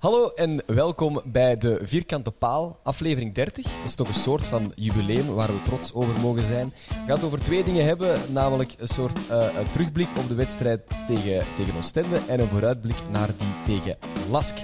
Hallo 0.00 0.28
en 0.28 0.62
welkom 0.66 1.20
bij 1.24 1.56
de 1.56 1.78
Vierkante 1.82 2.30
Paal, 2.30 2.80
aflevering 2.82 3.34
30. 3.34 3.64
Dat 3.64 3.72
is 3.84 3.94
toch 3.94 4.08
een 4.08 4.14
soort 4.14 4.46
van 4.46 4.72
jubileum 4.74 5.34
waar 5.34 5.48
we 5.48 5.62
trots 5.62 5.92
over 5.92 6.20
mogen 6.20 6.46
zijn. 6.46 6.66
We 6.66 6.94
gaan 6.94 7.08
het 7.08 7.24
over 7.24 7.42
twee 7.42 7.64
dingen 7.64 7.84
hebben, 7.84 8.18
namelijk 8.32 8.74
een 8.78 8.88
soort 8.88 9.28
eh, 9.28 9.46
een 9.58 9.70
terugblik 9.70 10.08
op 10.18 10.28
de 10.28 10.34
wedstrijd 10.34 10.80
tegen, 11.06 11.46
tegen 11.56 11.76
Oostende 11.76 12.20
en 12.28 12.40
een 12.40 12.48
vooruitblik 12.48 12.96
naar 13.10 13.28
die 13.38 13.76
tegen 13.76 13.98
Lask. 14.30 14.56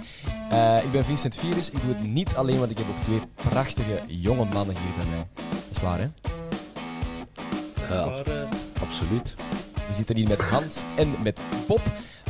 Eh, 0.51 0.85
ik 0.85 0.91
ben 0.91 1.05
Vincent 1.05 1.37
Vieris, 1.37 1.71
ik 1.71 1.83
doe 1.83 1.95
het 1.95 2.03
niet 2.03 2.35
alleen, 2.35 2.59
want 2.59 2.71
ik 2.71 2.79
heb 2.79 2.89
ook 2.89 3.03
twee 3.03 3.21
prachtige 3.35 4.03
jonge 4.07 4.45
mannen 4.45 4.77
hier 4.77 4.95
bij 4.97 5.07
mij. 5.07 5.27
Dat 5.35 5.71
is 5.71 5.81
waar, 5.81 5.99
hè? 5.99 6.07
Ja, 7.89 8.23
absoluut. 8.81 9.35
We 9.89 9.95
zitten 9.95 10.17
hier 10.17 10.29
met 10.29 10.41
Hans 10.41 10.83
en 10.97 11.15
met 11.23 11.43
Bob. 11.67 11.83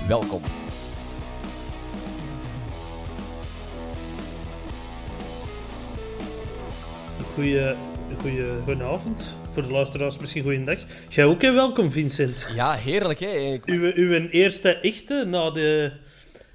Welkom. 0.09 0.43
Goeie, 7.37 7.75
goeie, 8.21 8.45
goedenavond. 8.65 9.37
Voor 9.53 9.63
de 9.63 9.71
luisteraars 9.71 10.19
misschien 10.19 10.43
goeiedag. 10.43 10.79
Jij 11.09 11.25
ook 11.25 11.43
en 11.43 11.55
welkom, 11.55 11.91
Vincent. 11.93 12.47
Ja, 12.55 12.73
heerlijk, 12.73 13.21
hè? 13.21 13.27
Ik- 13.27 13.67
Uw, 13.67 13.93
uw 13.95 14.29
eerste 14.29 14.69
echte 14.79 15.25
na 15.27 15.51
de, 15.51 15.93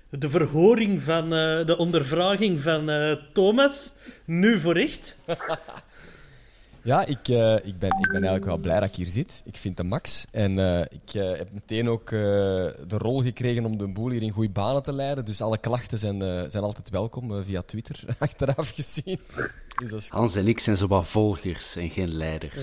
de 0.10 0.30
verhoring 0.30 1.02
van 1.02 1.24
eh, 1.24 1.66
de 1.66 1.76
ondervraging 1.78 2.60
van 2.60 2.90
eh, 2.90 3.16
Thomas. 3.34 3.94
Nu 4.26 4.60
voor 4.60 4.76
echt. 4.76 5.18
Ja, 6.84 7.06
ik, 7.06 7.28
eh, 7.28 7.56
ik, 7.56 7.80
ben, 7.80 7.90
ik 7.90 8.08
ben 8.08 8.14
eigenlijk 8.14 8.46
wel 8.46 8.58
blij 8.58 8.80
dat 8.80 8.90
ik 8.90 8.96
hier 8.96 9.10
zit. 9.10 9.42
Ik 9.46 9.58
vind 9.58 9.78
de 9.78 9.84
max. 9.84 10.26
En 10.32 10.60
eh, 10.60 10.80
ik 10.82 11.14
eh, 11.14 11.38
heb 11.38 11.52
meteen 11.54 11.90
ook 11.90 12.12
eh, 12.12 12.20
de 12.20 12.98
rol 12.98 13.22
gekregen 13.22 13.66
om 13.66 13.78
de 13.78 13.88
boel 13.88 14.10
hier 14.10 14.22
in 14.22 14.32
goede 14.32 14.50
banen 14.50 14.84
te 14.84 14.94
leiden. 14.94 15.26
Dus 15.26 15.42
alle 15.42 15.58
klachten 15.58 15.98
zijn, 15.98 16.22
eh, 16.22 16.44
zijn 16.48 16.64
altijd 16.64 16.90
welkom 16.90 17.44
via 17.44 17.62
Twitter, 17.62 18.04
achteraf 18.20 18.70
gezien. 18.70 19.20
Dus 19.80 19.90
dat 19.90 20.00
is 20.00 20.08
goed. 20.08 20.18
Hans 20.18 20.36
en 20.36 20.48
ik 20.48 20.60
zijn 20.60 20.78
zowat 20.78 21.08
volgers 21.08 21.76
en 21.76 21.90
geen 21.90 22.14
leiders. 22.14 22.54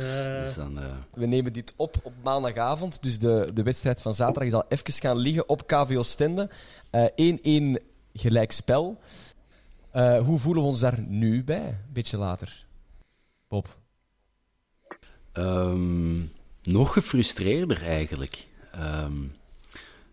Dus 0.45 0.55
dan, 0.55 0.79
eh, 0.79 0.85
We 1.15 1.27
nemen 1.27 1.53
dit 1.53 1.75
op 1.77 1.97
op 2.03 2.12
maandagavond. 2.23 3.03
Dus 3.03 3.19
de, 3.19 3.50
de 3.55 3.62
wedstrijd 3.62 4.03
van 4.03 4.15
zaterdag 4.15 4.45
is 4.49 4.53
al 4.53 4.65
even 4.69 4.93
gaan 4.93 5.17
liggen 5.17 5.49
op 5.49 5.67
KVO 5.67 6.03
Stende. 6.03 6.50
Eh 6.91 7.05
1-1 7.79 7.79
gelijkspel. 8.12 8.99
Eh 9.91 10.19
hoe 10.25 10.39
voelen 10.39 10.62
we 10.62 10.69
ons 10.69 10.81
daar 10.81 11.00
nu 11.00 11.45
bij? 11.45 11.67
Een 11.69 11.93
beetje 11.93 12.17
later. 12.17 12.67
Bob. 13.49 13.78
Ehm, 15.38 16.21
nog 16.62 16.93
gefrustreerder 16.93 17.82
eigenlijk. 17.82 18.47
Ehm 18.72 19.12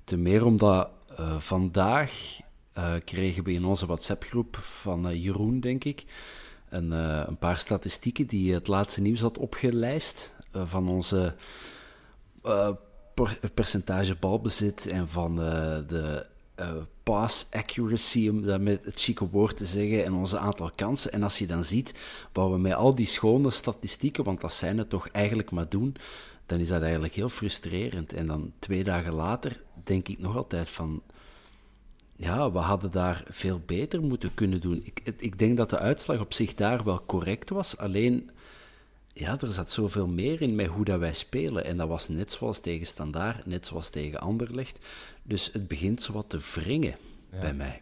te 0.05 0.17
meer 0.17 0.45
omdat 0.45 0.89
eh, 1.17 1.39
vandaag 1.39 2.39
eh, 2.73 2.93
kregen 3.03 3.43
we 3.43 3.51
in 3.51 3.65
onze 3.65 3.85
WhatsApp-groep 3.85 4.55
van 4.55 5.07
eh, 5.07 5.23
Jeroen, 5.23 5.59
denk 5.59 5.83
ik, 5.83 6.05
een, 6.69 6.91
een 6.91 7.37
paar 7.37 7.57
statistieken 7.57 8.27
die 8.27 8.53
het 8.53 8.67
laatste 8.67 9.01
nieuws 9.01 9.21
had 9.21 9.37
opgelijst 9.37 10.33
van 10.51 10.89
onze 10.89 11.35
per- 13.13 13.39
percentage 13.53 14.15
balbezit 14.15 14.87
en 14.87 15.07
van 15.07 15.35
de 15.35 16.25
pass 17.05 17.47
accuracy, 17.51 18.29
om 18.29 18.41
dat 18.41 18.61
met 18.61 18.85
het 18.85 18.99
chique 18.99 19.29
woord 19.29 19.57
te 19.57 19.65
zeggen, 19.65 20.05
en 20.05 20.13
onze 20.13 20.37
aantal 20.37 20.71
kansen. 20.75 21.11
En 21.11 21.23
als 21.23 21.37
je 21.37 21.47
dan 21.47 21.63
ziet 21.63 21.93
wat 22.31 22.51
we 22.51 22.57
met 22.57 22.73
al 22.73 22.95
die 22.95 23.05
schone 23.05 23.51
statistieken, 23.51 24.23
want 24.23 24.41
dat 24.41 24.53
zijn 24.53 24.77
het 24.77 24.89
toch 24.89 25.07
eigenlijk 25.07 25.51
maar 25.51 25.69
doen, 25.69 25.95
dan 26.45 26.59
is 26.59 26.67
dat 26.67 26.81
eigenlijk 26.81 27.13
heel 27.13 27.29
frustrerend. 27.29 28.13
En 28.13 28.27
dan 28.27 28.51
twee 28.59 28.83
dagen 28.83 29.13
later 29.13 29.61
denk 29.83 30.07
ik 30.07 30.19
nog 30.19 30.35
altijd 30.35 30.69
van, 30.69 31.01
ja, 32.15 32.51
we 32.51 32.59
hadden 32.59 32.91
daar 32.91 33.23
veel 33.29 33.61
beter 33.65 34.01
moeten 34.01 34.33
kunnen 34.33 34.61
doen. 34.61 34.81
Ik, 34.83 35.13
ik 35.17 35.39
denk 35.39 35.57
dat 35.57 35.69
de 35.69 35.79
uitslag 35.79 36.19
op 36.19 36.33
zich 36.33 36.55
daar 36.55 36.83
wel 36.83 37.05
correct 37.05 37.49
was, 37.49 37.77
alleen 37.77 38.29
ja, 39.17 39.37
er 39.41 39.51
zat 39.51 39.71
zoveel 39.71 40.07
meer 40.07 40.41
in 40.41 40.55
met 40.55 40.67
hoe 40.67 40.85
dat 40.85 40.99
wij 40.99 41.13
spelen. 41.13 41.65
En 41.65 41.77
dat 41.77 41.87
was 41.87 42.07
net 42.07 42.31
zoals 42.31 42.59
tegen 42.59 42.85
Standaard, 42.85 43.45
net 43.45 43.67
zoals 43.67 43.89
tegen 43.89 44.19
Anderlecht. 44.19 44.85
Dus 45.23 45.49
het 45.53 45.67
begint 45.67 46.01
zo 46.01 46.13
wat 46.13 46.29
te 46.29 46.39
wringen 46.53 46.95
bij 47.39 47.53
mij. 47.53 47.81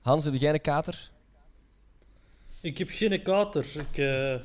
Hans, 0.00 0.24
heb 0.24 0.34
jij 0.34 0.52
een 0.52 0.60
kater? 0.60 1.10
Ik 2.60 2.78
heb 2.78 2.88
geen 2.90 3.22
kater. 3.22 3.66
Ik, 3.74 3.98
eh, 3.98 4.36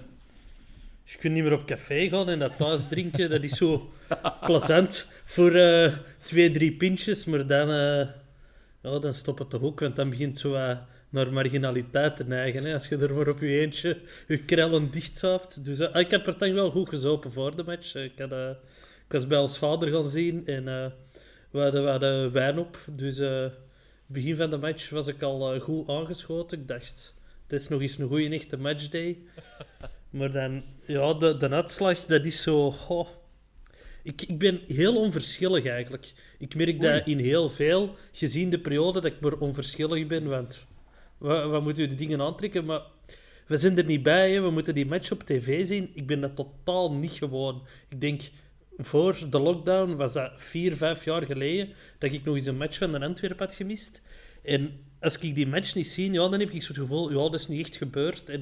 je 1.03 1.17
kunt 1.19 1.33
niet 1.33 1.43
meer 1.43 1.53
op 1.53 1.65
café 1.65 2.09
gaan 2.09 2.29
en 2.29 2.39
dat 2.39 2.57
thuis 2.57 2.87
drinken. 2.87 3.29
Dat 3.29 3.43
is 3.43 3.57
zo 3.57 3.91
plezant 4.45 5.07
voor 5.25 5.53
eh, 5.55 5.93
twee, 6.23 6.51
drie 6.51 6.71
pintjes. 6.71 7.25
Maar 7.25 7.47
dan, 7.47 7.69
eh 7.69 8.07
ja, 8.81 8.99
dan 8.99 9.13
stopt 9.13 9.39
het 9.39 9.49
toch 9.49 9.61
ook. 9.61 9.79
Want 9.79 9.95
dan 9.95 10.09
begint 10.09 10.39
zo 10.39 10.51
wat 10.51 10.77
naar 11.09 11.33
marginaliteit 11.33 12.15
te 12.15 12.23
neigen. 12.23 12.63
Hè, 12.63 12.73
als 12.73 12.87
je 12.87 12.97
er 12.97 13.13
maar 13.13 13.27
op 13.27 13.39
je 13.39 13.59
eentje 13.59 13.97
je 14.27 14.37
krellen 14.37 14.91
dicht 14.91 15.17
zaapt. 15.17 15.65
Dus 15.65 15.79
eh, 15.79 16.01
ik 16.01 16.11
had 16.11 16.23
Partang 16.23 16.53
wel 16.53 16.71
goed 16.71 16.89
gezopen 16.89 17.31
voor 17.31 17.55
de 17.55 17.63
match. 17.63 17.95
Ik, 17.95 18.13
had, 18.17 18.31
eh, 18.31 18.49
ik 19.05 19.11
was 19.11 19.27
bij 19.27 19.37
ons 19.39 19.57
vader 19.57 19.91
gaan 19.91 20.07
zien 20.07 20.45
en 20.45 20.67
eh, 20.67 20.85
we, 21.51 21.59
hadden, 21.59 21.83
we 21.83 21.89
hadden 21.89 22.31
wijn 22.31 22.57
op. 22.57 22.77
Dus 22.91 23.19
eh 23.19 23.45
begin 24.07 24.35
van 24.35 24.49
de 24.49 24.57
match 24.57 24.89
was 24.89 25.07
ik 25.07 25.21
al 25.21 25.53
eh, 25.53 25.61
goed 25.61 25.89
aangeschoten. 25.89 26.59
Ik 26.59 26.67
dacht, 26.67 27.15
het 27.47 27.61
is 27.61 27.67
nog 27.67 27.81
eens 27.81 27.97
een 27.97 28.07
goede 28.07 28.29
echte 28.29 28.57
matchday. 28.57 29.17
Maar 30.09 30.31
dan, 30.31 30.63
ja, 30.85 31.13
de, 31.13 31.37
de 31.37 31.49
uitslag, 31.49 32.05
dat 32.05 32.25
is 32.25 32.41
zo... 32.41 32.73
Ik, 34.03 34.21
ik 34.21 34.39
ben 34.39 34.61
heel 34.67 34.95
onverschillig 34.95 35.65
eigenlijk. 35.65 36.13
Ik 36.37 36.55
merk 36.55 36.81
dat 36.81 37.07
in 37.07 37.19
heel 37.19 37.49
veel, 37.49 37.95
gezien 38.11 38.49
de 38.49 38.59
periode, 38.59 39.01
dat 39.01 39.11
ik 39.11 39.19
maar 39.19 39.33
onverschillig 39.33 40.07
ben. 40.07 40.27
Want 40.27 40.65
wat, 41.17 41.49
wat 41.49 41.63
moeten 41.63 41.83
we 41.83 41.89
de 41.89 41.95
dingen 41.95 42.21
aantrekken? 42.21 42.65
Maar 42.65 42.81
we 43.47 43.57
zijn 43.57 43.77
er 43.77 43.85
niet 43.85 44.03
bij. 44.03 44.31
Hè. 44.31 44.41
We 44.41 44.49
moeten 44.49 44.75
die 44.75 44.85
match 44.85 45.11
op 45.11 45.23
tv 45.23 45.65
zien. 45.65 45.89
Ik 45.93 46.07
ben 46.07 46.19
dat 46.21 46.35
totaal 46.35 46.93
niet 46.93 47.11
gewoon. 47.11 47.61
Ik 47.89 48.01
denk, 48.01 48.21
voor 48.77 49.17
de 49.29 49.39
lockdown 49.39 49.95
was 49.95 50.13
dat 50.13 50.31
vier, 50.35 50.75
vijf 50.75 51.05
jaar 51.05 51.23
geleden 51.23 51.69
dat 51.97 52.11
ik 52.11 52.23
nog 52.23 52.35
eens 52.35 52.45
een 52.45 52.57
match 52.57 52.77
van 52.77 52.91
de 52.91 52.99
Antwerpen 52.99 53.45
had 53.45 53.55
gemist. 53.55 54.01
En 54.43 54.79
als 54.99 55.17
ik 55.17 55.35
die 55.35 55.47
match 55.47 55.75
niet 55.75 55.87
zie, 55.87 56.11
ja, 56.11 56.27
dan 56.29 56.39
heb 56.39 56.51
ik 56.51 56.63
zo 56.63 56.67
het 56.67 56.81
gevoel, 56.81 57.09
ja, 57.09 57.15
dat 57.15 57.33
is 57.33 57.47
niet 57.47 57.65
echt 57.65 57.75
gebeurd. 57.75 58.29
En 58.29 58.41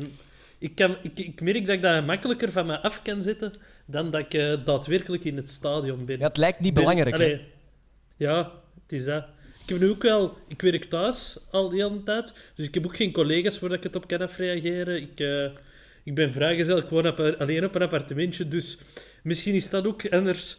ik, 0.59 0.75
kan, 0.75 0.97
ik, 1.01 1.19
ik 1.19 1.41
merk 1.41 1.65
dat 1.65 1.75
ik 1.75 1.81
dat 1.81 2.05
makkelijker 2.05 2.51
van 2.51 2.65
me 2.65 2.79
af 2.79 3.01
kan 3.01 3.23
zetten 3.23 3.53
dan 3.85 4.11
dat 4.11 4.21
ik 4.21 4.33
eh, 4.33 4.65
daadwerkelijk 4.65 5.23
in 5.23 5.35
het 5.35 5.49
stadion 5.49 6.05
ben. 6.05 6.19
Ja, 6.19 6.27
het 6.27 6.37
lijkt 6.37 6.59
niet 6.59 6.73
Ben- 6.73 6.83
belangrijk. 6.83 7.15
Allee, 7.15 7.41
ja, 8.15 8.51
het 8.83 8.91
is 8.91 9.05
dat. 9.05 9.25
Ik 9.65 9.71
heb 9.71 9.79
nu 9.79 9.89
ook 9.89 10.01
wel... 10.01 10.37
Ik 10.47 10.61
werk 10.61 10.83
thuis 10.83 11.37
al 11.51 11.69
die 11.69 11.81
hele 11.81 12.03
tijd. 12.03 12.33
Dus 12.55 12.67
ik 12.67 12.73
heb 12.73 12.85
ook 12.85 12.95
geen 12.95 13.11
collega's 13.11 13.59
waar 13.59 13.71
ik 13.71 13.83
het 13.83 13.95
op 13.95 14.07
kan 14.07 14.21
afreageren. 14.21 15.01
Ik, 15.01 15.19
eh, 15.19 15.51
ik 16.03 16.15
ben 16.15 16.31
vrijgezel. 16.31 16.77
Ik 16.77 16.89
woon 16.89 17.07
op, 17.07 17.19
alleen 17.19 17.65
op 17.65 17.75
een 17.75 17.81
appartementje. 17.81 18.47
Dus 18.47 18.77
misschien 19.23 19.53
is 19.53 19.69
dat 19.69 19.85
ook 19.85 20.09
anders... 20.09 20.57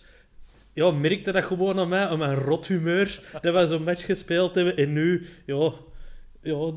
Ja, 0.72 0.90
merkte 0.90 1.32
dat 1.32 1.44
gewoon 1.44 1.78
aan 1.78 1.88
mij, 1.88 2.06
aan 2.06 2.18
mijn 2.18 2.34
rot 2.34 2.66
humeur, 2.66 3.20
dat 3.40 3.54
we 3.54 3.66
zo'n 3.66 3.82
match 3.82 4.04
gespeeld 4.04 4.54
hebben. 4.54 4.76
En 4.76 4.92
nu, 4.92 5.26
ja, 5.46 5.72
ja, 6.42 6.72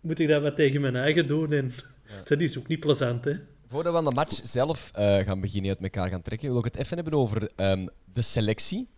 moet 0.00 0.18
ik 0.18 0.28
dat 0.28 0.42
wat 0.42 0.56
tegen 0.56 0.80
mijn 0.80 0.96
eigen 0.96 1.26
doen. 1.26 1.52
En 1.52 1.72
dat 2.28 2.40
is 2.40 2.58
ook 2.58 2.66
niet 2.66 2.80
plezant, 2.80 3.24
hè. 3.24 3.34
Voordat 3.68 3.92
we 3.92 3.98
aan 3.98 4.04
de 4.04 4.14
match 4.14 4.40
zelf 4.42 4.90
eh, 4.94 5.18
gaan 5.18 5.40
beginnen 5.40 5.70
uit 5.70 5.80
elkaar 5.80 6.08
gaan 6.08 6.22
trekken, 6.22 6.48
wil 6.48 6.58
ik 6.58 6.64
het 6.64 6.76
even 6.76 6.96
hebben 6.96 7.14
over 7.14 7.50
ehm, 7.56 7.86
de 8.12 8.22
selectie. 8.22 8.88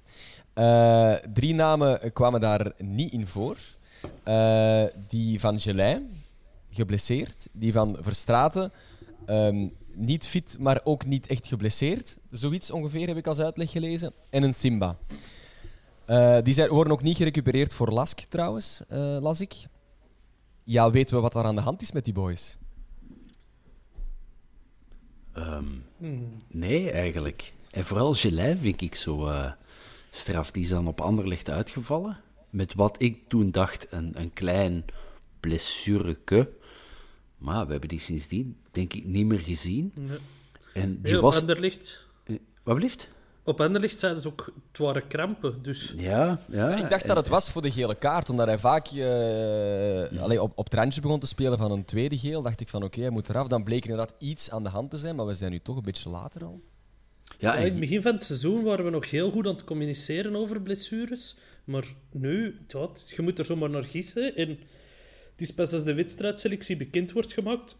Eh, 0.52 1.14
drie 1.14 1.54
namen 1.54 2.12
kwamen 2.12 2.40
daar 2.40 2.72
niet 2.78 3.12
in 3.12 3.26
voor. 3.26 3.56
Eh, 4.22 4.84
die 5.08 5.40
van 5.40 5.60
Gelin, 5.60 6.10
geblesseerd. 6.70 7.48
Die 7.52 7.72
van 7.72 7.96
Verstraten, 8.00 8.72
ehm, 9.26 9.68
niet 9.94 10.26
fit, 10.26 10.56
maar 10.58 10.80
ook 10.84 11.06
niet 11.06 11.26
echt 11.26 11.46
geblesseerd. 11.46 12.18
Zoiets 12.30 12.70
ongeveer 12.70 13.08
heb 13.08 13.16
ik 13.16 13.26
als 13.26 13.38
uitleg 13.38 13.70
gelezen. 13.70 14.12
En 14.30 14.42
een 14.42 14.54
Simba. 14.54 14.96
Eh, 16.04 16.38
die 16.42 16.54
zijn, 16.54 16.68
worden 16.68 16.92
ook 16.92 17.02
niet 17.02 17.16
gerecupereerd 17.16 17.74
voor 17.74 17.90
Lask, 17.90 18.20
trouwens, 18.20 18.80
eh, 18.88 19.16
las 19.20 19.40
ik. 19.40 19.54
Ja, 20.64 20.90
weten 20.90 21.16
we 21.16 21.22
wat 21.22 21.34
er 21.34 21.44
aan 21.44 21.54
de 21.54 21.60
hand 21.60 21.82
is 21.82 21.92
met 21.92 22.04
die 22.04 22.14
boys? 22.14 22.58
Ehm, 25.32 25.64
Nee, 26.48 26.90
eigenlijk. 26.90 27.52
En 27.70 27.84
vooral 27.84 28.14
Gelin 28.14 28.58
vind 28.58 28.80
ik 28.80 28.94
zo 28.94 29.26
eh, 29.26 29.52
straf. 30.14 30.50
Die 30.50 30.62
is 30.62 30.68
dan 30.68 30.86
op 30.86 31.00
Anderlecht 31.00 31.50
uitgevallen. 31.50 32.20
Met 32.50 32.74
wat 32.74 33.02
ik 33.02 33.28
toen 33.28 33.50
dacht, 33.50 33.86
een, 33.90 34.10
een 34.14 34.32
klein 34.32 34.84
blessureke. 35.40 36.50
Maar 37.38 37.64
we 37.64 37.70
hebben 37.70 37.88
die 37.88 38.00
sindsdien, 38.00 38.56
denk 38.70 38.92
ik, 38.92 39.04
niet 39.04 39.26
meer 39.26 39.40
gezien. 39.40 39.92
En 40.74 40.90
die 41.02 41.12
Nee, 41.12 41.16
op 41.16 41.22
was... 41.22 41.40
Anderlicht... 41.40 42.06
Eh, 42.24 42.36
Wat 42.62 42.76
blieft? 42.76 43.08
Op 43.44 43.60
Anderlicht 43.60 43.98
zeiden 43.98 44.22
ze 44.22 44.28
ook, 44.28 44.52
het 44.70 44.78
waren 44.78 45.06
krampen, 45.06 45.62
dus... 45.62 45.92
Ja, 45.96 46.38
ja. 46.50 46.76
ik 46.76 46.90
dacht 46.90 47.06
dat 47.06 47.16
het 47.16 47.28
was 47.28 47.50
voor 47.50 47.62
de 47.62 47.70
gele 47.70 47.94
kaart, 47.94 48.30
omdat 48.30 48.46
hij 48.46 48.58
vaak 48.58 48.86
eh, 48.86 50.22
allee, 50.22 50.42
op, 50.42 50.52
op 50.54 50.64
het 50.64 50.74
randje 50.74 51.00
begon 51.00 51.18
te 51.18 51.26
spelen 51.26 51.58
van 51.58 51.70
een 51.70 51.84
tweede 51.84 52.18
geel. 52.18 52.42
Dacht 52.42 52.60
ik 52.60 52.68
van 52.68 52.82
oké, 52.82 53.00
hij 53.00 53.10
moet 53.10 53.28
eraf. 53.28 53.46
Dan 53.46 53.64
bleek 53.64 53.82
inderdaad 53.82 54.14
iets 54.18 54.50
aan 54.50 54.62
de 54.62 54.68
hand 54.68 54.90
te 54.90 54.96
zijn, 54.96 55.16
maar 55.16 55.26
we 55.26 55.34
zijn 55.34 55.50
nu 55.50 55.60
toch 55.60 55.76
een 55.76 55.82
beetje 55.82 56.08
later 56.08 56.44
al. 56.44 56.60
Ja, 57.42 57.56
in 57.56 57.64
het 57.64 57.80
begin 57.80 58.02
van 58.02 58.12
het 58.12 58.22
seizoen 58.22 58.62
waren 58.62 58.84
we 58.84 58.90
nog 58.90 59.10
heel 59.10 59.30
goed 59.30 59.46
aan 59.46 59.54
het 59.54 59.64
communiceren 59.64 60.36
over 60.36 60.62
blessures. 60.62 61.36
Maar 61.64 61.84
nu, 62.10 62.58
ja, 62.68 62.88
je 63.16 63.22
moet 63.22 63.38
er 63.38 63.44
zomaar 63.44 63.70
naar 63.70 63.84
gissen. 63.84 64.36
En 64.36 64.48
het 65.30 65.40
is 65.40 65.54
pas 65.54 65.72
als 65.72 65.84
de 65.84 65.94
wedstrijdselectie 65.94 66.76
bekend 66.76 67.12
wordt 67.12 67.32
gemaakt, 67.32 67.76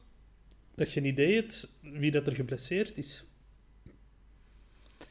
dat 0.75 0.93
je 0.93 1.00
een 1.00 1.06
idee 1.06 1.35
hebt 1.35 1.69
wie 1.81 2.11
dat 2.11 2.26
er 2.26 2.35
geblesseerd 2.35 2.99
is. 2.99 3.25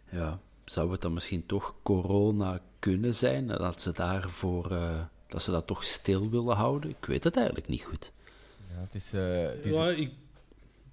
ja, 0.09 0.39
zou 0.65 0.91
het 0.91 1.01
dan 1.01 1.13
misschien 1.13 1.45
toch 1.45 1.75
corona 1.83 2.61
kunnen 2.79 3.15
zijn? 3.15 3.49
En 3.49 3.57
dat 3.57 3.81
ze 3.81 3.91
daarvoor... 3.91 4.71
eh, 4.71 5.03
dat 5.27 5.43
ze 5.43 5.51
dat 5.51 5.67
toch 5.67 5.83
stil 5.83 6.29
willen 6.29 6.55
houden? 6.55 6.89
Ik 6.89 7.05
weet 7.05 7.23
het 7.23 7.35
eigenlijk 7.35 7.67
niet 7.67 7.83
goed. 7.83 8.11
Ja, 8.73 8.81
het 8.81 8.95
is, 8.95 9.13
eh, 9.13 9.41
het 9.41 9.65
is 9.65 9.73
Ja, 9.73 9.89
ik 9.89 10.11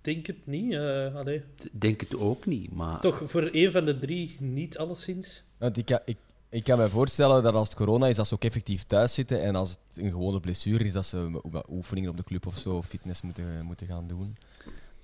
denk 0.09 0.27
het 0.27 0.47
niet. 0.47 0.73
eh 0.73 1.15
allee. 1.15 1.43
Ik 1.63 1.81
denk 1.81 2.01
het 2.01 2.17
ook 2.17 2.47
niet, 2.47 2.73
maar... 2.75 3.01
Toch 3.01 3.23
voor 3.25 3.49
een 3.53 3.73
van 3.73 3.85
de 3.85 3.99
drie 3.99 4.37
niet 4.41 4.79
alleszins. 4.79 5.43
Want 5.59 5.77
ik, 5.77 5.85
kan- 5.85 6.01
ik, 6.05 6.17
ik 6.49 6.65
kan 6.65 6.79
me 6.79 6.89
voorstellen 6.89 7.43
dat 7.43 7.55
als 7.55 7.69
het 7.69 7.77
corona 7.77 8.07
is, 8.07 8.17
dat 8.17 8.29
ze 8.29 8.35
ook 8.35 8.45
effectief 8.45 8.83
thuis 8.83 9.15
zitten. 9.15 9.43
En 9.43 9.55
als 9.55 9.71
het 9.71 10.05
een 10.05 10.11
gewone 10.11 10.41
blessure 10.41 10.85
is, 10.85 10.93
dat 10.93 11.07
ze 11.07 11.41
oefeningen 11.71 12.11
op 12.11 12.17
de 12.17 12.25
club 12.25 12.47
of 12.47 12.59
zo, 12.59 12.83
fitness 12.83 13.23
moeten, 13.23 13.65
moeten 13.65 13.87
gaan 13.87 14.07
doen. 14.07 14.37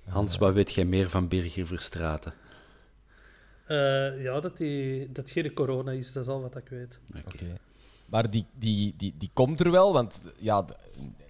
Hans, 0.05 0.37
wat 0.37 0.53
weet 0.53 0.73
jij 0.73 0.85
meer 0.85 1.09
van 1.09 1.27
Birger 1.27 1.67
Verstraten? 1.67 2.33
Eh, 3.67 4.23
ja, 4.23 4.39
dat, 4.39 4.57
die, 4.57 5.11
dat 5.11 5.29
geen 5.29 5.53
corona 5.53 5.91
is, 5.91 6.11
dat 6.11 6.23
is 6.23 6.29
al 6.29 6.41
wat 6.41 6.55
ik 6.57 6.69
weet. 6.69 6.99
Oké. 7.25 7.57
Maar 8.09 8.29
die, 8.29 8.45
die, 8.59 8.93
die, 8.97 9.13
die 9.17 9.29
komt 9.33 9.59
er 9.59 9.71
wel, 9.71 9.93
want 9.93 10.23
ja, 10.39 10.65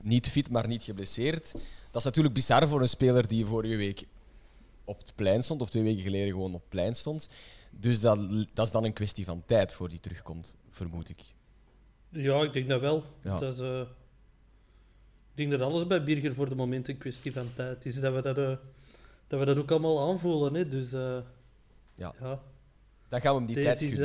niet 0.01 0.27
fit, 0.27 0.50
maar 0.50 0.68
niet 0.68 0.83
geblesseerd. 0.83 1.54
Dat 1.95 2.03
is 2.03 2.09
natuurlijk 2.09 2.36
bizar 2.36 2.68
voor 2.68 2.81
een 2.81 2.89
speler 2.89 3.27
die 3.27 3.45
vorige 3.45 3.75
week 3.75 4.06
op 4.83 4.97
het 5.00 5.15
plein 5.15 5.44
stond, 5.44 5.62
of 5.62 5.69
twee 5.69 5.83
weken 5.83 6.03
geleden 6.03 6.30
gewoon 6.30 6.53
op 6.53 6.59
het 6.59 6.69
plein 6.69 6.95
stond. 6.95 7.30
Dus 7.71 8.00
dat, 8.00 8.19
dat 8.53 8.65
is 8.65 8.71
dan 8.71 8.83
een 8.83 8.94
kwestie 8.94 9.25
van 9.25 9.44
tijd 9.45 9.74
voor 9.74 9.89
die 9.89 10.00
terugkomt, 10.00 10.57
vermoed 10.69 11.09
ik. 11.09 11.24
Ja, 12.09 12.42
ik 12.42 12.53
denk 12.53 12.69
dat 12.69 12.81
wel. 12.81 13.03
Ja. 13.24 13.39
Dat 13.39 13.53
is, 13.53 13.59
eh, 13.59 13.80
ik 13.80 13.88
denk 15.33 15.51
dat 15.51 15.62
alles 15.62 15.88
bij 15.88 16.03
Birger 16.03 16.33
voor 16.33 16.50
de 16.50 16.56
moment 16.56 16.88
een 16.88 16.97
kwestie 16.97 17.33
van 17.33 17.47
tijd 17.56 17.86
is. 17.86 18.00
Dat 18.00 18.13
we 18.13 18.21
dat, 18.21 18.38
eh, 18.38 18.56
dat, 19.27 19.39
we 19.39 19.45
dat 19.45 19.57
ook 19.57 19.71
allemaal 19.71 20.09
aanvoelen. 20.09 20.53
Hè? 20.53 20.68
Dus 20.69 20.94
eh, 20.94 21.18
Ja. 21.95 22.13
ja, 22.19 22.41
Dan 23.09 23.21
gaan 23.21 23.33
we 23.33 23.38
hem 23.38 23.53
die 23.53 23.63
tijd 23.63 23.81
is, 23.81 23.98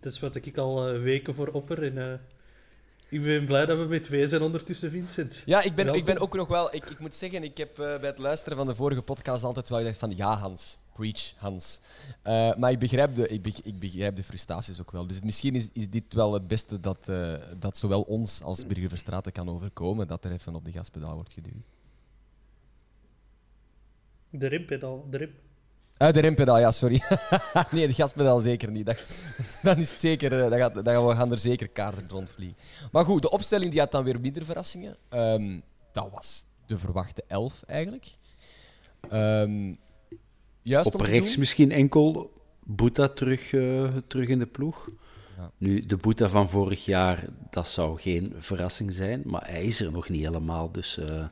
dat 0.00 0.12
is 0.12 0.20
wat 0.20 0.34
ik 0.34 0.58
al 0.58 0.92
weken 0.92 1.34
voor 1.34 1.48
opper. 1.48 1.96
En, 1.96 2.20
ik 3.08 3.22
ben 3.22 3.44
blij 3.44 3.66
dat 3.66 3.78
we 3.78 3.84
met 3.84 4.04
twee 4.04 4.28
zijn 4.28 4.42
ondertussen, 4.42 4.90
Vincent. 4.90 5.42
Ja, 5.46 5.62
ik 5.62 5.74
ben, 5.74 5.94
ik 5.94 6.04
ben 6.04 6.18
ook 6.18 6.34
nog 6.36 6.48
wel... 6.48 6.74
Ik, 6.74 6.90
ik 6.90 6.98
moet 6.98 7.14
zeggen, 7.14 7.42
ik 7.42 7.56
heb 7.56 7.70
eh, 7.70 7.98
bij 7.98 8.08
het 8.08 8.18
luisteren 8.18 8.58
van 8.58 8.66
de 8.66 8.74
vorige 8.74 9.02
podcast 9.02 9.44
altijd 9.44 9.68
wel 9.68 9.78
gedacht 9.78 9.98
van... 9.98 10.16
Ja, 10.16 10.36
Hans. 10.36 10.78
Preach, 10.92 11.32
Hans. 11.36 11.80
Eh, 12.22 12.54
maar 12.54 12.70
ik 12.70 12.78
begrijp, 12.78 13.14
de, 13.14 13.28
ik, 13.28 13.42
beg- 13.42 13.62
ik 13.62 13.78
begrijp 13.78 14.16
de 14.16 14.22
frustraties 14.24 14.80
ook 14.80 14.90
wel. 14.90 15.06
Dus 15.06 15.20
misschien 15.20 15.54
is, 15.54 15.68
is 15.72 15.90
dit 15.90 16.14
wel 16.14 16.32
het 16.32 16.48
beste 16.48 16.80
dat, 16.80 17.08
eh, 17.08 17.34
dat 17.58 17.78
zowel 17.78 18.02
ons 18.02 18.42
als 18.42 18.66
Birger 18.66 18.88
Verstraeten 18.88 19.32
kan 19.32 19.48
overkomen. 19.50 20.06
Dat 20.08 20.24
er 20.24 20.32
even 20.32 20.54
op 20.54 20.64
de 20.64 20.72
gaspedaal 20.72 21.14
wordt 21.14 21.32
geduwd. 21.32 21.64
De 24.30 24.46
rempedaal, 24.46 25.06
de 25.10 25.16
rem. 25.16 25.34
Uit 25.96 26.14
de 26.14 26.20
rempedaal, 26.20 26.58
ja, 26.58 26.70
sorry. 26.70 27.02
nee, 27.70 27.86
de 27.86 27.92
gaspedaal 27.92 28.40
zeker 28.40 28.70
niet. 28.70 28.86
Dat, 28.86 29.04
dan 29.62 29.76
is 29.76 29.90
het 29.90 30.00
zeker, 30.00 30.32
eh, 30.32 30.50
dat 30.50 30.58
gaat, 30.58 30.88
gaan 30.88 31.06
we 31.06 31.14
gaan 31.14 31.32
er 31.32 31.38
zeker 31.38 31.68
kaarten 31.68 32.08
rondvliegen. 32.08 32.56
Maar 32.92 33.04
goed, 33.04 33.22
de 33.22 33.30
opstelling 33.30 33.70
die 33.70 33.80
had 33.80 33.90
dan 33.90 34.04
weer 34.04 34.20
minder 34.20 34.44
verrassingen. 34.44 34.96
Ehm, 35.08 35.58
dat 35.92 36.08
was 36.12 36.44
de 36.66 36.78
verwachte 36.78 37.24
elf 37.26 37.62
eigenlijk. 37.66 38.16
Ehm, 39.10 39.74
juist 40.62 40.94
Op 40.94 41.00
rechts 41.00 41.36
misschien 41.36 41.72
enkel 41.72 42.32
Boeta 42.64 43.08
terug, 43.08 43.52
eh, 43.52 43.88
terug 44.06 44.28
in 44.28 44.38
de 44.38 44.46
ploeg. 44.46 44.88
Ja. 45.36 45.50
Nu, 45.58 45.80
de 45.80 45.96
Boeta 45.96 46.28
van 46.28 46.48
vorig 46.48 46.84
jaar, 46.84 47.24
dat 47.50 47.68
zou 47.68 48.00
geen 48.00 48.34
verrassing 48.36 48.92
zijn, 48.92 49.22
maar 49.24 49.46
hij 49.50 49.64
is 49.64 49.80
er 49.80 49.92
nog 49.92 50.08
niet 50.08 50.24
helemaal. 50.24 50.72
Dus 50.72 50.98
eh, 50.98 51.24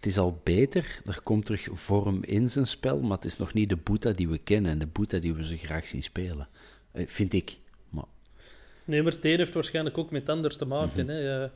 het 0.00 0.06
is 0.08 0.18
al 0.18 0.40
beter. 0.44 1.00
Er 1.04 1.20
komt 1.22 1.44
terug 1.46 1.68
vorm 1.72 2.22
in 2.24 2.48
zijn 2.50 2.66
spel, 2.66 3.00
maar 3.00 3.16
het 3.16 3.24
is 3.26 3.36
nog 3.36 3.52
niet 3.52 3.68
de 3.68 3.76
Boeta 3.76 4.12
die 4.12 4.28
we 4.28 4.38
kennen 4.38 4.70
en 4.70 4.78
de 4.78 4.86
Boeta 4.86 5.18
die 5.18 5.34
we 5.34 5.44
zo 5.44 5.54
graag 5.56 5.86
zien 5.86 6.02
spelen. 6.02 6.48
Eh, 6.92 7.06
vind 7.06 7.32
ik. 7.32 7.58
Maar, 7.88 8.04
Nee, 8.84 9.02
maar 9.02 9.12
het 9.12 9.24
een 9.24 9.36
heeft 9.38 9.54
waarschijnlijk 9.54 9.98
ook 9.98 10.10
met 10.10 10.20
het 10.20 10.30
ander 10.30 10.56
te 10.56 10.64
maken. 10.64 11.08
hè. 11.08 11.42
Eh, 11.44 11.50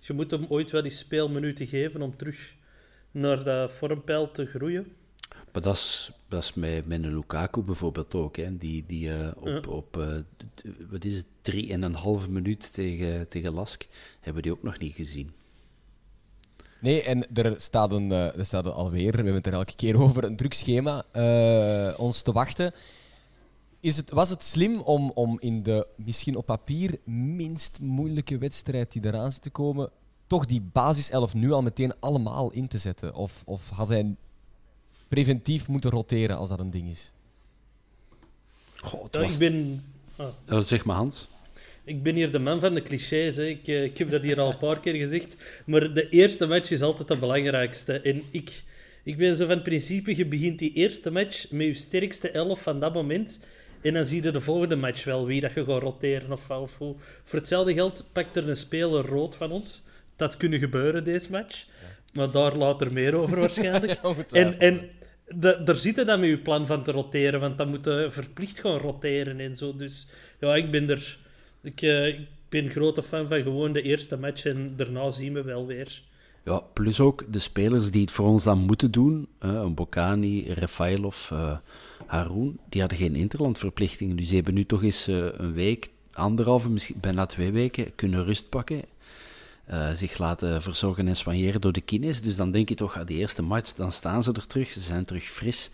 je 0.00 0.12
moet 0.12 0.30
hem 0.30 0.46
ooit 0.48 0.70
wel 0.70 0.82
die 0.82 0.90
speelminuten 0.90 1.66
geven 1.66 2.02
om 2.02 2.16
terug 2.16 2.54
naar 3.10 3.44
dat 3.44 3.72
vormpeil 3.72 4.30
te 4.30 4.46
groeien. 4.46 4.92
maar 5.52 5.62
dat 5.62 5.76
is, 5.76 6.10
dat 6.28 6.42
is 6.42 6.54
met, 6.54 6.86
met 6.86 7.02
een 7.02 7.14
Lukaku 7.14 7.60
bijvoorbeeld 7.62 8.14
ook. 8.14 8.36
Hè, 8.36 8.56
die 8.56 8.84
die 8.86 9.12
eh, 9.14 9.30
op, 9.36 9.46
Ja. 9.46 9.60
op 9.70 9.92
d- 10.36 10.62
wat 10.90 11.04
is 11.04 11.16
het, 11.16 11.26
drie 11.42 11.72
en 11.72 11.82
een 11.82 11.94
halve 11.94 12.30
minuut 12.30 12.72
tegen, 12.72 13.28
tegen 13.28 13.52
Lask, 13.52 13.86
hebben 14.20 14.42
die 14.42 14.52
ook 14.52 14.62
nog 14.62 14.78
niet 14.78 14.94
gezien. 14.94 15.32
Nee, 16.80 17.02
en 17.02 17.34
er 17.36 17.60
staat, 17.60 17.92
een, 17.92 18.12
eh, 18.12 18.38
er 18.38 18.44
staat 18.44 18.66
een 18.66 18.72
alweer, 18.72 19.10
we 19.10 19.16
hebben 19.16 19.34
het 19.34 19.46
er 19.46 19.52
elke 19.52 19.74
keer 19.76 20.00
over, 20.02 20.24
een 20.24 20.36
druk 20.36 20.54
schema 20.54 21.04
eh, 21.12 21.94
ons 22.00 22.22
te 22.22 22.32
wachten. 22.32 22.72
Is 23.80 23.96
het, 23.96 24.10
was 24.10 24.28
het 24.28 24.44
slim 24.44 24.80
om, 24.80 25.10
om 25.14 25.36
in 25.40 25.62
de 25.62 25.86
misschien 25.96 26.36
op 26.36 26.46
papier 26.46 26.98
minst 27.04 27.80
moeilijke 27.80 28.38
wedstrijd 28.38 28.92
die 28.92 29.04
eraan 29.04 29.32
zit 29.32 29.42
te 29.42 29.50
komen, 29.50 29.90
toch 30.26 30.46
die 30.46 30.60
basiself 30.72 31.34
nu 31.34 31.52
al 31.52 31.62
meteen 31.62 31.92
allemaal 32.00 32.50
in 32.50 32.68
te 32.68 32.78
zetten? 32.78 33.14
Of, 33.14 33.42
of 33.46 33.68
had 33.68 33.88
hij 33.88 34.14
preventief 35.08 35.68
moeten 35.68 35.90
roteren 35.90 36.36
als 36.36 36.48
dat 36.48 36.58
een 36.58 36.70
ding 36.70 36.88
is? 36.88 37.12
Goh, 38.76 39.04
Ja, 39.10 39.20
was- 39.20 39.32
ik, 39.32 39.38
ben, 39.38 39.84
ah, 40.16 40.26
Oh, 40.50 40.64
zeg 40.64 40.84
maar 40.84 40.96
Hans. 40.96 41.26
Ik 41.88 42.02
ben 42.02 42.14
hier 42.14 42.32
de 42.32 42.38
man 42.38 42.60
van 42.60 42.74
de 42.74 42.82
clichés. 42.82 43.36
Hè. 43.36 43.44
Ik, 43.46 43.68
eh, 43.68 43.84
ik 43.84 43.98
heb 43.98 44.10
dat 44.10 44.22
hier 44.22 44.40
al 44.40 44.50
een 44.50 44.58
paar 44.58 44.80
keer 44.80 44.94
gezegd. 44.94 45.36
Maar 45.66 45.92
de 45.92 46.08
eerste 46.08 46.46
match 46.46 46.70
is 46.70 46.80
altijd 46.82 47.08
de 47.08 47.16
belangrijkste. 47.16 48.00
En 48.00 48.22
ik, 48.30 48.62
ik 49.04 49.16
ben 49.16 49.36
zo 49.36 49.46
van 49.46 49.62
principe, 49.62 50.16
je 50.16 50.26
begint 50.26 50.58
die 50.58 50.72
eerste 50.72 51.10
match 51.10 51.50
met 51.50 51.66
je 51.66 51.74
sterkste 51.74 52.30
elf 52.30 52.62
van 52.62 52.80
dat 52.80 52.94
moment. 52.94 53.44
En 53.82 53.94
dan 53.94 54.06
zie 54.06 54.22
je 54.22 54.30
de 54.30 54.40
volgende 54.40 54.76
match 54.76 55.04
wel 55.04 55.26
wie 55.26 55.40
dat 55.40 55.52
je 55.52 55.64
gaat 55.64 55.82
roteren 55.82 56.32
of, 56.32 56.50
of 56.50 56.78
hoe. 56.78 56.94
Voor 57.24 57.38
hetzelfde 57.38 57.72
geld 57.72 58.08
pakt 58.12 58.36
er 58.36 58.48
een 58.48 58.56
speler 58.56 59.06
rood 59.06 59.36
van 59.36 59.50
ons. 59.50 59.82
Dat 60.16 60.36
kunnen 60.36 60.58
gebeuren, 60.58 61.04
deze 61.04 61.30
match. 61.30 61.66
Maar 62.12 62.30
daar 62.30 62.56
later 62.56 62.92
meer 62.92 63.14
over 63.14 63.40
waarschijnlijk. 63.40 64.00
En 64.32 64.58
en 64.58 64.90
da- 65.34 65.56
daar 65.56 65.76
zit 65.76 65.96
je 65.96 66.04
dan 66.04 66.20
met 66.20 66.28
je 66.28 66.38
plan 66.38 66.66
van 66.66 66.82
te 66.84 66.92
roteren, 66.92 67.40
want 67.40 67.58
dan 67.58 67.68
moet 67.68 67.84
je 67.84 68.06
verplicht 68.10 68.60
gaan 68.60 68.76
roteren 68.78 69.40
en 69.40 69.56
zo. 69.56 69.76
Dus 69.76 70.06
ja, 70.40 70.54
ik 70.56 70.70
ben 70.70 70.90
er, 70.90 71.18
Ik, 71.62 71.82
uh, 71.82 72.06
ik 72.06 72.28
ben 72.48 72.70
grote 72.70 73.02
fan 73.02 73.26
van 73.26 73.42
gewoon 73.42 73.72
de 73.72 73.82
eerste 73.82 74.18
match 74.18 74.44
en 74.44 74.76
daarna 74.76 75.10
zien 75.10 75.32
we 75.32 75.42
wel 75.42 75.66
weer. 75.66 76.02
Ja, 76.44 76.58
plus 76.72 77.00
ook 77.00 77.32
de 77.32 77.38
spelers 77.38 77.90
die 77.90 78.00
het 78.00 78.10
voor 78.10 78.26
ons 78.26 78.44
dan 78.44 78.58
moeten 78.58 78.90
doen. 78.90 79.28
Uh, 79.44 79.66
Bokani, 79.66 80.52
Rafailov, 80.52 81.30
uh, 81.30 81.56
Haroun, 82.06 82.58
die 82.68 82.80
hadden 82.80 82.98
geen 82.98 83.16
interlandverplichtingen. 83.16 84.16
Dus 84.16 84.26
die 84.26 84.34
hebben 84.34 84.54
nu 84.54 84.66
toch 84.66 84.82
eens 84.82 85.08
uh, 85.08 85.26
een 85.32 85.52
week, 85.52 85.88
anderhalve, 86.12 86.70
misschien 86.70 87.00
bijna 87.00 87.26
twee 87.26 87.52
weken 87.52 87.94
kunnen 87.94 88.24
rust 88.24 88.48
pakken. 88.48 88.82
zich 89.92 90.18
laten 90.18 90.62
verzorgen 90.62 91.08
en 91.08 91.16
soigneren 91.16 91.60
door 91.60 91.72
de 91.72 91.80
kines. 91.80 92.20
Dus 92.22 92.36
dan 92.36 92.50
denk 92.50 92.68
je 92.68 92.74
toch, 92.74 92.96
aan 92.96 93.06
die 93.06 93.18
eerste 93.18 93.42
match, 93.42 93.72
dan 93.72 93.92
staan 93.92 94.22
ze 94.22 94.32
er 94.32 94.46
terug. 94.46 94.70
Ze 94.70 94.80
zijn 94.80 95.04
terug 95.04 95.24
fris. 95.24 95.70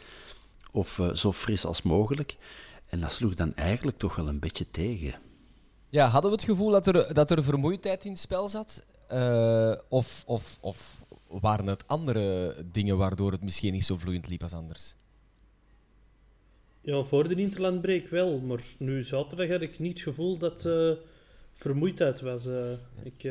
Of 0.71 1.01
zo 1.13 1.33
fris 1.33 1.65
als 1.65 1.83
mogelijk. 1.83 2.37
En 2.87 3.01
dat 3.01 3.13
sloeg 3.13 3.35
dan 3.35 3.55
eigenlijk 3.55 3.99
toch 3.99 4.17
wel 4.17 4.29
een 4.29 4.39
beetje 4.39 4.67
tegen. 4.71 5.15
Ja, 5.95 6.07
hadden 6.07 6.31
we 6.31 6.37
het 6.37 6.47
gevoel 6.47 6.71
dat 6.71 6.87
er, 6.87 7.15
dat 7.15 7.31
er 7.31 7.45
vermoeidheid 7.45 8.05
in 8.05 8.11
het 8.11 8.21
spel 8.21 8.49
zat? 8.49 8.85
Uh, 9.13 9.75
of, 9.89 10.23
of, 10.27 10.59
of 10.61 11.05
waren 11.29 11.67
het 11.67 11.89
andere 11.89 12.55
dingen 12.73 12.97
waardoor 12.97 13.33
het 13.33 13.43
misschien 13.43 13.73
niet 13.73 13.85
zo 13.85 13.97
vloeiend 13.97 14.29
liep 14.29 14.43
als 14.43 14.53
anders? 14.53 14.95
Ja, 16.81 17.03
voor 17.03 17.29
de 17.29 17.35
interlandbreek 17.35 18.09
wel. 18.09 18.39
Maar 18.39 18.63
nu 18.79 19.03
zaterdag 19.03 19.49
had 19.49 19.61
ik 19.61 19.79
niet 19.79 19.93
het 19.93 20.03
gevoel 20.03 20.39
dat 20.39 20.65
uh, 20.65 20.93
vermoeidheid 21.53 22.21
was. 22.21 22.47
Uh, 22.47 22.71
ik, 23.03 23.29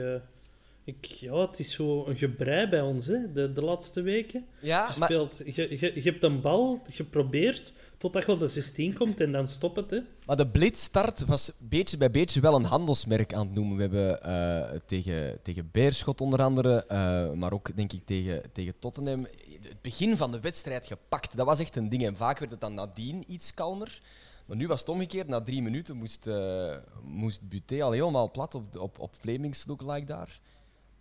ik, 0.86 1.06
ja, 1.06 1.36
het 1.36 1.60
is 1.60 1.72
zo 1.72 2.06
een 2.06 2.18
gebrei 2.18 2.68
bij 2.68 2.82
ons 2.82 3.08
hè, 3.08 3.32
de, 3.32 3.54
de 3.54 3.62
laatste 3.62 4.02
weken. 4.02 4.46
Ja, 4.60 4.86
je, 4.88 5.04
speelt, 5.04 5.40
maar... 5.40 5.56
je, 5.56 5.80
je, 5.80 5.92
je 5.96 6.02
hebt 6.02 6.24
een 6.24 6.42
bal 6.42 6.82
geprobeerd 6.88 7.74
totdat 7.98 8.26
je 8.26 8.32
op 8.32 8.40
de 8.40 8.48
16 8.48 8.94
komt 8.94 9.20
en 9.20 9.32
dan 9.32 9.48
stop 9.48 9.76
het. 9.76 9.92
Hè. 9.92 10.00
Maar 10.26 10.36
de 10.36 10.48
blitzstart 10.48 11.26
was 11.26 11.52
beetje 11.60 11.98
bij 11.98 12.12
beetje 12.12 12.42
wel 12.42 12.56
een 12.56 12.64
handelsmerk 12.64 13.34
aan 13.34 13.46
het 13.46 13.56
noemen. 13.56 13.76
We 13.76 13.82
hebben 13.82 14.20
uh, 14.26 14.80
tegen, 14.86 15.40
tegen 15.42 15.70
Beerschot 15.72 16.22
onder 16.22 16.42
andere, 16.42 16.86
uh, 16.92 17.32
maar 17.40 17.54
ook 17.54 17.76
denk 17.76 17.94
ik 17.94 18.06
tegen, 18.06 18.42
tegen 18.54 18.74
Tottenham, 18.80 19.28
het 19.62 19.82
begin 19.82 20.18
van 20.18 20.32
de 20.32 20.40
wedstrijd 20.40 20.86
gepakt. 20.86 21.38
Dat 21.38 21.46
was 21.46 21.60
echt 21.60 21.76
een 21.76 21.90
ding. 21.90 22.06
En 22.06 22.16
vaak 22.16 22.40
werd 22.40 22.52
het 22.52 22.62
dan 22.62 22.74
nadien 22.74 23.24
iets 23.28 23.54
kalmer. 23.54 24.02
Maar 24.46 24.58
nu 24.58 24.68
was 24.68 24.80
het 24.80 24.90
omgekeerd. 24.90 25.28
Na 25.28 25.42
drie 25.42 25.62
minuten 25.62 25.96
moest, 25.96 26.28
uh, 26.28 26.76
moest 27.04 27.50
Buté 27.50 27.84
al 27.84 27.92
helemaal 27.92 28.32
plat 28.32 28.56
op, 28.56 28.78
op, 28.78 29.00
op 29.00 29.16
Flemings 29.20 29.66
like 29.68 30.06
daar. 30.06 30.40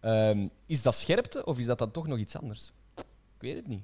Um, 0.04 0.50
is 0.66 0.82
dat 0.82 0.94
scherpte 0.94 1.44
of 1.44 1.58
is 1.58 1.66
dat 1.66 1.78
dan 1.78 1.90
toch 1.90 2.06
nog 2.06 2.18
iets 2.18 2.36
anders? 2.36 2.72
Ik 2.96 3.04
weet 3.38 3.56
het 3.56 3.66
niet. 3.66 3.82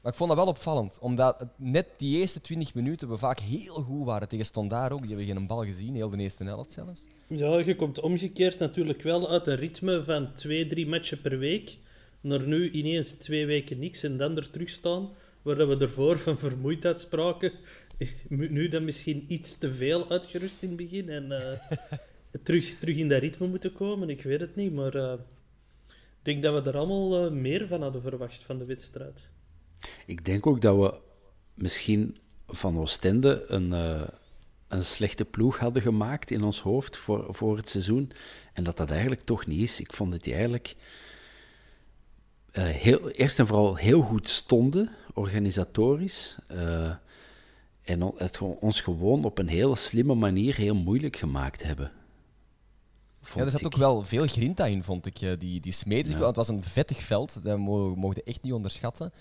Maar 0.00 0.12
ik 0.12 0.18
vond 0.18 0.28
dat 0.30 0.38
wel 0.38 0.48
opvallend, 0.48 0.98
omdat 0.98 1.46
net 1.56 1.86
die 1.96 2.18
eerste 2.18 2.40
20 2.40 2.74
minuten 2.74 3.08
we 3.08 3.18
vaak 3.18 3.40
heel 3.40 3.74
goed 3.74 4.04
waren 4.04 4.28
tegen 4.28 4.46
Standaard 4.46 4.92
ook. 4.92 5.00
Die 5.00 5.16
hebben 5.16 5.36
geen 5.36 5.46
bal 5.46 5.64
gezien, 5.64 5.94
heel 5.94 6.10
de 6.10 6.16
eerste 6.16 6.44
helft 6.44 6.72
zelfs. 6.72 7.06
Ja, 7.26 7.58
je 7.58 7.76
komt 7.76 8.00
omgekeerd 8.00 8.58
natuurlijk 8.58 9.02
wel 9.02 9.30
uit 9.30 9.46
een 9.46 9.56
ritme 9.56 10.04
van 10.04 10.34
twee, 10.34 10.66
drie 10.66 10.86
matchen 10.86 11.20
per 11.20 11.38
week 11.38 11.78
naar 12.20 12.46
nu 12.46 12.70
ineens 12.70 13.12
twee 13.12 13.46
weken 13.46 13.78
niks 13.78 14.02
en 14.02 14.16
dan 14.16 14.36
er 14.36 14.50
terug 14.50 14.68
staan, 14.68 15.08
waar 15.42 15.68
we 15.68 15.76
ervoor 15.76 16.18
van 16.18 16.38
vermoeidheid 16.38 17.00
spraken. 17.00 17.52
Nu 18.28 18.68
dan 18.68 18.84
misschien 18.84 19.24
iets 19.28 19.58
te 19.58 19.74
veel 19.74 20.10
uitgerust 20.10 20.62
in 20.62 20.68
het 20.68 20.76
begin 20.76 21.08
en 21.08 21.24
uh, 21.24 21.78
terug, 22.44 22.78
terug 22.78 22.96
in 22.96 23.08
dat 23.08 23.20
ritme 23.20 23.46
moeten 23.46 23.72
komen. 23.72 24.10
Ik 24.10 24.22
weet 24.22 24.40
het 24.40 24.56
niet, 24.56 24.72
maar 24.72 24.94
ik 24.94 25.18
denk 26.28 26.42
dat 26.42 26.64
we 26.64 26.70
er 26.70 26.76
allemaal 26.76 27.24
uh, 27.24 27.32
meer 27.32 27.66
van 27.66 27.82
hadden 27.82 28.02
verwacht 28.02 28.44
van 28.44 28.58
de 28.58 28.64
wedstrijd. 28.64 29.30
Ik 30.06 30.24
denk 30.24 30.46
ook 30.46 30.60
dat 30.60 30.76
we 30.76 30.98
misschien 31.54 32.18
van 32.46 32.78
Oostende 32.78 33.44
een, 33.46 33.70
uh, 33.70 34.02
een 34.68 34.84
slechte 34.84 35.24
ploeg 35.24 35.58
hadden 35.58 35.82
gemaakt 35.82 36.30
in 36.30 36.42
ons 36.42 36.60
hoofd 36.60 36.96
voor, 36.96 37.34
voor 37.34 37.56
het 37.56 37.68
seizoen. 37.68 38.12
En 38.52 38.64
dat 38.64 38.76
dat 38.76 38.90
eigenlijk 38.90 39.20
toch 39.20 39.46
niet 39.46 39.60
is. 39.60 39.80
Ik 39.80 39.92
vond 39.92 40.10
dat 40.10 40.22
die 40.22 40.32
eigenlijk 40.32 40.76
uh, 42.52 42.64
heel, 42.64 43.10
eerst 43.10 43.38
en 43.38 43.46
vooral 43.46 43.76
heel 43.76 44.00
goed 44.00 44.28
stonden, 44.28 44.90
organisatorisch. 45.14 46.36
En 47.84 48.00
het 48.16 48.38
ons 48.38 48.80
gewoon 48.80 49.24
op 49.24 49.38
een 49.38 49.48
hele 49.48 49.76
slimme 49.76 50.14
manier 50.14 50.56
heel 50.56 50.74
moeilijk 50.74 51.16
gemaakt 51.16 51.62
hebben. 51.62 51.92
Ja, 53.34 53.44
er 53.44 53.50
zat 53.50 53.64
ook 53.64 53.76
wel 53.76 54.02
veel 54.02 54.26
grinta 54.26 54.66
in, 54.66 54.82
vond 54.82 55.06
ik. 55.06 55.40
Die, 55.40 55.60
die 55.60 55.72
smeten, 55.72 56.18
ja. 56.18 56.26
het 56.26 56.36
was 56.36 56.48
een 56.48 56.64
vettig 56.64 57.00
veld, 57.00 57.44
dat 57.44 57.58
mogen 57.58 58.08
we 58.08 58.22
echt 58.22 58.42
niet 58.42 58.52
onderschatten. 58.52 59.12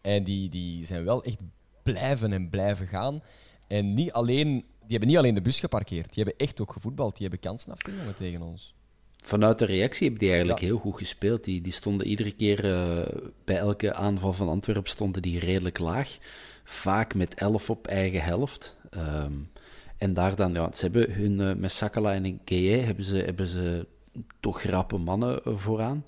En 0.00 0.24
die, 0.24 0.48
die 0.48 0.86
zijn 0.86 1.04
wel 1.04 1.24
echt 1.24 1.38
blijven 1.82 2.32
en 2.32 2.48
blijven 2.48 2.86
gaan. 2.86 3.22
En 3.66 3.94
niet 3.94 4.12
alleen, 4.12 4.48
die 4.54 4.88
hebben 4.88 5.08
niet 5.08 5.16
alleen 5.16 5.34
de 5.34 5.42
bus 5.42 5.60
geparkeerd, 5.60 6.14
die 6.14 6.24
hebben 6.24 6.46
echt 6.46 6.60
ook 6.60 6.72
gevoetbald. 6.72 7.16
Die 7.16 7.28
hebben 7.28 7.50
kansen 7.50 7.72
afgenomen 7.72 8.14
tegen 8.14 8.42
ons. 8.42 8.74
Vanuit 9.22 9.58
de 9.58 9.64
reactie 9.64 10.02
hebben 10.02 10.20
die 10.20 10.30
eigenlijk 10.30 10.60
heel 10.60 10.78
goed 10.78 10.96
gespeeld. 10.96 11.44
Die, 11.44 11.60
die 11.60 11.72
stonden 11.72 12.06
iedere 12.06 12.32
keer 12.32 12.64
uh, 12.64 13.06
bij 13.44 13.56
elke 13.56 13.94
aanval 13.94 14.32
van 14.32 14.48
Antwerpen 14.48 14.90
stonden 14.90 15.22
die 15.22 15.38
redelijk 15.38 15.78
laag. 15.78 16.18
Vaak 16.64 17.14
met 17.14 17.34
11 17.34 17.70
op 17.70 17.86
eigen 17.86 18.22
helft. 18.22 18.76
Um, 18.96 19.50
en 19.98 20.14
daar 20.14 20.36
dan, 20.36 20.52
ja, 20.52 20.70
ze 20.74 20.82
hebben 20.82 21.12
hun 21.12 21.40
uh, 21.40 21.54
met 21.54 21.72
Sakala 21.72 22.14
en 22.14 22.40
Gueye 22.44 22.80
hebben 22.80 23.04
ze, 23.04 23.16
hebben 23.16 23.46
ze 23.46 23.86
toch 24.40 24.60
grappe 24.60 24.98
mannen 24.98 25.40
vooraan. 25.44 26.04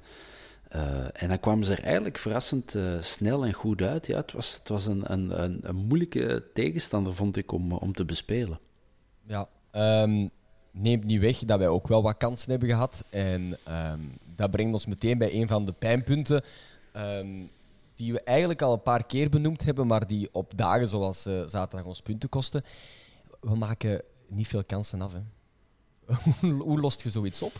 Uh, 0.76 1.23
en 1.23 1.28
dan 1.28 1.40
kwamen 1.40 1.64
ze 1.64 1.73
er 1.73 1.85
eigenlijk 1.85 2.18
verrassend 2.18 2.75
uh, 2.75 3.00
snel 3.00 3.44
en 3.44 3.52
goed 3.52 3.82
uit. 3.82 4.06
Ja, 4.06 4.16
het 4.16 4.32
was, 4.32 4.54
het 4.54 4.68
was 4.68 4.87
een, 4.87 5.12
een, 5.12 5.42
een, 5.68 5.76
moeilijke 5.76 6.44
tegenstander, 6.54 7.14
vond 7.14 7.37
ik, 7.37 7.52
om, 7.52 7.73
om 7.73 7.92
te 7.92 8.04
bespelen. 8.04 8.59
Ja, 9.26 9.49
um, 10.02 10.30
neemt 10.70 11.04
niet 11.04 11.20
weg 11.20 11.38
dat 11.38 11.59
wij 11.59 11.68
ook 11.68 11.88
wel 11.88 12.02
wat 12.02 12.16
kansen 12.16 12.50
hebben 12.50 12.68
gehad. 12.68 13.04
En 13.11 13.59
um, 13.68 14.18
dat 14.37 14.50
brengt 14.50 14.73
ons 14.73 14.87
meteen 14.87 15.18
bij 15.18 15.35
een 15.35 15.49
van 15.49 15.64
de 15.64 15.73
pijnpunten. 15.73 16.44
Um, 16.97 17.50
die 17.94 18.12
we 18.12 18.23
eigenlijk 18.23 18.62
al 18.62 18.73
een 18.73 18.82
paar 18.82 19.06
keer 19.06 19.28
benoemd 19.28 19.64
hebben, 19.64 19.87
maar 19.87 20.06
die 20.06 20.28
op 20.32 20.52
dagen 20.56 20.88
zoals 20.88 21.23
zaterdag 21.23 21.85
ons 21.85 22.02
punten 22.02 22.28
kosten. 22.28 22.64
We 23.40 23.54
maken 23.56 24.02
niet 24.28 24.49
veel 24.49 24.62
kansen 24.62 25.00
af. 25.00 25.12
Hè. 25.12 25.23
Hoe 26.68 26.80
lost 26.80 27.02
je 27.02 27.11
zoiets 27.11 27.42
op? 27.42 27.52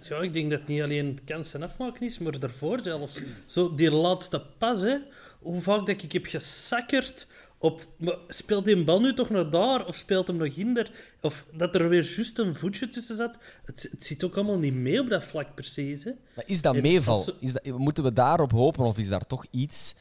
Ja, 0.00 0.20
ik 0.20 0.32
denk 0.32 0.50
dat 0.50 0.58
het 0.58 0.68
niet 0.68 0.82
alleen 0.82 1.18
kansen 1.24 1.62
afmaken 1.62 2.06
is, 2.06 2.18
maar 2.18 2.38
daarvoor 2.38 2.80
zelfs. 2.80 3.20
Zo 3.44 3.74
die 3.74 3.90
laatste 3.90 4.42
pas, 4.58 4.80
hè. 4.80 4.96
Hoe 5.38 5.60
vaak 5.60 5.86
dat 5.86 6.02
ik 6.02 6.12
heb 6.12 6.26
gesakkerd 6.26 7.26
op... 7.58 7.86
Speelt 8.28 8.64
die 8.64 8.84
bal 8.84 9.00
nu 9.00 9.14
toch 9.14 9.30
naar 9.30 9.50
daar? 9.50 9.86
Of 9.86 9.94
speelt 9.94 10.26
hem 10.26 10.36
nog 10.36 10.54
hinder? 10.54 10.90
Of 11.20 11.46
dat 11.52 11.74
er 11.74 11.88
weer 11.88 12.14
juist 12.16 12.38
een 12.38 12.54
voetje 12.54 12.88
tussen 12.88 13.16
zat? 13.16 13.38
Het, 13.64 13.88
het 13.90 14.04
zit 14.04 14.24
ook 14.24 14.36
allemaal 14.36 14.58
niet 14.58 14.74
mee 14.74 15.00
op 15.00 15.08
dat 15.08 15.24
vlak, 15.24 15.54
precies, 15.54 16.04
hè. 16.04 16.12
Maar 16.36 16.44
is 16.46 16.62
dat 16.62 16.76
meeval? 16.76 17.26
Is 17.40 17.52
dat, 17.52 17.64
moeten 17.64 18.04
we 18.04 18.12
daarop 18.12 18.50
hopen? 18.52 18.84
Of 18.84 18.98
is 18.98 19.08
daar 19.08 19.26
toch 19.26 19.46
iets... 19.50 19.94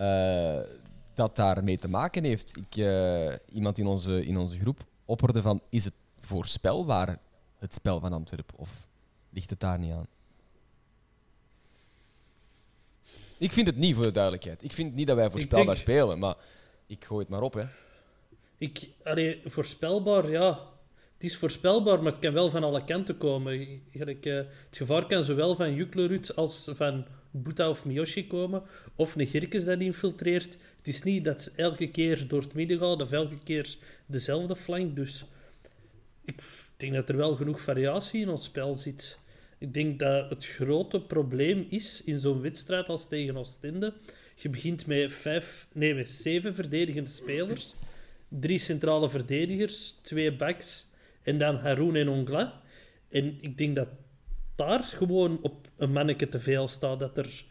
Uh, 0.00 0.58
dat 1.14 1.36
daarmee 1.36 1.78
te 1.78 1.88
maken 1.88 2.24
heeft. 2.24 2.56
Ik, 2.56 2.76
uh, 2.76 3.32
iemand 3.52 3.78
in 3.78 3.86
onze, 3.86 4.26
in 4.26 4.36
onze 4.36 4.58
groep 4.58 4.84
opperde 5.04 5.42
van, 5.42 5.60
is 5.68 5.84
het 5.84 5.94
voorspelbaar, 6.20 7.18
het 7.58 7.74
spel 7.74 8.00
van 8.00 8.12
Antwerpen? 8.12 8.58
Of 8.58 8.86
ligt 9.30 9.50
het 9.50 9.60
daar 9.60 9.78
niet 9.78 9.92
aan. 9.92 10.06
Ik 13.38 13.52
vind 13.52 13.66
het 13.66 13.76
niet, 13.76 13.94
voor 13.94 14.04
de 14.04 14.10
duidelijkheid. 14.12 14.64
Ik 14.64 14.72
vind 14.72 14.94
niet 14.94 15.06
dat 15.06 15.16
wij 15.16 15.30
voorspelbaar 15.30 15.74
denk... 15.74 15.78
spelen, 15.78 16.18
maar 16.18 16.34
ik 16.86 17.04
gooi 17.04 17.20
het 17.20 17.28
maar 17.28 17.42
op, 17.42 17.54
hè. 17.54 17.64
Ik, 18.58 18.88
allee, 19.04 19.42
voorspelbaar, 19.44 20.30
ja. 20.30 20.72
Het 21.14 21.24
is 21.24 21.36
voorspelbaar, 21.36 22.02
maar 22.02 22.12
het 22.12 22.20
kan 22.20 22.32
wel 22.32 22.50
van 22.50 22.64
alle 22.64 22.84
kanten 22.84 23.18
komen. 23.18 23.60
Ik, 23.90 24.26
uh, 24.26 24.36
het 24.36 24.76
gevaar 24.76 25.06
kan 25.06 25.24
zowel 25.24 25.54
van 25.54 25.74
Juklerud 25.74 26.36
als 26.36 26.68
van 26.72 27.06
Boeta 27.36 27.68
of 27.68 27.84
Miyoshi 27.84 28.26
komen. 28.26 28.62
Of 28.94 29.14
een 29.14 29.26
Girkes 29.26 29.64
dat 29.64 29.80
infiltreert. 29.80 30.52
Het 30.76 30.86
is 30.86 31.02
niet 31.02 31.24
dat 31.24 31.42
ze 31.42 31.52
elke 31.56 31.90
keer 31.90 32.28
door 32.28 32.42
het 32.42 32.54
midden 32.54 32.78
gaat 32.78 33.02
of 33.02 33.12
elke 33.12 33.38
keer 33.44 33.76
dezelfde 34.06 34.56
flank. 34.56 34.96
Dus 34.96 35.24
ik 36.24 36.42
denk 36.76 36.92
dat 36.92 37.08
er 37.08 37.16
wel 37.16 37.36
genoeg 37.36 37.60
variatie 37.60 38.20
in 38.20 38.28
ons 38.28 38.44
spel 38.44 38.76
zit. 38.76 39.18
Ik 39.58 39.74
denk 39.74 39.98
dat 39.98 40.30
het 40.30 40.46
grote 40.46 41.00
probleem 41.00 41.66
is 41.68 42.02
in 42.04 42.18
zo'n 42.18 42.40
wedstrijd 42.40 42.88
als 42.88 43.08
tegen 43.08 43.36
Oostende. 43.36 43.92
Je 44.34 44.48
begint 44.48 44.86
met, 44.86 45.12
vijf, 45.12 45.66
nee, 45.72 45.94
met 45.94 46.10
zeven 46.10 46.54
verdedigende 46.54 47.10
spelers, 47.10 47.74
drie 48.28 48.58
centrale 48.58 49.08
verdedigers, 49.08 49.90
twee 49.90 50.36
backs 50.36 50.86
en 51.22 51.38
dan 51.38 51.56
Haroun 51.56 51.96
en 51.96 52.08
Ongla. 52.08 52.62
En 53.10 53.36
ik 53.40 53.58
denk 53.58 53.76
dat 53.76 53.88
daar 54.54 54.82
gewoon 54.82 55.38
op 55.42 55.68
een 55.76 55.92
manneke 55.92 56.28
te 56.28 56.40
veel 56.40 56.68
staat. 56.68 57.00
Dat 57.00 57.16
er 57.18 57.44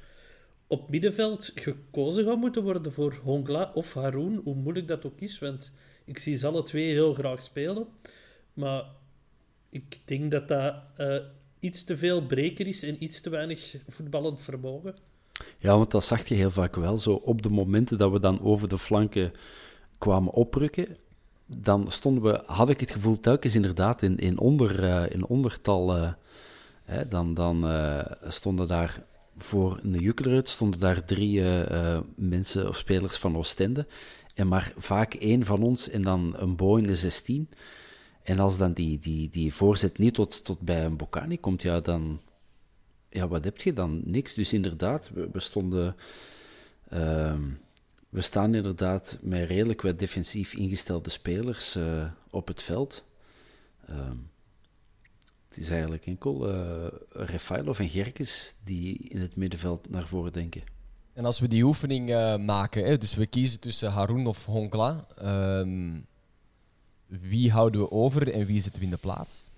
op 0.67 0.89
middenveld 0.89 1.51
gekozen 1.55 2.25
gaat 2.25 2.37
moeten 2.37 2.63
worden 2.63 2.93
voor 2.93 3.19
Hongla 3.23 3.71
of 3.73 3.93
Haroun, 3.93 4.41
hoe 4.43 4.55
moeilijk 4.55 4.87
dat 4.87 5.05
ook 5.05 5.19
is, 5.19 5.39
want 5.39 5.73
ik 6.05 6.19
zie 6.19 6.37
ze 6.37 6.47
alle 6.47 6.63
twee 6.63 6.91
heel 6.91 7.13
graag 7.13 7.41
spelen. 7.41 7.87
Maar 8.53 8.83
ik 9.69 9.99
denk 10.05 10.31
dat 10.31 10.47
dat 10.47 10.75
uh, 10.97 11.15
iets 11.59 11.83
te 11.83 11.97
veel 11.97 12.25
breker 12.25 12.67
is 12.67 12.83
en 12.83 13.03
iets 13.03 13.21
te 13.21 13.29
weinig 13.29 13.75
voetballend 13.87 14.41
vermogen. 14.41 14.95
Ja, 15.57 15.77
want 15.77 15.91
dat 15.91 16.03
zag 16.03 16.27
je 16.27 16.35
heel 16.35 16.51
vaak 16.51 16.75
wel. 16.75 16.97
Zo 16.97 17.13
op 17.13 17.41
de 17.41 17.49
momenten 17.49 17.97
dat 17.97 18.11
we 18.11 18.19
dan 18.19 18.41
over 18.41 18.67
de 18.67 18.77
flanken 18.77 19.31
kwamen 19.97 20.33
oprukken, 20.33 20.97
dan 21.45 21.91
stonden 21.91 22.23
we, 22.23 22.43
had 22.45 22.69
ik 22.69 22.79
het 22.79 22.91
gevoel 22.91 23.19
telkens 23.19 23.55
inderdaad 23.55 24.01
in, 24.01 24.17
in, 24.17 24.39
onder, 24.39 24.83
uh, 24.83 25.03
in 25.09 25.25
ondertal. 25.25 25.97
Uh, 25.97 26.11
hè, 26.83 27.07
dan 27.07 27.33
dan 27.33 27.71
uh, 27.71 28.05
stonden 28.27 28.67
daar 28.67 29.03
voor 29.35 29.79
een 29.83 29.99
Jukkelerud 29.99 30.49
stonden 30.49 30.79
daar 30.79 31.05
drie 31.05 31.43
mensen 32.15 32.67
of 32.67 32.77
spelers 32.77 33.17
van 33.17 33.37
Oostende. 33.37 33.87
En 34.33 34.47
maar 34.47 34.73
vaak 34.77 35.13
één 35.13 35.45
van 35.45 35.63
ons 35.63 35.89
en 35.89 36.01
dan 36.01 36.33
een 36.37 36.55
Bo 36.55 36.75
in 36.75 36.87
de 36.87 36.95
16. 36.95 37.49
En 38.23 38.39
als 38.39 38.57
dan 38.57 38.73
die, 38.73 38.99
die, 38.99 39.29
die 39.29 39.53
voorzet 39.53 39.97
niet 39.97 40.13
tot, 40.13 40.43
tot 40.43 40.59
bij 40.59 40.85
een 40.85 40.97
Bocani 40.97 41.39
komt, 41.39 41.61
ja, 41.61 41.79
dan. 41.79 42.21
Ja, 43.09 43.27
wat 43.27 43.43
heb 43.43 43.57
je 43.61 43.73
dan? 43.73 44.01
Niks. 44.05 44.33
Dus 44.33 44.53
inderdaad, 44.53 45.09
we, 45.31 45.39
stonden. 45.39 45.95
Uh, 46.93 47.35
we 48.09 48.21
staan 48.21 48.55
inderdaad 48.55 49.17
met 49.21 49.47
redelijk 49.47 49.81
wat 49.81 49.99
defensief 49.99 50.53
ingestelde 50.53 51.09
spelers 51.09 51.77
op 52.29 52.47
het 52.47 52.61
veld. 52.61 53.05
Uh, 53.89 54.09
het 55.53 55.63
is 55.63 55.69
eigenlijk 55.69 56.05
enkel 56.05 56.49
uh, 56.49 56.87
Refailov 57.09 57.79
en 57.79 57.89
Gerkes 57.89 58.53
die 58.63 58.97
in 58.97 59.21
het 59.21 59.35
middenveld 59.35 59.89
naar 59.89 60.07
voren 60.07 60.33
denken. 60.33 60.61
En 61.13 61.25
als 61.25 61.39
we 61.39 61.47
die 61.47 61.63
oefening 61.63 62.07
maken, 62.45 62.85
hè, 62.85 62.97
dus 62.97 63.15
we 63.15 63.27
kiezen 63.27 63.59
tussen 63.59 63.91
Haroun 63.91 64.27
of 64.27 64.45
Honkla, 64.45 65.05
ehm, 65.17 65.99
wie 67.05 67.51
houden 67.51 67.81
we 67.81 67.91
over 67.91 68.33
en 68.33 68.45
wie 68.45 68.61
zetten 68.61 68.79
we 68.79 68.85
in 68.85 68.93
de 68.93 68.97
plaats? 68.97 69.51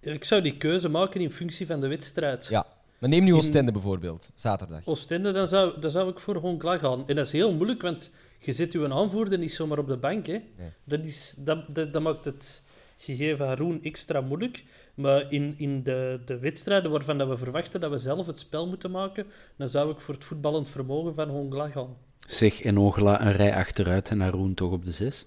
Ik 0.00 0.24
zou 0.24 0.42
die 0.42 0.56
keuze 0.56 0.88
maken 0.88 1.20
in 1.20 1.32
functie 1.32 1.66
van 1.66 1.80
de 1.80 1.86
wedstrijd. 1.86 2.46
Ja, 2.46 2.66
maar 2.98 3.08
neem 3.08 3.24
nu 3.24 3.34
Oostende 3.34 3.72
bijvoorbeeld, 3.72 4.30
zaterdag. 4.34 4.86
Oostende, 4.86 5.32
dan 5.32 5.46
zou, 5.46 5.80
dan 5.80 5.90
zou 5.90 6.10
ik 6.10 6.18
voor 6.18 6.36
Honkla 6.36 6.78
gaan. 6.78 7.08
En 7.08 7.16
dat 7.16 7.26
is 7.26 7.32
heel 7.32 7.52
moeilijk, 7.54 7.82
want 7.82 8.14
je 8.38 8.52
zit 8.52 8.72
je 8.72 8.92
aanvoerder 8.92 9.38
niet 9.38 9.52
zomaar 9.52 9.78
op 9.78 9.88
de 9.88 9.96
bank. 9.96 10.26
Hè. 10.26 10.40
Dat, 10.84 11.04
is, 11.04 11.34
dat, 11.38 11.74
dat, 11.74 11.92
dat, 11.92 12.02
maakt 12.02 12.24
het 12.24 12.62
gegeven 13.02 13.46
Haroon 13.46 13.82
extra 13.82 14.20
moeilijk. 14.20 14.64
Maar 14.94 15.32
in, 15.32 15.54
in 15.56 15.82
de, 15.82 16.20
de 16.24 16.38
wedstrijden 16.38 16.90
waarvan 16.90 17.18
dat 17.18 17.28
we 17.28 17.36
verwachten 17.36 17.80
dat 17.80 17.90
we 17.90 17.98
zelf 17.98 18.26
het 18.26 18.38
spel 18.38 18.68
moeten 18.68 18.90
maken, 18.90 19.26
dan 19.56 19.68
zou 19.68 19.90
ik 19.90 20.00
voor 20.00 20.14
het 20.14 20.24
voetballend 20.24 20.68
vermogen 20.68 21.14
van 21.14 21.28
Hongla 21.28 21.68
gaan. 21.68 21.96
Zeg, 22.18 22.62
en 22.62 22.76
Hongla 22.76 23.26
een 23.26 23.32
rij 23.32 23.54
achteruit 23.54 24.10
en 24.10 24.20
Haroon 24.20 24.54
toch 24.54 24.72
op 24.72 24.84
de 24.84 24.90
zes? 24.90 25.26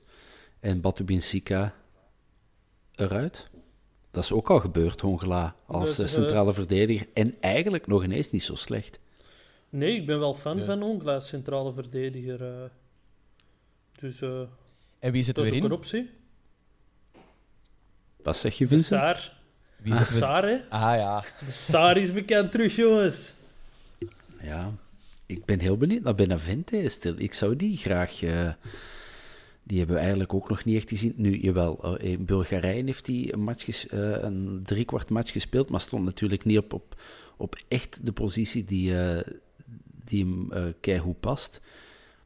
En 0.59 0.81
Batubin 0.81 1.21
Sika 1.21 1.73
eruit? 2.95 3.49
Dat 4.11 4.23
is 4.23 4.31
ook 4.31 4.49
al 4.49 4.59
gebeurd, 4.59 5.01
Hongela, 5.01 5.55
als 5.65 5.95
dus, 5.95 6.13
centrale 6.13 6.53
verdediger. 6.53 7.07
En 7.13 7.35
eigenlijk 7.39 7.87
nog 7.87 8.03
ineens 8.03 8.31
niet 8.31 8.43
zo 8.43 8.55
slecht. 8.55 8.99
Nee, 9.69 9.95
ik 9.95 10.05
ben 10.05 10.19
wel 10.19 10.33
fan 10.33 10.59
van 10.59 10.81
Hongela 10.81 11.13
als 11.13 11.27
centrale 11.27 11.73
verdediger. 11.73 12.41
Uh. 12.41 12.63
Dus, 13.99 14.21
uh, 14.21 14.41
en 14.99 15.11
wie 15.11 15.23
zit 15.23 15.37
er 15.37 15.45
in? 15.45 15.49
Dat 15.49 15.59
is 15.59 15.65
een 15.65 15.71
optie. 15.71 16.09
Wat 18.25 18.37
zeg 18.37 18.57
je, 18.57 18.67
Vincent? 18.67 19.01
De 19.01 19.07
Saar. 19.07 19.33
Wie 19.81 19.93
ah. 19.93 20.05
Saar, 20.05 20.43
hè? 20.43 20.59
Ah, 20.69 20.95
ja. 20.95 21.23
De 21.45 21.51
Saar 21.51 21.97
is 21.97 22.13
bekend 22.13 22.51
terug, 22.51 22.75
jongens. 22.75 23.33
Ja, 24.41 24.71
ik 25.25 25.45
ben 25.45 25.59
heel 25.59 25.77
benieuwd 25.77 26.03
naar 26.03 26.15
Benavente. 26.15 26.77
Ik 27.17 27.33
zou 27.33 27.55
die 27.55 27.77
graag... 27.77 28.21
Uh, 28.21 28.49
die 29.63 29.77
hebben 29.77 29.95
we 29.95 30.01
eigenlijk 30.01 30.33
ook 30.33 30.49
nog 30.49 30.65
niet 30.65 30.75
echt 30.75 30.89
gezien. 30.89 31.13
Nu, 31.15 31.37
jawel, 31.37 31.97
eh, 31.97 32.11
in 32.11 32.25
Bulgarije 32.25 32.83
heeft 32.83 33.07
hij 33.07 33.33
een, 33.33 33.39
match 33.39 33.91
uh, 33.91 34.21
een 34.21 34.61
driekwart 34.63 35.09
match 35.09 35.31
gespeeld, 35.31 35.69
maar 35.69 35.81
stond 35.81 36.05
natuurlijk 36.05 36.45
niet 36.45 36.57
op, 36.57 36.73
op, 36.73 37.01
op 37.37 37.55
echt 37.67 37.99
de 38.05 38.11
positie 38.11 38.65
die, 38.65 38.91
uh, 38.91 39.19
die 40.05 40.23
hem 40.23 40.51
uh, 40.53 40.63
keigoed 40.79 41.19
past. 41.19 41.61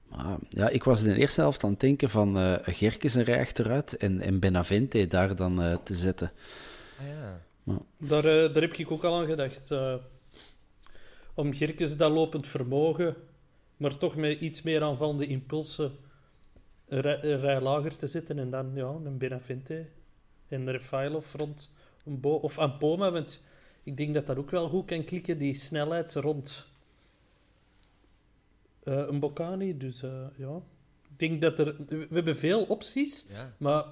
Maar 0.09 0.37
ja, 0.49 0.69
ik 0.69 0.83
was 0.83 1.03
in 1.03 1.13
de 1.13 1.19
eerste 1.19 1.41
helft 1.41 1.63
aan 1.63 1.69
het 1.69 1.79
denken 1.79 2.09
van 2.09 2.37
uh, 2.37 2.55
Gerkes 2.61 3.13
een 3.13 3.23
rij 3.23 3.39
achteruit 3.39 3.97
en, 3.97 4.21
en 4.21 4.39
Benavente 4.39 5.07
daar 5.07 5.35
dan 5.35 5.79
te 5.83 5.93
zetten. 5.93 6.31
Ah, 6.99 7.07
ja. 7.07 7.41
Maar... 7.63 7.77
Daar, 7.97 8.23
daar 8.23 8.61
heb 8.61 8.73
ik 8.73 8.91
ook 8.91 9.03
al 9.03 9.19
aan 9.19 9.25
gedacht. 9.27 9.75
om 11.33 11.53
Gerkes 11.53 11.97
dat 11.97 12.11
lopend 12.11 12.47
vermogen, 12.47 13.15
maar 13.77 13.97
toch 13.97 14.15
met 14.15 14.41
iets 14.41 14.61
meer 14.61 14.83
aanvallende 14.83 15.25
impulsen 15.25 15.91
een 16.87 17.39
rij, 17.39 17.61
lager 17.61 17.95
te 17.95 18.07
zitten 18.07 18.39
en 18.39 18.49
dan 18.49 18.71
ja, 18.73 18.95
een 19.03 19.17
Benavente 19.17 19.85
en 20.47 20.61
een 20.61 20.71
Refailov 20.71 21.33
rond 21.33 21.71
een 22.05 22.19
Bo 22.19 22.33
of 22.33 22.59
aan 22.59 22.77
Poma, 22.77 23.11
want 23.11 23.43
ik 23.83 23.97
denk 23.97 24.13
dat 24.13 24.27
dat 24.27 24.37
ook 24.37 24.49
wel 24.49 24.69
goed 24.69 24.85
kan 24.85 25.03
klikken, 25.03 25.37
die 25.37 25.53
snelheid 25.53 26.13
rond 26.13 26.68
een 28.97 29.19
Bocani. 29.19 29.77
Dus 29.77 30.03
uh, 30.03 30.11
ja, 30.37 30.55
ik 31.09 31.19
denk 31.19 31.41
dat 31.41 31.59
er... 31.59 31.75
We 31.87 32.07
hebben 32.11 32.37
veel 32.37 32.63
opties, 32.63 33.25
ja. 33.29 33.53
maar 33.57 33.85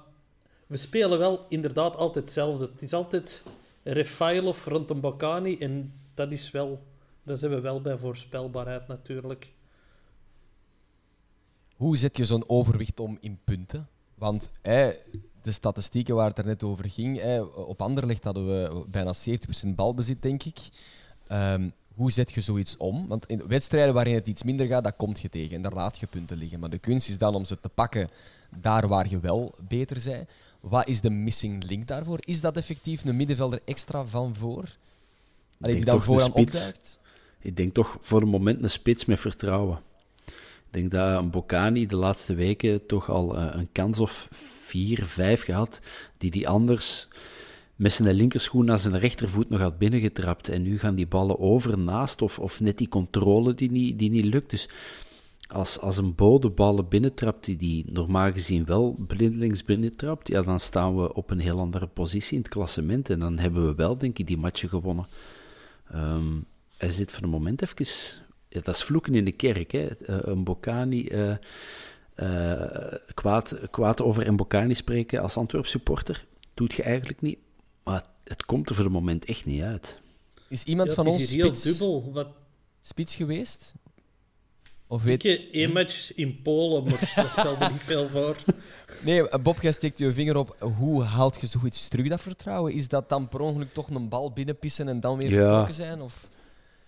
we 0.66 0.76
spelen 0.76 1.18
wel 1.18 1.46
inderdaad 1.48 1.96
altijd 1.96 2.24
hetzelfde. 2.24 2.68
Het 2.72 2.82
is 2.82 2.92
altijd 2.92 3.42
Refailov 3.82 4.66
rond 4.66 4.90
een 4.90 5.00
Bocani 5.00 5.58
en 5.58 5.92
dat 6.14 6.32
is 6.32 6.50
wel... 6.50 6.86
Dat 7.22 7.38
zijn 7.38 7.50
we 7.50 7.60
wel 7.60 7.80
bij 7.80 7.96
voorspelbaarheid 7.96 8.88
natuurlijk. 8.88 9.52
Hoe 11.76 11.96
zet 11.96 12.16
je 12.16 12.24
zo'n 12.24 12.48
overwicht 12.48 13.00
om 13.00 13.18
in 13.20 13.38
punten? 13.44 13.88
Want 14.14 14.50
de 15.42 15.52
statistieken 15.52 16.14
waar 16.14 16.28
het 16.28 16.38
er 16.38 16.46
net 16.46 16.62
over 16.62 16.90
ging, 16.90 17.40
op 17.54 17.82
Anderlecht 17.82 18.24
hadden 18.24 18.46
we 18.46 18.84
bijna 18.88 19.14
70% 19.66 19.68
balbezit, 19.68 20.22
denk 20.22 20.42
ik. 20.44 20.58
Um, 21.32 21.72
hoe 21.98 22.12
zet 22.12 22.32
je 22.32 22.40
zoiets 22.40 22.76
om? 22.76 23.06
Want 23.08 23.26
in 23.26 23.46
wedstrijden 23.46 23.94
waarin 23.94 24.14
het 24.14 24.26
iets 24.26 24.42
minder 24.42 24.66
gaat, 24.66 24.84
dat 24.84 24.96
komt 24.96 25.20
je 25.20 25.28
tegen 25.28 25.56
en 25.56 25.62
daar 25.62 25.72
laat 25.72 25.98
je 25.98 26.06
punten 26.06 26.36
liggen. 26.36 26.60
Maar 26.60 26.70
de 26.70 26.78
kunst 26.78 27.08
is 27.08 27.18
dan 27.18 27.34
om 27.34 27.44
ze 27.44 27.60
te 27.60 27.68
pakken 27.68 28.08
daar 28.56 28.88
waar 28.88 29.08
je 29.08 29.20
wel 29.20 29.54
beter 29.68 30.00
bent. 30.04 30.28
Wat 30.60 30.88
is 30.88 31.00
de 31.00 31.10
missing 31.10 31.64
link 31.64 31.86
daarvoor? 31.86 32.18
Is 32.20 32.40
dat 32.40 32.56
effectief 32.56 33.04
een 33.04 33.16
middenvelder 33.16 33.60
extra 33.64 34.04
van 34.04 34.34
voor? 34.34 34.76
Allee, 35.60 35.74
die 35.74 35.84
dan 35.84 36.02
vooraan 36.02 36.32
opduikt? 36.32 36.98
Ik 37.38 37.56
denk 37.56 37.74
toch 37.74 37.98
voor 38.00 38.22
een 38.22 38.28
moment 38.28 38.62
een 38.62 38.70
spits 38.70 39.04
met 39.04 39.20
vertrouwen. 39.20 39.80
Ik 40.26 40.74
denk 40.74 40.90
dat 40.90 41.18
een 41.18 41.30
Bocani 41.30 41.86
de 41.86 41.96
laatste 41.96 42.34
weken 42.34 42.86
toch 42.86 43.10
al 43.10 43.36
uh, 43.36 43.48
een 43.52 43.68
kans 43.72 43.98
of 43.98 44.28
vier, 44.62 45.04
vijf 45.04 45.42
gehad, 45.44 45.80
die 46.18 46.30
die 46.30 46.48
anders 46.48 47.08
met 47.78 47.92
zijn 47.92 48.14
linkerschoen 48.14 48.64
naar 48.64 48.78
zijn 48.78 48.98
rechtervoet 48.98 49.48
nog 49.48 49.60
had 49.60 49.78
binnengetrapt. 49.78 50.48
En 50.48 50.62
nu 50.62 50.78
gaan 50.78 50.94
die 50.94 51.06
ballen 51.06 51.38
over 51.38 51.78
naast, 51.78 52.22
of, 52.22 52.38
of 52.38 52.60
net 52.60 52.78
die 52.78 52.88
controle 52.88 53.54
die 53.54 53.70
niet, 53.70 53.98
die 53.98 54.10
niet 54.10 54.24
lukt. 54.24 54.50
Dus 54.50 54.68
als, 55.48 55.80
als 55.80 55.96
een 55.96 56.14
bode 56.14 56.50
ballen 56.50 56.88
binnentrapt, 56.88 57.44
die, 57.44 57.56
die 57.56 57.84
normaal 57.92 58.32
gezien 58.32 58.64
wel 58.64 58.96
blindelings 59.06 59.64
binnentrapt, 59.64 60.28
ja, 60.28 60.42
dan 60.42 60.60
staan 60.60 60.96
we 60.96 61.14
op 61.14 61.30
een 61.30 61.40
heel 61.40 61.58
andere 61.58 61.86
positie 61.86 62.36
in 62.36 62.42
het 62.42 62.48
klassement. 62.48 63.10
En 63.10 63.18
dan 63.18 63.38
hebben 63.38 63.66
we 63.66 63.74
wel, 63.74 63.98
denk 63.98 64.18
ik, 64.18 64.26
die 64.26 64.38
matchen 64.38 64.68
gewonnen. 64.68 65.06
Um, 65.94 66.44
hij 66.76 66.90
zit 66.90 67.12
voor 67.12 67.22
een 67.22 67.28
moment 67.28 67.62
even 67.62 67.86
ja, 68.48 68.60
dat 68.60 68.74
is 68.74 68.82
vloeken 68.82 69.14
in 69.14 69.24
de 69.24 69.32
kerk. 69.32 69.72
Hè. 69.72 69.86
Uh, 69.86 70.16
een 70.20 70.44
Bocani, 70.44 71.08
uh, 71.10 71.34
uh, 72.16 72.92
kwaad, 73.14 73.56
kwaad 73.70 74.02
over 74.02 74.26
een 74.26 74.36
Bocani 74.36 74.74
spreken 74.74 75.22
als 75.22 75.36
Antwerp 75.36 75.66
supporter, 75.66 76.24
doet 76.54 76.72
je 76.72 76.82
eigenlijk 76.82 77.20
niet. 77.20 77.38
Maar 77.88 78.04
het 78.24 78.44
komt 78.44 78.68
er 78.68 78.74
voor 78.74 78.84
het 78.84 78.92
moment 78.92 79.24
echt 79.24 79.44
niet 79.44 79.62
uit. 79.62 80.00
Is 80.48 80.64
iemand 80.64 80.88
ja, 80.88 80.94
van 80.94 81.06
ons 81.06 81.28
spits, 81.28 81.62
dubbel. 81.62 82.12
Wat... 82.12 82.28
spits 82.82 83.14
geweest? 83.16 83.74
Of 84.86 85.02
weet... 85.02 85.24
Ik 85.24 85.52
één 85.52 85.72
match 85.72 86.14
in 86.14 86.42
Polen, 86.42 86.84
maar 86.84 87.12
dat 87.16 87.30
stelde 87.30 87.68
niet 87.70 87.80
veel 87.80 88.08
voor. 88.08 88.36
Nee, 89.00 89.38
Bob, 89.38 89.60
jij 89.60 89.72
steekt 89.72 89.98
je 89.98 90.12
vinger 90.12 90.36
op. 90.36 90.56
Hoe 90.76 91.02
haalt 91.02 91.40
je 91.40 91.46
zoiets 91.46 91.88
terug, 91.88 92.08
dat 92.08 92.20
vertrouwen? 92.20 92.72
Is 92.72 92.88
dat 92.88 93.08
dan 93.08 93.28
per 93.28 93.40
ongeluk 93.40 93.72
toch 93.72 93.90
een 93.90 94.08
bal 94.08 94.32
binnenpissen 94.32 94.88
en 94.88 95.00
dan 95.00 95.18
weer 95.18 95.30
ja. 95.30 95.40
vertrokken 95.40 95.74
zijn? 95.74 96.00
Of? 96.00 96.28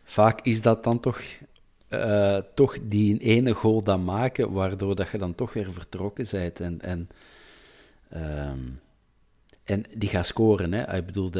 Vaak 0.05 0.41
is 0.41 0.63
dat 0.63 0.85
dan 0.85 1.01
toch 1.01 1.21
uh, 1.89 2.39
toch 2.55 2.79
die 2.83 3.19
ene 3.19 3.53
goal 3.53 3.83
dan 3.83 4.05
maken, 4.05 4.53
waardoor 4.53 4.97
dat 4.97 5.11
je 5.11 5.19
dan 5.19 5.35
toch 5.35 5.53
weer 5.53 5.73
vertrokken 5.73 6.27
bent. 6.31 6.61
En, 6.61 6.81
en, 6.81 7.09
um, 8.49 8.81
en 9.71 9.85
die 9.95 10.09
gaat 10.09 10.27
scoren. 10.27 10.73
Hè. 10.73 10.97
Ik 10.97 11.07
bedoel, 11.07 11.31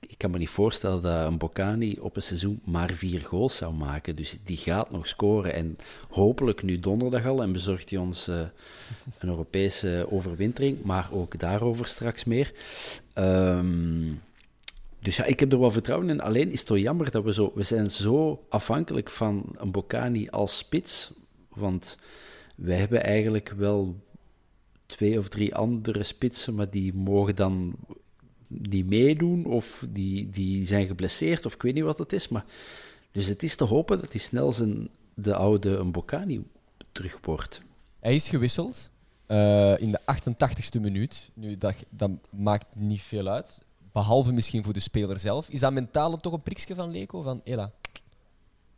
ik 0.00 0.18
kan 0.18 0.30
me 0.30 0.38
niet 0.38 0.48
voorstellen 0.48 1.02
dat 1.02 1.26
een 1.26 1.38
Bocani 1.38 1.98
op 2.00 2.16
een 2.16 2.22
seizoen 2.22 2.60
maar 2.64 2.90
vier 2.90 3.20
goals 3.20 3.56
zou 3.56 3.74
maken. 3.74 4.16
Dus 4.16 4.38
die 4.44 4.56
gaat 4.56 4.90
nog 4.90 5.06
scoren. 5.06 5.54
En 5.54 5.76
hopelijk 6.08 6.62
nu 6.62 6.80
donderdag 6.80 7.26
al 7.26 7.42
en 7.42 7.52
bezorgt 7.52 7.90
hij 7.90 7.98
ons 7.98 8.28
uh, 8.28 8.40
een 9.18 9.28
Europese 9.28 10.06
overwintering. 10.10 10.82
Maar 10.82 11.08
ook 11.12 11.38
daarover 11.38 11.86
straks 11.86 12.24
meer. 12.24 12.52
Um, 13.14 14.20
dus 14.98 15.16
ja, 15.16 15.24
ik 15.24 15.40
heb 15.40 15.52
er 15.52 15.60
wel 15.60 15.70
vertrouwen 15.70 16.10
in. 16.10 16.20
Alleen 16.20 16.50
is 16.50 16.58
het 16.58 16.68
toch 16.68 16.78
jammer 16.78 17.10
dat 17.10 17.24
we 17.24 17.32
zo... 17.32 17.52
We 17.54 17.62
zijn 17.62 17.90
zo 17.90 18.44
afhankelijk 18.48 19.10
van 19.10 19.44
een 19.56 19.70
Bocani 19.70 20.28
als 20.28 20.58
spits. 20.58 21.12
Want 21.48 21.98
wij 22.54 22.76
hebben 22.76 23.02
eigenlijk 23.02 23.52
wel 23.56 23.96
twee 24.92 25.18
of 25.18 25.28
drie 25.28 25.54
andere 25.54 26.02
spitsen, 26.04 26.54
maar 26.54 26.70
die 26.70 26.94
mogen 26.94 27.36
dan 27.36 27.74
niet 28.46 28.86
meedoen 28.86 29.44
of 29.44 29.84
die, 29.88 30.28
die 30.28 30.66
zijn 30.66 30.86
geblesseerd 30.86 31.46
of 31.46 31.54
ik 31.54 31.62
weet 31.62 31.74
niet 31.74 31.82
wat 31.84 31.98
het 31.98 32.12
is. 32.12 32.28
Maar, 32.28 32.44
dus 33.12 33.26
het 33.26 33.42
is 33.42 33.54
te 33.56 33.64
hopen 33.64 34.00
dat 34.00 34.12
hij 34.12 34.20
snel 34.20 34.52
zijn, 34.52 34.88
de 35.14 35.34
oude 35.34 35.84
Mbokani 35.84 36.42
terug 36.92 37.18
wordt. 37.22 37.60
Hij 38.00 38.14
is 38.14 38.28
gewisseld. 38.28 38.90
eh, 39.26 39.80
in 39.80 39.90
de 39.90 40.00
88ste 40.00 40.80
minuut. 40.80 41.30
Nu, 41.34 41.58
dat, 41.58 41.74
dat 41.90 42.10
maakt 42.30 42.66
niet 42.74 43.02
veel 43.02 43.28
uit. 43.28 43.62
Behalve 43.92 44.32
misschien 44.32 44.64
voor 44.64 44.72
de 44.72 44.80
speler 44.80 45.18
zelf. 45.18 45.48
Is 45.48 45.60
dat 45.60 45.72
mentaal 45.72 46.16
toch 46.16 46.32
een 46.32 46.42
prikje 46.42 46.74
van 46.74 46.90
Leko? 46.90 47.22
Van, 47.22 47.40
Ella, 47.44 47.70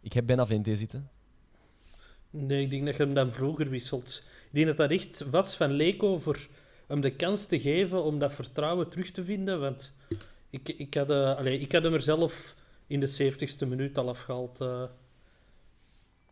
ik 0.00 0.12
heb 0.12 0.26
Benavente 0.26 0.76
zitten. 0.76 1.08
Nee, 2.30 2.62
ik 2.62 2.70
denk 2.70 2.84
dat 2.84 2.96
je 2.96 3.02
hem 3.02 3.14
dan 3.14 3.30
vroeger 3.30 3.68
wisselt. 3.70 4.22
Denk 4.54 4.66
dat 4.66 4.76
dat 4.76 4.90
echt 4.90 5.24
was 5.30 5.56
van 5.56 5.72
Leko 5.72 6.18
voor 6.18 6.46
hem 6.86 7.00
de 7.00 7.10
kans 7.10 7.46
te 7.46 7.60
geven 7.60 8.02
om 8.02 8.18
dat 8.18 8.32
vertrouwen 8.32 8.88
terug 8.88 9.10
te 9.10 9.24
vinden. 9.24 9.60
Want 9.60 9.92
ik, 10.50 10.68
ik, 10.68 10.94
had, 10.94 11.10
uh, 11.10 11.36
allez, 11.36 11.60
ik 11.60 11.72
had 11.72 11.82
hem 11.82 11.94
er 11.94 12.02
zelf 12.02 12.54
in 12.86 13.00
de 13.00 13.32
70ste 13.32 13.68
minuut 13.68 13.98
al 13.98 14.08
afgehaald. 14.08 14.60
Uh, 14.60 14.82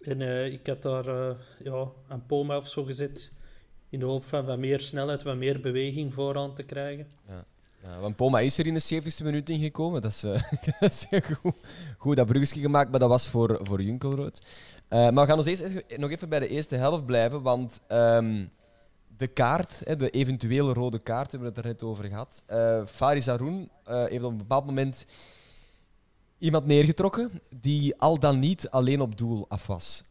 en 0.00 0.20
uh, 0.20 0.52
ik 0.52 0.66
had 0.66 0.82
daar 0.82 1.36
ja, 1.62 1.88
een 2.08 2.26
Poma 2.26 2.56
of 2.56 2.68
zo 2.68 2.84
gezet. 2.84 3.32
In 3.88 3.98
de 3.98 4.04
hoop 4.04 4.24
van 4.24 4.44
wat 4.44 4.58
meer 4.58 4.80
snelheid, 4.80 5.22
wat 5.22 5.36
meer 5.36 5.60
beweging 5.60 6.12
vooraan 6.12 6.54
te 6.54 6.62
krijgen. 6.62 7.06
Ja. 7.28 7.44
Ja, 7.82 8.00
want 8.00 8.16
Poma 8.16 8.40
is 8.40 8.58
er 8.58 8.66
in 8.66 8.74
de 8.74 9.02
70ste 9.02 9.24
minuut 9.24 9.48
ingekomen. 9.48 10.02
Dat 10.02 10.10
is, 10.10 10.24
uh, 10.24 10.32
dat 10.80 10.90
is 10.90 11.06
goed, 11.40 11.54
goed 11.98 12.16
dat 12.16 12.26
bruggetje 12.26 12.60
gemaakt, 12.60 12.90
maar 12.90 13.00
dat 13.00 13.08
was 13.08 13.28
voor, 13.28 13.60
voor 13.62 13.82
Junkelrood. 13.82 14.42
Uh, 14.92 15.10
maar 15.10 15.26
we 15.26 15.32
gaan 15.32 15.46
eens, 15.46 15.62
nog 15.96 16.10
even 16.10 16.28
bij 16.28 16.38
de 16.38 16.48
eerste 16.48 16.76
helft 16.76 17.06
blijven, 17.06 17.42
want 17.42 17.80
um, 17.88 18.50
de 19.16 19.26
kaart, 19.26 19.98
de 19.98 20.10
eventuele 20.10 20.72
rode 20.72 21.02
kaart, 21.02 21.30
hebben 21.30 21.48
we 21.48 21.54
het 21.56 21.64
er 21.64 21.72
net 21.72 21.82
over 21.82 22.04
gehad. 22.04 22.42
Uh, 22.50 22.86
Faris 22.86 23.26
Haroun 23.26 23.68
heeft 23.84 24.24
op 24.24 24.30
een 24.30 24.36
bepaald 24.36 24.66
moment 24.66 25.06
iemand 26.38 26.66
neergetrokken 26.66 27.40
die 27.60 27.96
al 27.96 28.18
dan 28.18 28.38
niet 28.38 28.70
alleen 28.70 29.00
op 29.00 29.18
doel 29.18 29.44
af 29.48 29.66
was. 29.66 30.04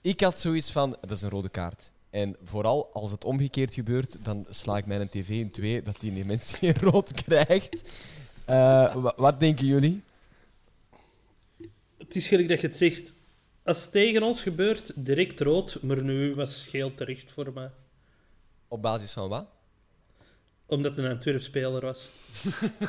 Ik 0.00 0.20
had 0.20 0.38
zoiets 0.38 0.72
van, 0.72 0.96
dat 1.00 1.10
is 1.10 1.22
een 1.22 1.30
rode 1.30 1.48
kaart. 1.48 1.90
En 2.10 2.36
vooral 2.44 2.92
als 2.92 3.10
het 3.10 3.24
omgekeerd 3.24 3.74
gebeurt, 3.74 4.24
dan 4.24 4.46
sla 4.48 4.76
ik 4.76 4.86
mijn 4.86 5.08
tv 5.08 5.28
in 5.28 5.50
twee 5.50 5.82
dat 5.82 6.00
die 6.00 6.24
mens 6.24 6.54
geen 6.54 6.76
rood 6.90 7.12
krijgt. 7.12 7.90
Wat 9.16 9.40
denken 9.40 9.66
jullie? 9.66 10.02
Het 11.98 12.16
is 12.16 12.28
gelijk 12.28 12.48
dat 12.48 12.60
je 12.60 12.66
het 12.66 12.76
zegt. 12.76 13.16
Als 13.68 13.82
het 13.82 13.92
tegen 13.92 14.22
ons 14.22 14.42
gebeurt, 14.42 14.92
direct 14.96 15.40
rood, 15.40 15.78
maar 15.82 16.02
nu 16.02 16.34
was 16.34 16.66
geel 16.68 16.94
terecht 16.94 17.30
voor 17.30 17.52
mij. 17.54 17.70
Op 18.68 18.82
basis 18.82 19.12
van 19.12 19.28
wat? 19.28 19.46
Omdat 20.66 20.96
het 20.96 21.04
een 21.04 21.10
Antwerp-speler 21.10 21.80
was. 21.80 22.10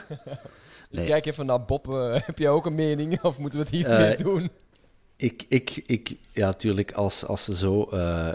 nee. 0.90 1.06
Kijk 1.06 1.26
even 1.26 1.46
naar 1.46 1.66
Bob. 1.66 1.88
Uh, 1.88 2.20
heb 2.22 2.38
jij 2.38 2.50
ook 2.50 2.66
een 2.66 2.76
mening? 2.76 3.22
Of 3.22 3.40
moeten 3.40 3.60
we 3.60 3.66
het 3.66 3.76
hiermee 3.76 4.12
uh, 4.12 4.18
doen? 4.18 4.52
Ik, 5.22 5.46
ik, 5.48 5.84
ik, 5.86 6.16
ja, 6.32 6.46
natuurlijk, 6.46 6.92
als, 6.92 7.26
als 7.26 7.44
ze 7.44 7.56
zo 7.56 7.82
uh, 7.82 7.90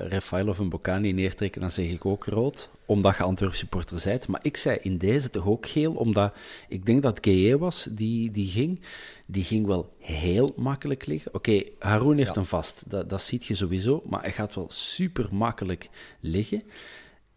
Rafael 0.08 0.48
of 0.48 0.58
een 0.58 0.68
Bocani 0.68 1.12
neertrekken, 1.12 1.60
dan 1.60 1.70
zeg 1.70 1.88
ik 1.88 2.04
ook 2.04 2.24
rood, 2.24 2.68
omdat 2.86 3.16
je 3.16 3.22
Antwerp 3.22 3.54
supporter 3.54 4.00
bent. 4.04 4.28
Maar 4.28 4.40
ik 4.42 4.56
zei 4.56 4.78
in 4.82 4.98
deze 4.98 5.30
toch 5.30 5.46
ook 5.46 5.66
geel, 5.66 5.92
omdat 5.92 6.36
ik 6.68 6.86
denk 6.86 7.02
dat 7.02 7.18
GE 7.20 7.58
was 7.58 7.88
die, 7.90 8.30
die 8.30 8.46
ging. 8.46 8.80
Die 9.26 9.44
ging 9.44 9.66
wel 9.66 9.94
heel 9.98 10.52
makkelijk 10.56 11.06
liggen. 11.06 11.34
Oké, 11.34 11.50
okay, 11.50 11.72
Haroon 11.78 12.16
heeft 12.16 12.28
ja. 12.28 12.34
hem 12.34 12.44
vast, 12.44 12.82
dat, 12.86 13.10
dat 13.10 13.22
ziet 13.22 13.44
je 13.44 13.54
sowieso, 13.54 14.02
maar 14.06 14.20
hij 14.20 14.32
gaat 14.32 14.54
wel 14.54 14.70
super 14.70 15.28
makkelijk 15.30 15.88
liggen. 16.20 16.62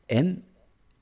En 0.06 0.44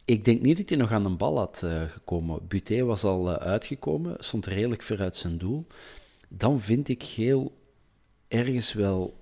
ik 0.05 0.25
denk 0.25 0.41
niet 0.41 0.57
dat 0.57 0.69
hij 0.69 0.77
nog 0.77 0.91
aan 0.91 1.05
een 1.05 1.17
bal 1.17 1.37
had 1.37 1.61
uh, 1.63 1.81
gekomen. 1.81 2.47
Buté 2.47 2.83
was 2.83 3.03
al 3.03 3.29
uh, 3.29 3.35
uitgekomen, 3.35 4.15
stond 4.19 4.45
redelijk 4.45 4.81
ver 4.81 4.99
uit 4.99 5.15
zijn 5.15 5.37
doel. 5.37 5.65
Dan 6.27 6.59
vind 6.59 6.89
ik 6.89 7.03
geel 7.03 7.63
ergens 8.35 8.73
wel 8.73 9.13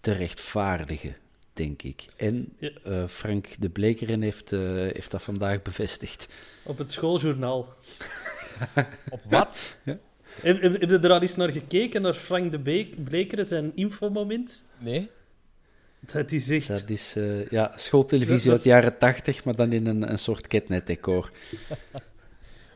te 0.00 0.12
rechtvaardigen, 0.12 1.16
denk 1.52 1.82
ik. 1.82 2.06
En 2.16 2.52
ja. 2.58 2.70
uh, 2.86 3.06
Frank 3.08 3.48
de 3.58 3.68
Blekeren 3.68 4.22
heeft, 4.22 4.52
uh, 4.52 4.60
heeft 4.74 5.10
dat 5.10 5.22
vandaag 5.22 5.62
bevestigd. 5.62 6.28
Op 6.62 6.78
het 6.78 6.90
schooljournaal. 6.90 7.74
Op 9.10 9.20
wat? 9.28 9.76
Ja. 9.82 9.98
Heb, 10.40 10.62
heb, 10.62 10.80
heb, 10.80 10.90
je 10.90 10.98
er 10.98 11.10
al 11.10 11.20
eens 11.20 11.36
naar 11.36 11.52
gekeken, 11.52 12.02
naar 12.02 12.14
Frank 12.14 12.50
de 12.52 12.86
Blekeren, 13.04 13.46
zijn 13.46 13.72
infomoment? 13.74 14.64
Nee. 14.78 15.10
Dat 16.00 16.32
is 16.32 16.48
echt... 16.48 16.68
Dat 16.68 16.88
is 16.90 17.16
uh, 17.16 17.48
ja, 17.48 17.72
schooltelevisie 17.76 18.50
uit 18.50 18.62
de 18.62 18.68
jaren 18.68 18.98
tachtig, 18.98 19.44
maar 19.44 19.56
dan 19.56 19.72
in 19.72 19.86
een, 19.86 20.10
een 20.10 20.18
soort 20.18 20.46
ketnet-decor. 20.46 21.30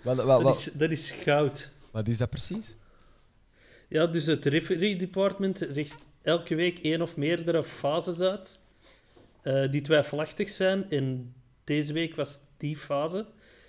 wel, 0.03 0.17
wel, 0.17 0.27
wel. 0.27 0.43
Dat, 0.43 0.59
is, 0.59 0.71
dat 0.73 0.91
is 0.91 1.11
goud. 1.11 1.71
Wat 1.91 2.09
is 2.09 2.17
dat 2.17 2.31
precies? 2.31 2.77
Ja, 3.89 4.07
dus 4.07 4.27
het 4.27 4.45
referee 4.45 4.97
department 4.97 5.59
richt 5.59 6.09
elke 6.23 6.55
week 6.55 6.79
één 6.79 7.03
of 7.03 7.17
meerdere 7.17 7.65
fases 7.65 8.21
uit 8.21 8.61
uh, 9.43 9.71
die 9.71 9.81
twijfelachtig 9.81 10.49
zijn. 10.49 10.91
En 10.91 11.35
deze 11.65 11.93
week 11.93 12.15
was 12.15 12.39
die 12.57 12.77
fase. 12.77 13.27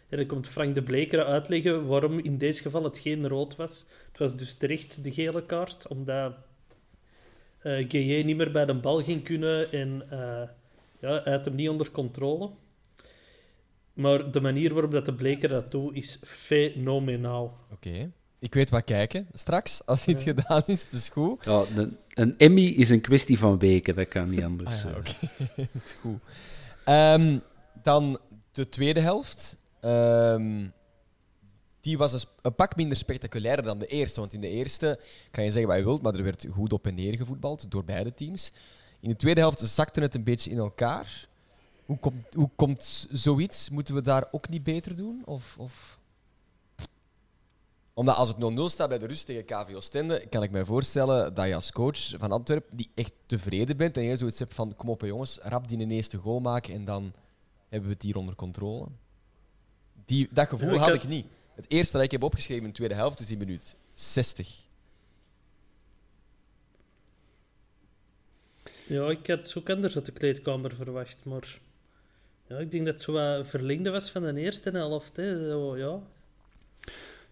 En 0.10 0.18
dan 0.18 0.26
komt 0.26 0.48
Frank 0.48 0.76
de 0.76 0.84
Bleker 0.84 1.26
uitleggen 1.26 1.88
waarom 1.88 2.20
in 2.20 2.38
deze 2.38 2.62
geval 2.62 2.84
het 2.84 2.98
geen 2.98 3.28
rood 3.28 3.56
was. 3.56 3.86
Het 4.08 4.18
was 4.18 4.38
dus 4.38 4.54
terecht 4.54 5.04
de 5.04 5.12
gele 5.12 5.46
kaart, 5.46 5.88
omdat 5.88 6.34
uh, 7.64 7.86
GJ 7.90 8.22
niet 8.26 8.38
meer 8.38 8.52
bij 8.52 8.66
de 8.66 8.74
bal 8.74 9.04
ging 9.04 9.24
kunnen 9.24 9.72
en 9.72 10.02
uh, 10.12 10.42
ja, 11.00 11.22
hij 11.24 11.34
had 11.34 11.46
hem 11.46 11.56
niet 11.56 11.70
onder 11.70 11.92
controle. 11.92 12.50
Maar 13.94 14.32
de 14.32 14.42
manier 14.42 14.74
waarop 14.74 14.92
dat 14.92 15.06
de 15.06 15.14
Bleker 15.14 15.50
dat 15.50 15.72
doet, 15.72 15.96
is 15.96 16.20
fenomenaal. 16.24 17.58
Oké. 17.72 18.12
Ik 18.40 18.54
weet 18.54 18.70
wat 18.70 18.84
kijken 18.84 19.28
straks, 19.34 19.86
als 19.86 20.04
dit 20.04 20.24
ja. 20.24 20.34
gedaan 20.34 20.64
is. 20.66 20.90
Dus 20.90 21.10
goed. 21.10 21.46
Ja, 21.46 21.64
een, 21.76 21.98
een, 22.14 22.38
Emmy 22.38 22.66
is 22.66 22.90
een 22.90 23.02
kwestie 23.02 23.40
van 23.40 23.58
weken, 23.58 23.96
dat 23.96 24.08
kan 24.08 24.30
niet 24.30 24.44
anders. 24.44 24.84
Ah, 24.84 24.92
ja, 24.92 24.98
Oké, 24.98 25.10
okay. 25.10 25.30
dat 25.74 25.84
is 25.84 25.96
goed. 26.02 26.20
Um, 26.86 27.42
dan 27.84 28.20
de 28.52 28.70
tweede 28.70 29.00
helft. 29.00 29.58
Um, 29.82 30.74
die 31.82 31.98
was 31.98 32.14
een, 32.14 32.30
een, 32.42 32.56
pak 32.56 32.76
minder 32.76 32.98
spectaculair 32.98 33.62
dan 33.62 33.80
de 33.80 33.88
eerste. 33.88 34.20
Want 34.20 34.34
in 34.34 34.42
de 34.42 34.50
eerste 34.50 35.00
kan 35.32 35.44
je 35.44 35.52
zeggen 35.52 35.70
wat 35.70 35.80
je 35.80 35.86
wilt, 35.86 36.02
maar 36.02 36.16
er 36.16 36.24
werd 36.24 36.48
goed 36.52 36.74
op 36.74 36.88
en 36.88 36.96
neer 36.96 37.16
gevoetbald 37.16 37.72
door 37.72 37.86
beide 37.86 38.14
teams. 38.14 38.52
In 39.00 39.10
de 39.10 39.16
tweede 39.16 39.40
helft 39.40 39.60
zakte 39.60 40.02
het 40.02 40.16
een 40.16 40.24
beetje 40.24 40.50
in 40.50 40.58
elkaar. 40.58 41.28
Hoe 41.86 41.98
komt, 41.98 42.34
hoe 42.34 42.50
komt 42.56 43.08
zoiets? 43.12 43.70
Moeten 43.70 43.96
we 43.96 44.02
daar 44.02 44.28
ook 44.32 44.50
niet 44.50 44.64
beter 44.64 44.96
doen? 44.96 45.22
Of... 45.26 45.56
of 45.58 45.99
omdat 48.00 48.16
als 48.16 48.28
het 48.28 48.38
0-0 48.38 48.60
staat 48.66 48.90
bij 48.90 48.98
de 48.98 49.06
rust 49.06 49.26
tegen 49.26 49.46
KV 49.46 49.74
Oostende, 49.76 50.28
kan 50.30 50.44
ik 50.44 50.52
mij 50.52 50.66
voorstellen 50.66 51.34
dat 51.34 51.48
je 51.48 51.56
als 51.56 51.72
coach 51.72 52.10
van 52.18 52.32
Antwerpen 52.32 52.78
die 52.78 52.92
echt 52.96 53.12
tevreden 53.26 53.78
bent 53.78 53.98
en 53.98 54.04
je 54.04 54.16
zoiets 54.16 54.40
hebt 54.40 54.54
van 54.54 54.76
kom 54.76 54.90
op 54.90 55.02
jongens, 55.02 55.40
rap 55.42 55.68
die 55.68 55.80
een 55.80 55.92
eerste 55.92 56.18
goal 56.18 56.40
maken 56.40 56.74
en 56.74 56.86
dan 56.86 57.14
hebben 57.70 57.90
we 57.90 57.94
het 57.94 58.04
hier 58.04 58.18
onder 58.18 58.36
controle. 58.36 58.88
Die, 60.06 60.28
dat 60.32 60.48
gevoel 60.48 60.78
had 60.78 60.94
ik 60.94 61.08
niet. 61.08 61.26
Het 61.56 61.66
eerste 61.68 61.94
dat 61.94 62.06
ik 62.06 62.12
heb 62.12 62.24
opgeschreven 62.24 62.64
in 62.64 62.70
de 62.70 62.76
tweede 62.76 62.96
helft 62.96 63.20
is 63.20 63.28
die 63.28 63.38
minuut 63.38 63.76
60. 63.94 64.68
Ja, 68.88 69.10
ik 69.10 69.28
had 69.28 69.48
zo 69.48 69.62
anders 69.66 69.96
uit 69.96 70.06
de 70.06 70.12
kleedkamer 70.12 70.76
verwacht, 70.76 71.26
maar 71.26 71.60
ja, 72.48 72.58
ik 72.58 72.72
denk 72.72 72.86
dat 72.86 72.94
het 72.94 73.04
zo 73.04 73.12
wat 73.12 73.48
verlengde 73.48 73.90
was 73.90 74.10
van 74.10 74.22
de 74.22 74.42
eerste 74.42 74.70
helft. 74.70 75.18
Hè. 75.18 75.50
Zo, 75.50 75.78
ja, 75.78 76.02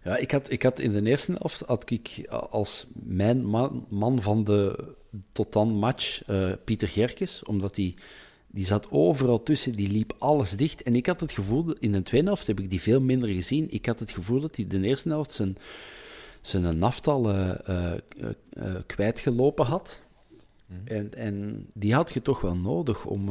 ja, 0.07 0.17
ik 0.17 0.31
had, 0.31 0.51
ik 0.51 0.63
had 0.63 0.79
in 0.79 0.91
de 0.91 1.09
eerste 1.09 1.31
helft 1.31 1.63
had 1.65 1.91
ik 1.91 2.27
als 2.49 2.85
mijn 2.93 3.45
man, 3.45 3.85
man 3.89 4.21
van 4.21 4.43
de 4.43 4.93
tot 5.31 5.53
dan 5.53 5.69
match 5.69 6.29
uh, 6.29 6.51
Pieter 6.63 6.87
Gerkes, 6.87 7.43
omdat 7.43 7.75
hij 7.75 7.95
die 8.47 8.65
zat 8.65 8.91
overal 8.91 9.43
tussen, 9.43 9.73
die 9.73 9.89
liep 9.89 10.13
alles 10.17 10.51
dicht. 10.51 10.83
En 10.83 10.95
ik 10.95 11.05
had 11.05 11.19
het 11.19 11.31
gevoel, 11.31 11.73
in 11.79 11.91
de 11.91 12.01
tweede 12.01 12.27
helft 12.27 12.47
heb 12.47 12.59
ik 12.59 12.69
die 12.69 12.81
veel 12.81 13.01
minder 13.01 13.29
gezien. 13.29 13.67
Ik 13.69 13.85
had 13.85 13.99
het 13.99 14.11
gevoel 14.11 14.39
dat 14.39 14.55
hij 14.55 14.67
de 14.67 14.81
eerste 14.81 15.09
helft 15.09 15.31
zijn, 15.31 15.57
zijn 16.41 16.77
naftal 16.77 17.29
uh, 17.29 17.51
uh, 17.69 17.93
uh, 18.53 18.75
kwijtgelopen 18.85 19.65
had. 19.65 20.01
Mm. 20.65 20.81
En, 20.85 21.13
en 21.13 21.67
die 21.73 21.93
had 21.93 22.13
je 22.13 22.21
toch 22.21 22.41
wel 22.41 22.55
nodig 22.55 23.05
om 23.05 23.29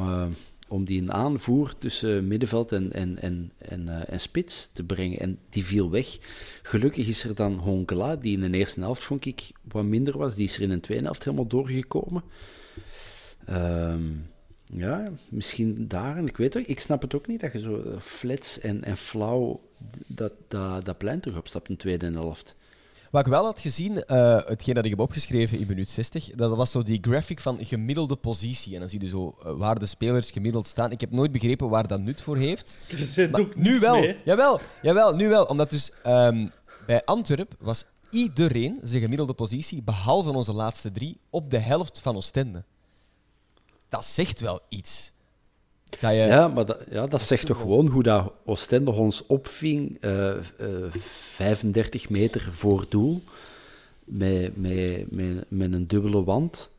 om 0.68 0.84
die 0.84 1.00
een 1.00 1.12
aanvoer 1.12 1.74
tussen 1.78 2.26
middenveld 2.26 2.72
en, 2.72 2.92
en, 2.92 3.22
en, 3.22 3.52
en, 3.58 3.86
uh, 3.86 4.12
en 4.12 4.20
spits 4.20 4.72
te 4.72 4.82
brengen. 4.82 5.18
En 5.18 5.38
die 5.48 5.64
viel 5.64 5.90
weg. 5.90 6.18
Gelukkig 6.62 7.06
is 7.06 7.24
er 7.24 7.34
dan 7.34 7.54
Honkela, 7.54 8.16
die 8.16 8.40
in 8.40 8.52
de 8.52 8.58
eerste 8.58 8.80
helft, 8.80 9.02
vond 9.02 9.24
ik, 9.24 9.50
wat 9.62 9.84
minder 9.84 10.18
was. 10.18 10.34
Die 10.34 10.44
is 10.44 10.56
er 10.56 10.62
in 10.62 10.68
de 10.68 10.80
tweede 10.80 11.04
helft 11.04 11.24
helemaal 11.24 11.46
doorgekomen. 11.46 12.22
Um, 13.50 14.26
ja, 14.72 15.10
misschien 15.30 15.88
daar. 15.88 16.16
En 16.16 16.26
ik 16.26 16.36
weet 16.36 16.56
ook, 16.56 16.66
ik 16.66 16.80
snap 16.80 17.02
het 17.02 17.14
ook 17.14 17.26
niet 17.26 17.40
dat 17.40 17.52
je 17.52 17.58
zo 17.58 17.82
uh, 17.86 17.98
flats 18.00 18.60
en, 18.60 18.84
en 18.84 18.96
flauw 18.96 19.60
dat, 20.06 20.32
dat, 20.48 20.84
dat 20.84 20.98
plein 20.98 21.20
terug 21.20 21.38
opstapt 21.38 21.68
in 21.68 21.74
de 21.74 21.80
tweede 21.80 22.10
helft. 22.10 22.56
Wat 23.16 23.26
ik 23.26 23.32
wel 23.32 23.44
had 23.44 23.60
gezien, 23.60 24.04
uh, 24.06 24.38
hetgeen 24.44 24.74
dat 24.74 24.84
ik 24.84 24.90
heb 24.90 25.00
opgeschreven 25.00 25.58
in 25.58 25.66
minuut 25.66 25.88
60, 25.88 26.30
dat 26.34 26.56
was 26.56 26.70
zo 26.70 26.82
die 26.82 26.98
graphic 27.00 27.40
van 27.40 27.58
gemiddelde 27.60 28.16
positie. 28.16 28.74
En 28.74 28.80
dan 28.80 28.88
zie 28.88 29.00
je 29.00 29.08
zo 29.08 29.36
uh, 29.46 29.52
waar 29.52 29.78
de 29.78 29.86
spelers 29.86 30.30
gemiddeld 30.30 30.66
staan. 30.66 30.90
Ik 30.90 31.00
heb 31.00 31.10
nooit 31.10 31.32
begrepen 31.32 31.68
waar 31.68 31.88
dat 31.88 32.00
nut 32.00 32.22
voor 32.22 32.36
heeft. 32.36 32.78
Er 32.90 32.98
zit 32.98 33.40
ook 33.40 33.54
nu 33.54 33.78
wel. 33.78 34.00
Mee. 34.00 34.16
Jawel, 34.24 34.60
jawel, 34.82 35.14
nu 35.14 35.28
wel. 35.28 35.44
Omdat 35.44 35.70
dus 35.70 35.92
um, 36.06 36.52
bij 36.86 37.04
Antwerp 37.04 37.54
was 37.58 37.84
iedereen 38.10 38.80
zijn 38.82 39.02
gemiddelde 39.02 39.34
positie, 39.34 39.82
behalve 39.82 40.32
onze 40.32 40.52
laatste 40.52 40.92
drie, 40.92 41.20
op 41.30 41.50
de 41.50 41.58
helft 41.58 42.00
van 42.00 42.16
Oostende. 42.16 42.64
Dat 43.88 44.04
zegt 44.04 44.40
wel 44.40 44.60
iets. 44.68 45.12
Ja, 46.26 46.48
maar 46.48 46.66
dat, 46.66 46.84
ja, 46.90 47.06
dat 47.06 47.22
zegt 47.22 47.46
toch 47.46 47.58
gewoon 47.58 47.86
hoe 47.86 48.02
dat 48.02 48.32
Oostende 48.44 48.90
ons 48.90 49.26
opving, 49.26 49.96
eh, 50.00 50.30
eh, 50.30 50.42
35 50.90 52.08
meter 52.10 52.52
voor 52.52 52.84
doel, 52.88 53.22
met, 54.04 54.56
met, 54.56 55.10
met, 55.10 55.44
met 55.48 55.72
een 55.72 55.86
dubbele 55.86 56.24
wand. 56.24 56.70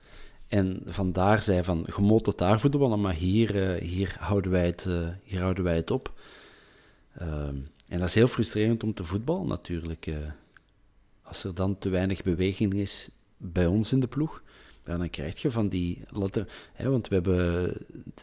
En 0.48 0.82
vandaar 0.86 1.42
zei 1.42 1.64
van, 1.64 1.84
je 1.96 2.02
moet 2.02 2.38
daar 2.38 2.60
voetballen, 2.60 3.02
maar 3.02 3.14
hier, 3.14 3.72
eh, 3.74 3.82
hier, 3.82 4.16
houden 4.20 4.52
wij 4.52 4.66
het, 4.66 4.86
eh, 4.88 5.08
hier 5.24 5.42
houden 5.42 5.64
wij 5.64 5.76
het 5.76 5.92
op. 5.92 6.14
Ehm, 7.18 7.56
en 7.88 8.00
dat 8.00 8.08
is 8.08 8.16
heel 8.16 8.28
frustrerend 8.28 8.84
om 8.84 8.94
te 8.94 9.04
voetballen 9.04 9.48
natuurlijk. 9.48 10.08
eh. 10.08 10.16
als 11.22 11.44
er 11.44 11.56
dan 11.56 11.78
te 11.78 11.90
weinig 11.90 12.24
beweging 12.24 12.74
is 12.74 13.10
bij 13.38 13.66
ons 13.66 13.92
in 13.92 14.00
de 14.00 14.08
ploeg, 14.08 14.42
ja, 14.88 14.98
dan 14.98 15.10
krijg 15.10 15.42
je 15.42 15.52
van 15.52 15.68
die 15.68 16.02
later, 16.10 16.48
hè, 16.74 16.90
want 16.90 17.08
we 17.08 17.14
hebben 17.16 17.74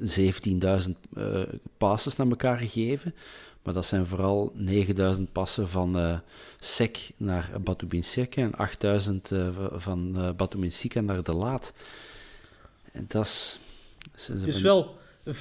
17.000 0.03 0.91
eh 1.17 1.43
passes 1.79 2.17
naar 2.17 2.29
elkaar 2.29 2.59
gegeven, 2.59 3.15
maar 3.63 3.75
dat 3.75 3.87
zijn 3.87 4.07
vooral 4.07 4.53
9.000 5.17 5.23
passen 5.33 5.69
van 5.69 5.99
eh 5.99 6.19
Sek 6.59 7.11
naar 7.17 7.51
Batubinseka 7.61 8.43
en 8.43 8.53
8.000 9.03 9.33
eh, 9.33 9.49
van 9.73 10.17
eh 10.17 10.31
Batubinsika 10.37 11.01
naar 11.01 11.23
De 11.23 11.35
Laat. 11.35 11.73
En 12.93 13.05
dat 13.09 13.25
is... 13.25 13.59
Dus 14.27 14.61
wel 14.61 14.97
85% 15.29 15.33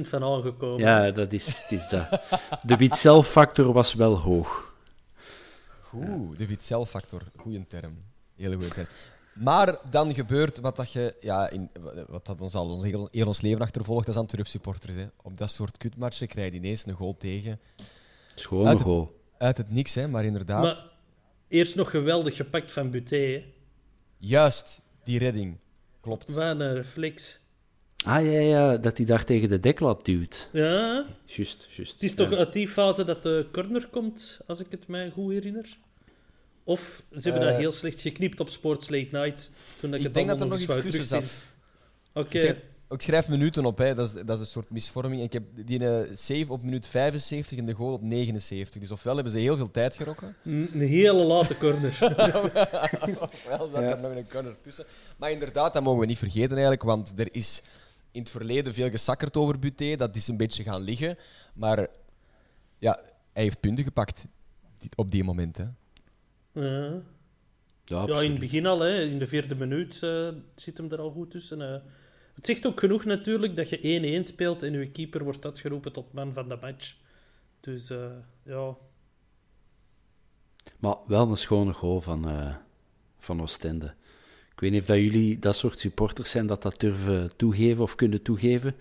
van 0.00 0.22
aangekomen. 0.22 0.78
Ja, 0.78 1.10
dat 1.10 1.32
is, 1.32 1.46
het 1.46 1.70
is 1.70 1.88
dat. 1.88 2.20
De 2.62 2.76
wit-zelf-factor 2.76 3.72
was 3.72 3.94
wel 3.94 4.18
hoog. 4.18 4.74
Goed, 5.80 6.38
de 6.38 6.46
wit-zelf-factor. 6.46 7.22
Goeie 7.36 7.66
term. 7.66 8.04
Hele 8.36 8.54
goede 8.54 8.68
term. 8.68 8.86
Maar 9.40 9.78
dan 9.90 10.14
gebeurt 10.14 10.60
wat 10.60 10.76
dat 10.76 10.92
je, 10.92 11.14
ja, 11.20 11.50
in, 11.50 11.70
wat 12.08 12.26
dat 12.26 12.40
ons 12.40 12.54
al 12.54 12.68
ons 12.70 12.84
heel, 12.84 13.08
heel 13.10 13.26
ons 13.26 13.40
leven 13.40 13.60
achtervolgt 13.60 14.06
als 14.06 14.16
Antwerp 14.16 14.46
supporters. 14.46 14.94
Hè. 14.96 15.06
Op 15.22 15.38
dat 15.38 15.50
soort 15.50 15.76
kutmatchen 15.76 16.28
krijg 16.28 16.50
je 16.52 16.56
ineens 16.58 16.86
een 16.86 16.94
goal 16.94 17.16
tegen. 17.16 17.60
Schoon 18.34 18.66
Uit 18.66 18.78
het- 18.78 18.86
goal. 18.86 19.18
Uit 19.38 19.56
het 19.56 19.70
niks, 19.70 19.94
hè, 19.94 20.08
maar 20.08 20.24
inderdaad. 20.24 20.62
Maar 20.62 20.86
eerst 21.48 21.76
nog 21.76 21.90
geweldig 21.90 22.36
gepakt 22.36 22.72
van 22.72 22.90
Buté. 22.90 23.16
hè. 23.16 23.44
Juist, 24.18 24.80
die 25.04 25.18
redding. 25.18 25.56
Klopt. 26.00 26.32
Wat 26.34 26.60
een 26.60 26.74
reflex. 26.74 27.38
Ah 28.04 28.24
ja, 28.24 28.38
ja, 28.40 28.76
dat 28.76 28.96
hij 28.96 29.06
daar 29.06 29.24
tegen 29.24 29.48
de 29.48 29.60
deklat 29.60 30.04
duwt. 30.04 30.48
Ja, 30.52 31.06
Juist, 31.24 31.68
juist. 31.70 31.92
het 31.92 32.02
is 32.02 32.14
toch 32.14 32.30
Ja. 32.30 32.36
uit 32.36 32.52
die 32.52 32.68
fase 32.68 33.04
dat 33.04 33.22
de 33.22 33.48
corner 33.52 33.88
komt, 33.88 34.40
als 34.46 34.60
ik 34.60 34.66
het 34.70 34.86
mij 34.88 35.10
goed 35.10 35.32
herinner. 35.32 35.78
Of 36.70 37.02
ze 37.16 37.20
hebben 37.22 37.40
dat 37.42 37.50
Eh, 37.52 37.58
heel 37.58 37.72
slecht 37.72 38.00
geknipt 38.00 38.40
op 38.40 38.48
Sports 38.48 38.88
Late 38.88 39.08
Night. 39.10 39.50
Toen 39.80 39.90
ik, 39.92 39.98
Ik 39.98 40.04
het 40.04 40.14
denk 40.14 40.28
dat 40.28 40.40
er 40.40 40.46
nog 40.46 40.60
iets 40.60 40.74
tussen 40.80 41.04
zat. 41.04 41.44
Oké. 42.14 42.34
Ik, 42.34 42.40
zeg- 42.40 42.56
ik 42.88 43.02
schrijf 43.02 43.28
minuten 43.28 43.64
op, 43.64 43.78
hè. 43.78 43.94
Dat, 43.94 44.08
is, 44.08 44.12
dat 44.24 44.30
is 44.30 44.40
een 44.40 44.46
soort 44.46 44.70
misvorming. 44.70 45.22
Ik 45.22 45.32
heb 45.32 45.42
die 45.54 45.88
eh, 45.88 46.16
save 46.16 46.52
op 46.52 46.62
minuut 46.62 46.86
75 46.86 47.58
en 47.58 47.66
de 47.66 47.72
goal 47.72 47.92
op 47.92 48.02
79. 48.02 48.80
Dus 48.80 48.90
ofwel 48.90 49.14
hebben 49.14 49.32
ze 49.32 49.38
heel 49.38 49.56
veel 49.56 49.70
tijd 49.70 49.96
gerokken, 49.96 50.36
Een 50.44 50.70
een 50.72 50.80
hele 50.80 51.22
late 51.22 51.56
corner. 51.56 51.88
ofwel 53.20 53.68
zat 53.68 53.82
er 53.82 54.00
nog 54.00 54.14
een 54.16 54.28
corner 54.28 54.56
tussen. 54.62 54.84
Maar 55.16 55.30
inderdaad, 55.30 55.72
dat 55.72 55.82
mogen 55.82 56.00
we 56.00 56.06
niet 56.06 56.18
vergeten 56.18 56.50
eigenlijk, 56.50 56.82
want 56.82 57.18
er 57.18 57.28
is 57.34 57.62
in 58.10 58.20
het 58.20 58.30
verleden 58.30 58.74
veel 58.74 58.90
gesakkerd 58.90 59.36
over 59.36 59.58
Buté. 59.58 59.96
Dat 59.96 60.16
is 60.16 60.28
een 60.28 60.36
beetje 60.36 60.62
gaan 60.62 60.80
liggen. 60.82 61.16
Maar 61.54 61.86
ja, 62.78 63.00
hij 63.32 63.42
heeft 63.42 63.60
punten 63.60 63.84
gepakt 63.84 64.26
op 64.94 65.10
die 65.10 65.24
moment. 65.24 65.58
Ja. 66.52 67.02
Ja, 67.84 68.06
Ja, 68.06 68.20
in 68.20 68.30
het 68.30 68.40
begin 68.40 68.66
al, 68.66 68.80
hè, 68.80 69.00
in 69.02 69.18
de 69.18 69.26
vierde 69.26 69.54
minuut 69.54 70.02
eh, 70.02 70.28
zit 70.54 70.76
hem 70.78 70.92
er 70.92 70.98
al 71.00 71.10
goed 71.10 71.30
tussen. 71.30 71.60
eh. 71.62 71.80
het 72.34 72.46
zegt 72.46 72.66
ook 72.66 72.80
genoeg 72.80 73.04
natuurlijk 73.04 73.56
dat 73.56 73.68
je 73.68 74.20
1-1 74.22 74.26
speelt 74.26 74.62
en 74.62 74.72
je 74.72 74.90
keeper 74.90 75.24
wordt 75.24 75.44
uitgeroepen 75.44 75.92
tot 75.92 76.12
man 76.12 76.32
van 76.32 76.48
de 76.48 76.58
match. 76.60 76.94
Dus 77.60 77.90
eh, 77.90 78.10
ja, 78.42 78.74
Maar 80.78 80.96
wel 81.06 81.30
een 81.30 81.36
schone 81.36 81.72
goal 81.72 82.00
van, 82.00 82.26
van 83.18 83.40
Oostende. 83.42 83.94
Ik 84.52 84.60
weet 84.60 84.70
niet 84.70 84.80
of 84.80 84.86
dat 84.86 84.96
jullie 84.96 85.38
dat 85.38 85.56
soort 85.56 85.78
supporters 85.78 86.30
zijn 86.30 86.46
dat 86.46 86.62
dat 86.62 86.80
durven 86.80 87.36
toegeven 87.36 87.82
of 87.82 87.94
kunnen 87.94 88.22
toegeven. 88.22 88.74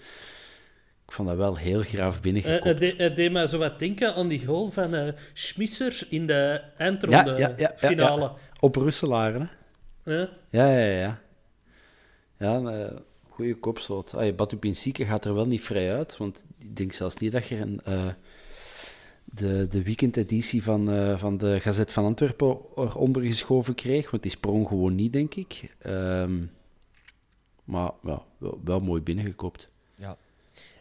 Ik 1.10 1.16
vond 1.16 1.28
dat 1.28 1.38
wel 1.38 1.56
heel 1.58 1.82
graaf 1.82 2.16
Eh, 2.16 2.22
binnengekopt. 2.22 2.64
het, 2.64 2.80
de- 2.80 3.14
deed 3.14 3.32
mij 3.32 3.48
zo 3.48 3.58
wat 3.58 3.80
denken 3.80 4.16
aan 4.16 4.28
die 4.28 4.46
goal 4.46 4.68
van 4.70 4.94
eh 4.96 5.14
Schmisser 5.34 6.02
in 6.10 6.28
de 6.28 6.62
eindronde 6.78 7.54
ja, 7.58 7.72
finale. 7.76 8.32
Op 8.60 8.76
Russelaren, 8.76 9.50
hè? 10.04 10.14
Hè? 10.14 10.20
Ja, 10.50 10.78
ja, 10.78 11.00
ja. 11.00 11.20
Ja, 12.40 12.54
een 12.56 12.68
eh, 12.68 12.98
goede 13.30 13.56
kopstoot. 13.56 14.14
Ah, 14.14 14.36
Batu 14.36 14.58
Pinsike 14.58 15.06
gaat 15.06 15.26
er 15.26 15.34
wel 15.34 15.46
niet 15.48 15.62
vrij 15.62 15.96
uit, 15.96 16.18
want 16.18 16.46
ik 16.60 16.78
denk 16.78 16.92
zelfs 16.92 17.16
niet 17.18 17.32
dat 17.32 17.48
je 17.48 17.56
een, 17.58 17.82
eh, 17.84 18.08
de, 19.26 19.68
de 19.70 19.84
weekendeditie 19.84 20.64
van, 20.64 20.92
eh, 20.92 21.18
van 21.20 21.38
de 21.38 21.60
Gazet 21.60 21.92
van 21.92 22.06
Antwerpen 22.06 22.58
eronder 22.76 23.22
geschoven 23.24 23.76
kreeg, 23.76 24.12
want 24.12 24.24
die 24.24 24.32
sprong 24.32 24.68
gewoon 24.68 24.96
niet, 24.96 25.14
denk 25.14 25.36
ik. 25.36 25.76
Ehm, 25.80 26.38
maar 27.64 27.92
ja, 28.04 28.24
wel, 28.38 28.60
wel 28.64 28.80
mooi 28.80 29.02
binnengekopt. 29.02 29.68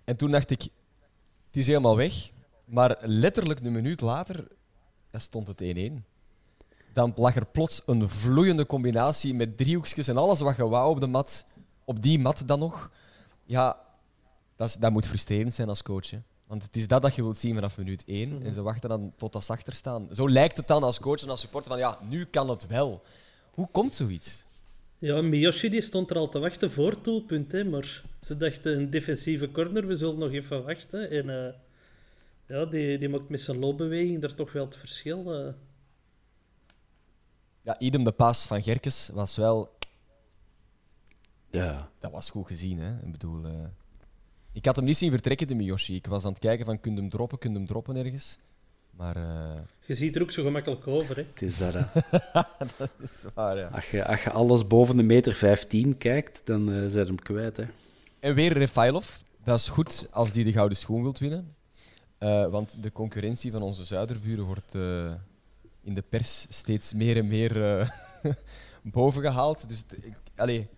En 0.08 0.16
toen 0.16 0.30
dacht 0.30 0.50
ik, 0.50 0.62
het 1.46 1.56
is 1.56 1.66
helemaal 1.66 1.96
weg. 1.96 2.30
Maar 2.64 2.98
letterlijk 3.00 3.60
een 3.60 3.72
minuut 3.72 4.00
later 4.00 4.48
ja, 5.10 5.18
stond 5.18 5.46
het 5.46 5.62
1-1. 5.62 5.92
Dan 6.92 7.12
lag 7.16 7.36
er 7.36 7.46
plots 7.46 7.82
een 7.86 8.08
vloeiende 8.08 8.66
combinatie 8.66 9.34
met 9.34 9.56
driehoekjes 9.56 10.08
en 10.08 10.16
alles 10.16 10.40
wat 10.40 10.56
je 10.56 10.68
wou 10.68 10.90
op 10.90 11.00
de 11.00 11.06
mat. 11.06 11.46
Op 11.84 12.02
die 12.02 12.18
mat 12.18 12.42
dan 12.46 12.58
nog. 12.58 12.90
Ja, 13.44 13.80
dat, 14.56 14.68
is, 14.68 14.74
dat 14.74 14.92
moet 14.92 15.06
frustrerend 15.06 15.54
zijn 15.54 15.68
als 15.68 15.82
coach. 15.82 16.10
Hè. 16.10 16.18
Want 16.46 16.62
het 16.62 16.76
is 16.76 16.88
dat 16.88 17.02
dat 17.02 17.14
je 17.14 17.22
wilt 17.22 17.38
zien 17.38 17.54
vanaf 17.54 17.78
minuut 17.78 18.04
1. 18.06 18.42
En 18.42 18.54
ze 18.54 18.62
wachten 18.62 18.88
dan 18.88 19.12
tot 19.16 19.32
dat 19.32 19.44
ze 19.44 19.52
achter 19.52 19.72
staan. 19.72 20.08
Zo 20.12 20.28
lijkt 20.28 20.56
het 20.56 20.66
dan 20.66 20.82
als 20.82 21.00
coach 21.00 21.22
en 21.22 21.30
als 21.30 21.40
supporter 21.40 21.70
van 21.70 21.80
ja, 21.80 21.98
nu 22.08 22.24
kan 22.24 22.48
het 22.48 22.66
wel. 22.66 23.02
Hoe 23.54 23.68
komt 23.70 23.94
zoiets? 23.94 24.46
Ja, 24.98 25.20
Miyoshi 25.22 25.68
die 25.70 25.80
stond 25.80 26.10
er 26.10 26.16
al 26.16 26.28
te 26.28 26.38
wachten 26.38 26.70
voor 26.70 26.90
het 26.90 27.04
doelpunt, 27.04 27.52
hè, 27.52 27.64
maar 27.64 28.02
ze 28.20 28.36
dachten 28.36 28.76
een 28.76 28.90
defensieve 28.90 29.50
corner, 29.50 29.86
we 29.86 29.94
zullen 29.94 30.18
nog 30.18 30.32
even 30.32 30.64
wachten. 30.64 31.10
En 31.10 31.30
eh, 31.46 31.54
ja, 32.46 32.64
die, 32.64 32.98
die 32.98 33.08
maakt 33.08 33.28
met 33.28 33.40
zijn 33.40 33.58
loopbeweging 33.58 34.20
daar 34.20 34.34
toch 34.34 34.52
wel 34.52 34.64
het 34.64 34.76
verschil. 34.76 35.34
eh. 35.34 35.52
Ja, 37.62 37.78
idem 37.78 38.04
de 38.04 38.12
paas 38.12 38.46
van 38.46 38.62
Gerkes 38.62 39.08
was 39.12 39.36
wel 39.36 39.76
Ja, 41.50 41.90
Dat 41.98 42.12
was 42.12 42.30
goed 42.30 42.46
gezien, 42.46 42.78
hè? 42.78 42.98
Ik 43.06 43.12
bedoel, 43.12 43.44
eh, 43.46 43.64
ik 44.52 44.64
had 44.64 44.76
hem 44.76 44.84
niet 44.84 44.96
zien 44.96 45.10
vertrekken, 45.10 45.46
de 45.46 45.54
Miyoshi. 45.54 45.94
Ik 45.94 46.06
was 46.06 46.24
aan 46.24 46.30
het 46.30 46.38
kijken 46.40 46.64
van, 46.66 46.80
kun 46.80 46.94
je 46.94 47.00
hem 47.00 47.08
droppen, 47.10 47.38
kun 47.38 47.50
je 47.52 47.56
hem 47.56 47.66
droppen 47.66 47.96
ergens? 47.96 48.38
Maar 48.98 49.16
eh, 49.16 49.60
Je 49.86 49.94
ziet 49.94 50.16
er 50.16 50.22
ook 50.22 50.30
zo 50.30 50.42
gemakkelijk 50.42 50.86
over. 50.86 51.16
Hè. 51.16 51.24
het 51.32 51.42
is 51.42 51.58
dat. 51.58 51.74
Hè. 51.74 51.84
dat 52.78 52.90
is 53.02 53.24
waar, 53.34 53.56
ja. 53.56 53.68
Als, 53.68 53.90
je, 53.90 54.04
als 54.04 54.22
je 54.22 54.30
alles 54.30 54.66
boven 54.66 54.96
de 54.96 55.02
meter 55.02 55.34
15 55.34 55.98
kijkt, 55.98 56.40
dan 56.44 56.72
eh 56.72 56.84
zijn 56.86 57.06
hem 57.06 57.18
kwijt. 57.18 57.56
Hè. 57.56 57.64
En 58.20 58.34
weer 58.34 58.52
Refailov. 58.52 59.08
Dat 59.44 59.58
is 59.58 59.68
goed 59.68 60.08
als 60.10 60.32
die 60.32 60.44
de 60.44 60.52
gouden 60.52 60.78
schoen 60.78 61.02
wilt 61.02 61.18
winnen. 61.18 61.56
Eh, 62.18 62.46
want 62.46 62.82
de 62.82 62.92
concurrentie 62.92 63.52
van 63.52 63.62
onze 63.62 63.84
zuiderburen 63.84 64.44
wordt 64.44 64.74
eh, 64.74 65.12
in 65.82 65.94
de 65.94 66.02
pers 66.08 66.46
steeds 66.48 66.92
meer 66.92 67.16
en 67.16 67.28
meer 67.28 67.78
eh, 67.78 67.88
bovengehaald. 68.82 69.68
Dus 69.68 69.82
ik, 70.02 70.16
allee, 70.36 70.68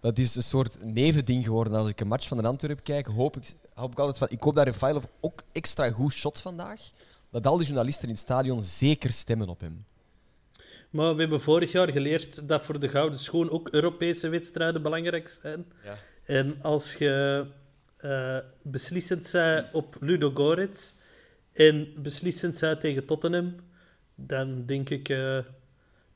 dat 0.00 0.18
is 0.18 0.34
een 0.34 0.42
soort 0.42 0.84
nevending 0.84 1.44
geworden. 1.44 1.72
Als 1.72 1.88
ik 1.88 2.00
een 2.00 2.08
match 2.08 2.28
van 2.28 2.36
de 2.36 2.48
Antwerp 2.48 2.84
kijk, 2.84 3.06
hoop 3.06 3.36
ik, 3.36 3.54
hoop 3.74 3.92
ik 3.92 3.98
altijd 3.98 4.18
van... 4.18 4.28
Ik 4.30 4.42
hoop 4.42 4.54
dat 4.54 4.64
Refailov 4.64 5.04
ook 5.20 5.42
extra 5.52 5.90
goed 5.90 6.12
shot 6.12 6.40
vandaag. 6.40 6.80
Dat 7.32 7.46
al 7.46 7.56
die 7.56 7.66
journalisten 7.66 8.04
in 8.04 8.14
het 8.14 8.22
stadion 8.22 8.62
zeker 8.62 9.12
stemmen 9.12 9.48
op 9.48 9.60
hem. 9.60 9.84
Maar 10.90 11.14
we 11.14 11.20
hebben 11.20 11.40
vorig 11.40 11.72
jaar 11.72 11.92
geleerd 11.92 12.48
dat 12.48 12.64
voor 12.64 12.80
de 12.80 12.88
Gouden 12.88 13.18
Schoen 13.18 13.50
ook 13.50 13.68
Europese 13.68 14.28
wedstrijden 14.28 14.82
belangrijk 14.82 15.28
zijn. 15.28 15.64
Ja. 15.84 15.98
En 16.24 16.62
als 16.62 16.94
je 16.94 17.46
eh, 17.96 18.38
beslissend 18.62 19.30
bent 19.32 19.66
op 19.72 19.96
Ludo 20.00 20.30
Goretz 20.30 20.92
en 21.52 21.88
beslissend 21.96 22.60
bent 22.60 22.80
tegen 22.80 23.06
Tottenham, 23.06 23.54
dan 24.14 24.66
denk 24.66 24.90
ik 24.90 25.08
eh, 25.08 25.38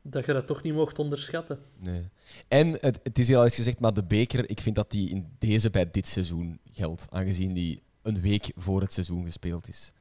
dat 0.02 0.26
je 0.26 0.32
dat 0.32 0.46
toch 0.46 0.62
niet 0.62 0.74
mocht 0.74 0.98
onderschatten. 0.98 1.58
Nee. 1.78 2.08
En 2.48 2.78
het, 2.80 3.00
het 3.02 3.18
is 3.18 3.28
heel 3.28 3.44
eens 3.44 3.54
gezegd, 3.54 3.80
maar 3.80 3.94
de 3.94 4.04
beker, 4.04 4.50
ik 4.50 4.60
vind 4.60 4.76
dat 4.76 4.90
die 4.90 5.10
in 5.10 5.26
deze 5.38 5.70
bij 5.70 5.90
dit 5.90 6.06
seizoen 6.06 6.58
geldt, 6.72 7.06
aangezien 7.10 7.52
die 7.52 7.82
een 8.02 8.20
week 8.20 8.52
voor 8.56 8.80
het 8.80 8.92
seizoen 8.92 9.24
gespeeld 9.24 9.68
is. 9.68 9.92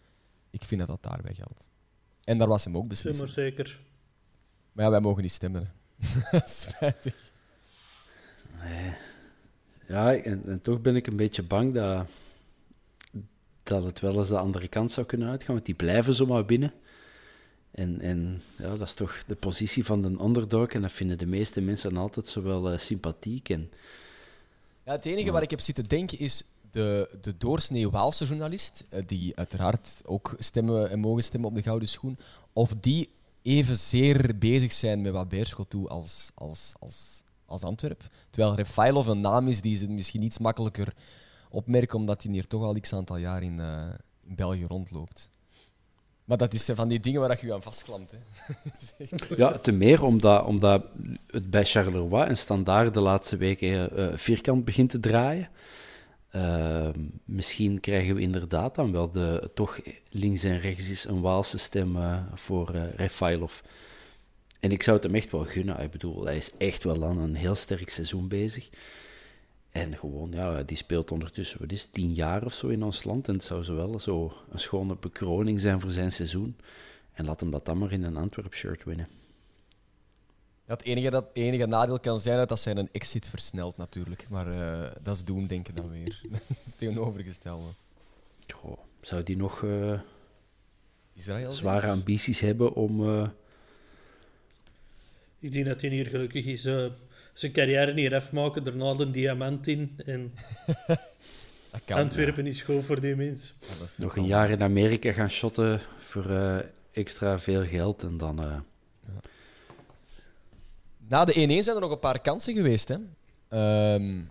Ik 0.56 0.63
vind 0.63 0.80
dat 0.80 0.89
dat 0.89 1.12
daarbij 1.12 1.34
geldt. 1.34 1.70
En 2.24 2.38
daar 2.38 2.48
was 2.48 2.63
hem 2.63 2.78
ook 2.78 2.88
beslist. 2.88 3.20
maar 3.20 3.28
zeker. 3.28 3.80
Maar 4.72 4.86
ja, 4.86 4.91
wij 4.91 5.00
mogen 5.00 5.22
niet 5.22 5.32
stemmen. 5.32 5.74
Spijtig. 6.46 7.32
Ja, 9.88 10.15
en, 10.15 10.41
en 10.46 10.62
toch 10.62 10.82
ben 10.82 10.96
ik 10.96 11.08
een 11.08 11.15
beetje 11.15 11.44
bang 11.44 11.74
dat, 11.74 12.10
dat 13.63 13.84
het 13.84 14.00
wel 14.00 14.18
eens 14.18 14.28
de 14.28 14.38
andere 14.38 14.68
kant 14.68 14.91
zou 14.91 15.06
kunnen 15.06 15.30
uitgaan, 15.30 15.54
want 15.54 15.65
die 15.65 15.76
blijven 15.76 16.13
zomaar 16.13 16.46
binnen. 16.46 16.74
En, 17.72 18.02
en 18.02 18.41
ja, 18.58 18.70
dat 18.70 18.88
is 18.88 18.94
toch 18.94 19.24
de 19.28 19.36
positie 19.36 19.86
van 19.86 20.02
de 20.02 20.24
underdog, 20.24 20.68
en 20.68 20.82
dat 20.82 20.91
vinden 20.91 21.18
de 21.18 21.26
meeste 21.26 21.62
mensen 21.62 21.98
altijd 21.98 22.28
zo 22.28 22.41
wel 22.41 22.72
eh, 22.72 22.78
sympathiek. 22.78 23.50
En, 23.50 23.72
Ja, 24.84 24.91
het 24.91 25.06
enige 25.06 25.32
waar 25.32 25.41
ik 25.41 25.50
heb 25.50 25.60
zitten 25.60 25.88
denken 25.88 26.20
is, 26.20 26.44
de, 26.76 27.10
de 27.22 27.38
doorsnee 27.38 27.90
Waalse 27.90 28.26
journalist, 28.26 28.86
eh, 28.90 29.02
die 29.06 29.36
uiteraard 29.36 30.02
ook 30.06 30.36
stemmen 30.40 30.90
en 30.90 31.00
mogen 31.00 31.24
stemmen 31.24 31.50
op 31.50 31.56
de 31.56 31.62
Gouden 31.62 31.88
Schoen, 31.88 32.18
of 32.54 32.76
die 32.80 33.10
evenzeer 33.42 34.38
bezig 34.38 34.72
zijn 34.72 35.02
met 35.02 35.12
wat 35.12 35.30
Beerschot 35.30 35.72
doet 35.72 35.90
als, 35.90 36.32
als, 36.34 36.74
als, 36.80 37.24
als 37.46 37.64
Antwerp. 37.64 38.10
Terwijl 38.30 38.56
Refailov 38.56 39.08
een 39.08 39.22
naam 39.22 39.48
is 39.48 39.62
die 39.62 39.78
ze 39.78 39.90
misschien 39.90 40.22
iets 40.22 40.38
makkelijker 40.38 40.94
opmerken, 41.50 41.98
omdat 41.98 42.24
hij 42.24 42.32
hier 42.32 42.48
toch 42.48 42.64
al 42.64 42.80
x 42.80 42.94
aantal 42.94 43.18
jaar 43.18 43.44
in, 43.44 43.60
eh, 43.60 43.88
in 44.28 44.36
België 44.36 44.66
rondloopt. 44.66 45.30
Maar 46.26 46.38
dat 46.38 46.54
is 46.54 46.70
van 46.74 46.88
die 46.88 47.00
dingen 47.00 47.22
waar 47.22 47.38
je 47.42 47.46
je 47.46 47.54
aan 47.54 47.62
vastklampt. 47.62 48.12
Hè. 48.12 48.18
Ja, 49.36 49.58
te 49.58 49.72
meer 49.72 50.04
omdat, 50.04 50.46
omdat 50.46 50.86
het 51.28 51.50
bij 51.50 51.66
Charleroi 51.66 52.28
en 52.28 52.38
Standaard 52.38 52.94
de 52.94 53.00
laatste 53.00 53.38
weken 53.38 53.98
eh, 53.98 54.18
vierkant 54.18 54.66
begint 54.66 54.90
te 54.90 55.00
draaien. 55.00 55.50
Uh, 56.36 56.89
misschien 57.26 57.80
krijgen 57.80 58.15
we 58.15 58.21
inderdaad 58.21 58.76
dan 58.76 58.91
wel 58.91 59.12
de, 59.12 59.52
toch 59.54 59.80
links 60.10 60.43
en 60.43 60.60
rechts 60.60 60.89
is 60.89 61.06
een 61.06 61.21
Waalse 61.21 61.58
stem 61.58 61.95
uh, 61.95 62.19
voor 62.34 62.76
uh, 62.76 62.93
Refailov. 62.93 63.60
En 64.60 64.71
ik 64.71 64.84
zou 64.84 64.95
het 64.95 65.06
hem 65.06 65.15
echt 65.15 65.32
wel 65.32 65.45
gunnen. 65.45 65.80
Ik 65.80 65.91
bedoel, 65.91 66.26
hij 66.26 66.38
is 66.38 66.52
echt 66.58 66.84
wel 66.84 67.06
aan 67.06 67.17
een 67.17 67.36
heel 67.36 67.56
sterk 67.56 67.89
seizoen 67.89 68.28
bezig. 68.28 68.69
En 69.71 69.98
gewoon, 69.98 70.32
ja, 70.32 70.63
die 70.63 70.78
speelt 70.78 71.12
ondertussen, 71.12 71.60
wat 71.60 71.71
is 71.71 71.86
tien 71.86 72.13
jaar 72.13 72.45
of 72.45 72.54
zo 72.54 72.67
in 72.67 72.84
ons 72.84 73.04
land. 73.04 73.28
En 73.28 73.34
het 73.34 73.43
zou 73.43 73.63
zo 73.63 73.76
wel 73.76 74.00
zo 74.00 74.34
een 74.52 74.60
schone 74.60 74.95
bekroning 75.00 75.62
zijn 75.62 75.80
voor 75.80 75.91
zijn 75.91 76.12
seizoen. 76.12 76.56
En 77.13 77.26
laat 77.26 77.39
hem 77.39 77.52
dat 77.52 77.65
dan 77.65 77.78
maar 77.78 77.91
in 77.91 78.04
een 78.04 78.17
Antwerp-shirt 78.17 78.84
winnen. 78.84 79.08
Ja, 80.67 80.73
het 80.73 80.84
enige, 80.84 81.10
dat, 81.10 81.25
enige 81.34 81.65
nadeel 81.65 81.99
kan 81.99 82.19
zijn 82.19 82.47
dat 82.47 82.60
zijn 82.60 82.78
een 82.78 82.89
exit 82.91 83.30
versnelt 83.30 83.78
natuurlijk. 83.78 84.25
Maar 84.30 84.47
uh, 84.47 84.91
dat 85.01 85.15
is 85.15 85.23
doen, 85.23 85.47
denken 85.47 85.75
dan 85.75 85.89
weer. 85.89 86.21
Tegenovergestelde. 86.78 87.67
Goh, 88.47 88.78
zou 89.01 89.23
die 89.23 89.38
nog 89.38 89.62
uh, 89.62 89.99
Israël 91.13 91.51
zware 91.51 91.88
ambities 91.88 92.39
hebben 92.39 92.73
om... 92.73 93.10
Uh... 93.10 93.28
Ik 95.39 95.51
denk 95.51 95.65
dat 95.65 95.82
hij 95.82 95.89
hier 95.89 96.08
gelukkig 96.08 96.45
is 96.45 96.62
zijn 97.34 97.51
carrière 97.51 97.93
niet 97.93 98.13
afmaken, 98.13 98.63
daarna 98.63 98.86
een 98.86 99.12
diamant 99.12 99.67
in. 99.67 99.99
En 100.06 100.34
kan, 101.86 101.97
Antwerpen 101.97 102.43
ja. 102.43 102.49
is 102.49 102.62
goed 102.62 102.84
voor 102.84 103.01
die 103.01 103.15
mensen. 103.15 103.56
Ja, 103.60 103.86
Nog 103.97 104.17
een 104.17 104.25
jaar 104.25 104.49
in 104.49 104.63
Amerika 104.63 105.12
gaan 105.12 105.30
shotten 105.30 105.82
voor 105.99 106.30
uh, 106.30 106.58
extra 106.91 107.39
veel 107.39 107.65
geld 107.65 108.04
en 108.04 108.17
dan... 108.17 108.65
Ja. 111.08 111.18
Na 111.18 111.26
de 111.26 111.34
1-1 111.34 111.36
zijn 111.63 111.76
er 111.76 111.82
nog 111.82 111.91
een 111.91 112.00
paar 112.00 112.22
kansen 112.22 112.54
geweest. 112.54 112.88
Hè? 112.88 112.98
Um, 113.96 114.30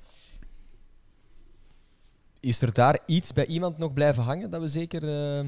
is 2.40 2.62
er 2.62 2.72
daar 2.72 2.98
iets 3.06 3.32
bij 3.32 3.46
iemand 3.46 3.78
nog 3.78 3.92
blijven 3.92 4.22
hangen 4.22 4.50
dat 4.50 4.60
we 4.60 4.68
zeker 4.68 5.02
uh, 5.38 5.46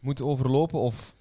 moeten 0.00 0.24
overlopen? 0.24 0.78
Of 0.78 1.14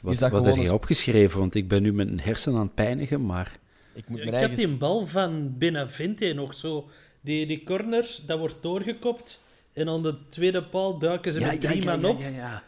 wat, 0.00 0.12
is 0.12 0.18
dat 0.18 0.30
wat 0.30 0.44
heb 0.44 0.54
je 0.54 0.74
opgeschreven? 0.74 1.38
Want 1.38 1.54
ik 1.54 1.68
ben 1.68 1.82
nu 1.82 1.92
met 1.92 2.08
een 2.08 2.20
hersen 2.20 2.54
aan 2.54 2.60
het 2.60 2.74
pijnigen, 2.74 3.26
maar... 3.26 3.58
Ik, 3.94 4.08
moet 4.08 4.20
ik 4.20 4.28
eigen... 4.28 4.48
heb 4.48 4.58
die 4.58 4.76
bal 4.76 5.06
van 5.06 5.58
Benavente 5.58 6.32
nog 6.32 6.54
zo. 6.54 6.88
Die, 7.20 7.46
die 7.46 7.64
corners, 7.64 8.22
dat 8.26 8.38
wordt 8.38 8.56
doorgekopt. 8.60 9.42
En 9.72 9.88
aan 9.88 10.02
de 10.02 10.26
tweede 10.28 10.62
paal 10.64 10.98
duiken 10.98 11.32
ze 11.32 11.40
ja, 11.40 11.46
met 11.46 11.60
drie 11.60 11.84
man 11.84 12.04
op. 12.04 12.20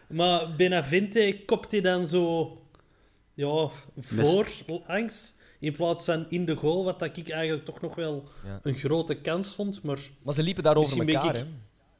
Maar 0.07 0.55
Benavente 0.57 1.40
kopt 1.46 1.70
hij 1.70 1.81
dan 1.81 2.07
zo 2.07 2.53
ja, 3.38 3.70
voor, 3.96 4.48
langs. 4.87 5.35
In 5.59 5.72
plaats 5.72 6.05
van 6.05 6.27
in 6.29 6.44
de 6.44 6.57
goal, 6.57 6.85
wat 6.85 6.98
dat 6.98 7.16
ik 7.16 7.29
eigenlijk 7.29 7.64
toch 7.64 7.81
nog 7.81 7.94
wel 7.94 8.29
een 8.62 8.77
grote 8.77 9.14
kans 9.14 9.55
vond. 9.55 9.83
Maar, 9.83 9.98
maar 10.22 10.35
ze 10.35 10.42
liepen 10.42 10.62
daar 10.62 10.77
over 10.77 11.09
elkaar, 11.09 11.35
hè? 11.35 11.46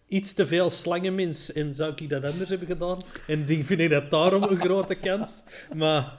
Iets 0.07 0.33
te 0.33 0.46
veel 0.46 0.70
slangenmens 0.70 1.53
en 1.53 1.74
zou 1.74 1.92
ik 1.96 2.09
dat 2.09 2.24
anders 2.24 2.48
hebben 2.48 2.68
gedaan. 2.68 2.98
En 3.27 3.44
die 3.44 3.64
vind 3.64 3.81
ik 3.81 3.90
dat 3.90 4.11
daarom 4.11 4.42
een 4.42 4.61
grote 4.61 4.94
kans. 4.94 5.42
Maar 5.74 6.16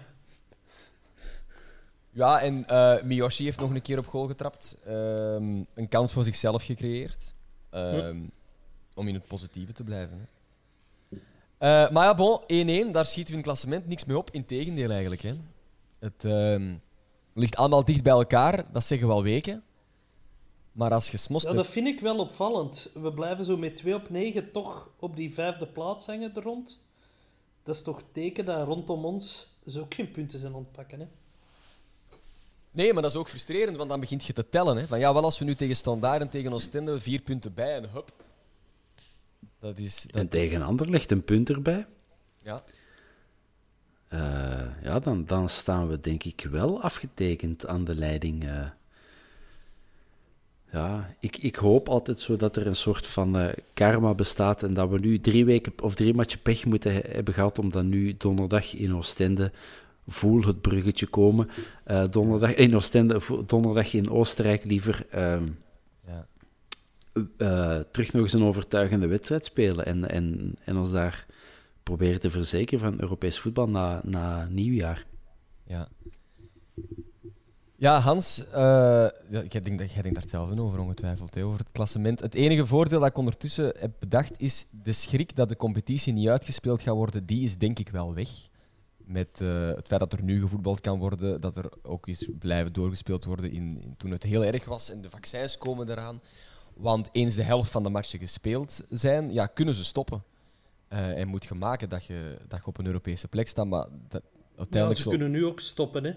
ja, 2.11 2.41
en 2.41 2.65
uh, 2.69 3.01
Miyoshi 3.01 3.43
heeft 3.43 3.59
nog 3.59 3.69
een 3.69 3.81
keer 3.81 3.97
op 3.97 4.07
goal 4.07 4.27
getrapt. 4.27 4.77
Um, 4.87 5.65
een 5.73 5.87
kans 5.89 6.13
voor 6.13 6.23
zichzelf 6.23 6.63
gecreëerd. 6.63 7.33
Um, 7.71 8.31
om 8.93 9.07
in 9.07 9.13
het 9.13 9.27
positieve 9.27 9.73
te 9.73 9.83
blijven. 9.83 10.17
Hè. 10.17 10.38
Uh, 11.59 11.89
maar 11.89 12.03
ja, 12.03 12.15
bon, 12.15 12.41
1-1, 12.41 12.45
daar 12.91 13.05
schieten 13.05 13.25
we 13.25 13.29
in 13.31 13.35
het 13.37 13.43
klassement 13.45 13.87
niks 13.87 14.05
mee 14.05 14.17
op. 14.17 14.29
Integendeel 14.31 14.89
eigenlijk. 14.89 15.21
Hè. 15.21 15.33
Het 15.99 16.23
um, 16.23 16.81
ligt 17.33 17.55
allemaal 17.55 17.85
dicht 17.85 18.03
bij 18.03 18.13
elkaar, 18.13 18.65
dat 18.71 18.83
zeggen 18.83 19.07
we 19.07 19.13
al 19.13 19.23
weken. 19.23 19.63
Maar 20.71 20.93
als 20.93 21.09
je 21.09 21.17
smost... 21.17 21.45
Ja, 21.45 21.53
dat 21.53 21.67
vind 21.67 21.87
ik 21.87 21.99
wel 21.99 22.17
opvallend. 22.17 22.89
We 22.93 23.13
blijven 23.13 23.45
zo 23.45 23.57
met 23.57 23.75
2 23.75 23.95
op 23.95 24.09
9 24.09 24.51
toch 24.51 24.89
op 24.99 25.15
die 25.15 25.33
vijfde 25.33 25.67
plaats 25.67 26.05
hangen 26.05 26.35
er 26.35 26.43
rond. 26.43 26.79
Dat 27.63 27.75
is 27.75 27.81
toch 27.81 28.01
teken 28.11 28.45
dat 28.45 28.67
rondom 28.67 29.05
ons 29.05 29.47
zo 29.67 29.79
ook 29.79 29.93
geen 29.93 30.11
punten 30.11 30.39
zijn 30.39 30.53
ontpakken. 30.53 30.99
Hè? 30.99 31.07
Nee, 32.71 32.93
maar 32.93 33.01
dat 33.01 33.11
is 33.11 33.17
ook 33.17 33.29
frustrerend, 33.29 33.77
want 33.77 33.89
dan 33.89 33.99
begint 33.99 34.25
je 34.25 34.33
te 34.33 34.49
tellen. 34.49 34.77
Hè. 34.77 34.87
Van 34.87 34.99
ja, 34.99 35.13
wel 35.13 35.23
als 35.23 35.39
we 35.39 35.45
nu 35.45 35.55
tegen 35.55 35.75
Standaard 35.75 36.21
en 36.21 36.29
tegen 36.29 36.53
Oostende 36.53 36.99
vier 36.99 37.21
punten 37.21 37.53
bij 37.53 37.75
en 37.75 37.89
hup. 37.89 38.11
Dat 39.59 39.77
is, 39.77 40.01
dat... 40.01 40.21
En 40.21 40.27
tegen 40.27 40.61
ander 40.61 40.89
ligt 40.89 41.11
een 41.11 41.23
punt 41.23 41.49
erbij. 41.49 41.85
Ja. 42.43 42.63
Uh, 44.13 44.83
ja, 44.83 44.99
dan, 44.99 45.25
dan 45.25 45.49
staan 45.49 45.87
we 45.87 45.99
denk 45.99 46.23
ik 46.23 46.47
wel 46.51 46.81
afgetekend 46.81 47.67
aan 47.67 47.83
de 47.83 47.95
leiding. 47.95 48.43
Uh, 48.43 48.65
ja, 50.71 51.15
ik, 51.19 51.37
ik 51.37 51.55
hoop 51.55 51.89
altijd 51.89 52.19
zo 52.19 52.35
dat 52.35 52.55
er 52.55 52.67
een 52.67 52.75
soort 52.75 53.07
van 53.07 53.37
uh, 53.37 53.49
karma 53.73 54.13
bestaat 54.13 54.63
en 54.63 54.73
dat 54.73 54.89
we 54.89 54.99
nu 54.99 55.19
drie 55.19 55.45
weken 55.45 55.73
of 55.81 55.95
drie 55.95 56.13
matchen 56.13 56.41
pech 56.41 56.65
moeten 56.65 56.93
hebben 56.93 57.33
gehad 57.33 57.59
om 57.59 57.71
dan 57.71 57.89
nu 57.89 58.15
donderdag 58.17 58.73
in 58.73 58.95
Oostende 58.95 59.51
voel 60.07 60.43
het 60.43 60.61
bruggetje 60.61 61.07
komen. 61.07 61.49
Donderdag 62.09 62.55
in 62.55 62.75
Oostende, 62.75 63.21
donderdag 63.45 63.93
in 63.93 64.09
Oostenrijk 64.09 64.63
liever 64.63 65.05
ja. 65.11 65.39
Uh, 67.13 67.79
terug 67.91 68.13
nog 68.13 68.21
eens 68.21 68.33
een 68.33 68.43
overtuigende 68.43 69.07
wedstrijd 69.07 69.45
spelen. 69.45 69.85
En, 69.85 70.09
en, 70.09 70.55
en 70.63 70.77
ons 70.77 70.91
daar 70.91 71.25
proberen 71.83 72.19
te 72.19 72.29
verzekeren 72.29 72.79
van 72.79 73.01
Europees 73.01 73.39
voetbal 73.39 73.69
na, 73.69 74.01
na 74.03 74.45
nieuwjaar. 74.45 75.05
Ja. 75.63 75.87
Ja, 77.75 77.99
Hans, 77.99 78.45
uh, 78.47 79.07
jij 79.29 79.61
denkt 79.61 79.77
daar 79.77 80.03
hetzelfde 80.03 80.61
over, 80.61 80.79
ongetwijfeld, 80.79 81.41
over 81.41 81.59
het 81.59 81.71
klassement. 81.71 82.19
Het 82.19 82.35
enige 82.35 82.65
voordeel 82.65 82.99
dat 82.99 83.09
ik 83.09 83.17
ondertussen 83.17 83.73
heb 83.79 83.91
bedacht 83.99 84.41
is 84.41 84.65
de 84.83 84.91
schrik 84.91 85.35
dat 85.35 85.49
de 85.49 85.55
competitie 85.55 86.13
niet 86.13 86.27
uitgespeeld 86.27 86.81
gaat 86.81 86.95
worden, 86.95 87.25
die 87.25 87.43
is 87.43 87.57
denk 87.57 87.79
ik 87.79 87.89
wel 87.89 88.13
weg 88.13 88.29
met 88.97 89.39
uh, 89.41 89.67
het 89.67 89.87
feit 89.87 89.99
dat 89.99 90.13
er 90.13 90.23
nu 90.23 90.41
gevoetbald 90.41 90.81
kan 90.81 90.99
worden, 90.99 91.41
dat 91.41 91.55
er 91.55 91.69
ook 91.81 92.07
eens 92.07 92.29
blijven 92.39 92.73
doorgespeeld 92.73 93.25
worden 93.25 93.51
in, 93.51 93.81
in, 93.81 93.93
toen 93.97 94.11
het 94.11 94.23
heel 94.23 94.43
erg 94.43 94.65
was 94.65 94.91
en 94.91 95.01
de 95.01 95.09
vaccins 95.09 95.57
komen 95.57 95.89
eraan. 95.89 96.21
Want 96.79 97.09
eens 97.11 97.35
de 97.35 97.43
helft 97.43 97.71
van 97.71 97.83
de 97.83 97.89
matchen 97.89 98.19
gespeeld 98.19 98.83
zijn, 98.89 99.33
ja, 99.33 99.45
kunnen 99.45 99.73
ze 99.73 99.83
stoppen. 99.83 100.23
Uh, 100.89 101.17
en 101.17 101.27
moet 101.27 101.45
je 101.45 101.53
maken 101.53 101.89
dat 101.89 102.05
je, 102.05 102.37
dat 102.47 102.59
je 102.59 102.65
op 102.65 102.77
een 102.77 102.85
Europese 102.85 103.27
plek 103.27 103.47
staat. 103.47 103.65
Maar 103.65 103.87
dat, 104.07 104.21
uiteindelijk 104.57 104.97
ja, 104.97 105.03
ze 105.03 105.09
kunnen 105.09 105.31
nu 105.31 105.45
ook 105.45 105.59
stoppen, 105.59 106.03
hè? 106.03 106.13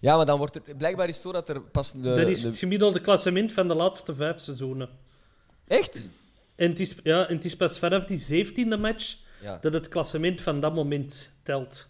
Ja, 0.00 0.16
maar 0.16 0.26
dan 0.26 0.38
wordt 0.38 0.54
er... 0.54 0.76
Blijkbaar 0.76 1.08
is 1.08 1.14
het 1.14 1.24
zo 1.24 1.32
dat 1.32 1.48
er 1.48 1.60
pas... 1.60 1.92
De, 1.92 1.98
dat 2.00 2.28
is 2.28 2.42
het 2.42 2.56
gemiddelde 2.56 3.00
klassement 3.00 3.52
van 3.52 3.68
de 3.68 3.74
laatste 3.74 4.14
vijf 4.14 4.38
seizoenen. 4.40 4.88
Echt? 5.66 6.08
En 6.54 6.70
het 6.70 6.80
is, 6.80 6.96
ja, 7.02 7.28
en 7.28 7.34
het 7.34 7.44
is 7.44 7.56
pas 7.56 7.78
vanaf 7.78 8.04
die 8.04 8.16
zeventiende 8.16 8.76
match 8.76 9.16
ja. 9.42 9.58
dat 9.58 9.72
het 9.72 9.88
klassement 9.88 10.40
van 10.40 10.60
dat 10.60 10.74
moment 10.74 11.32
telt. 11.42 11.88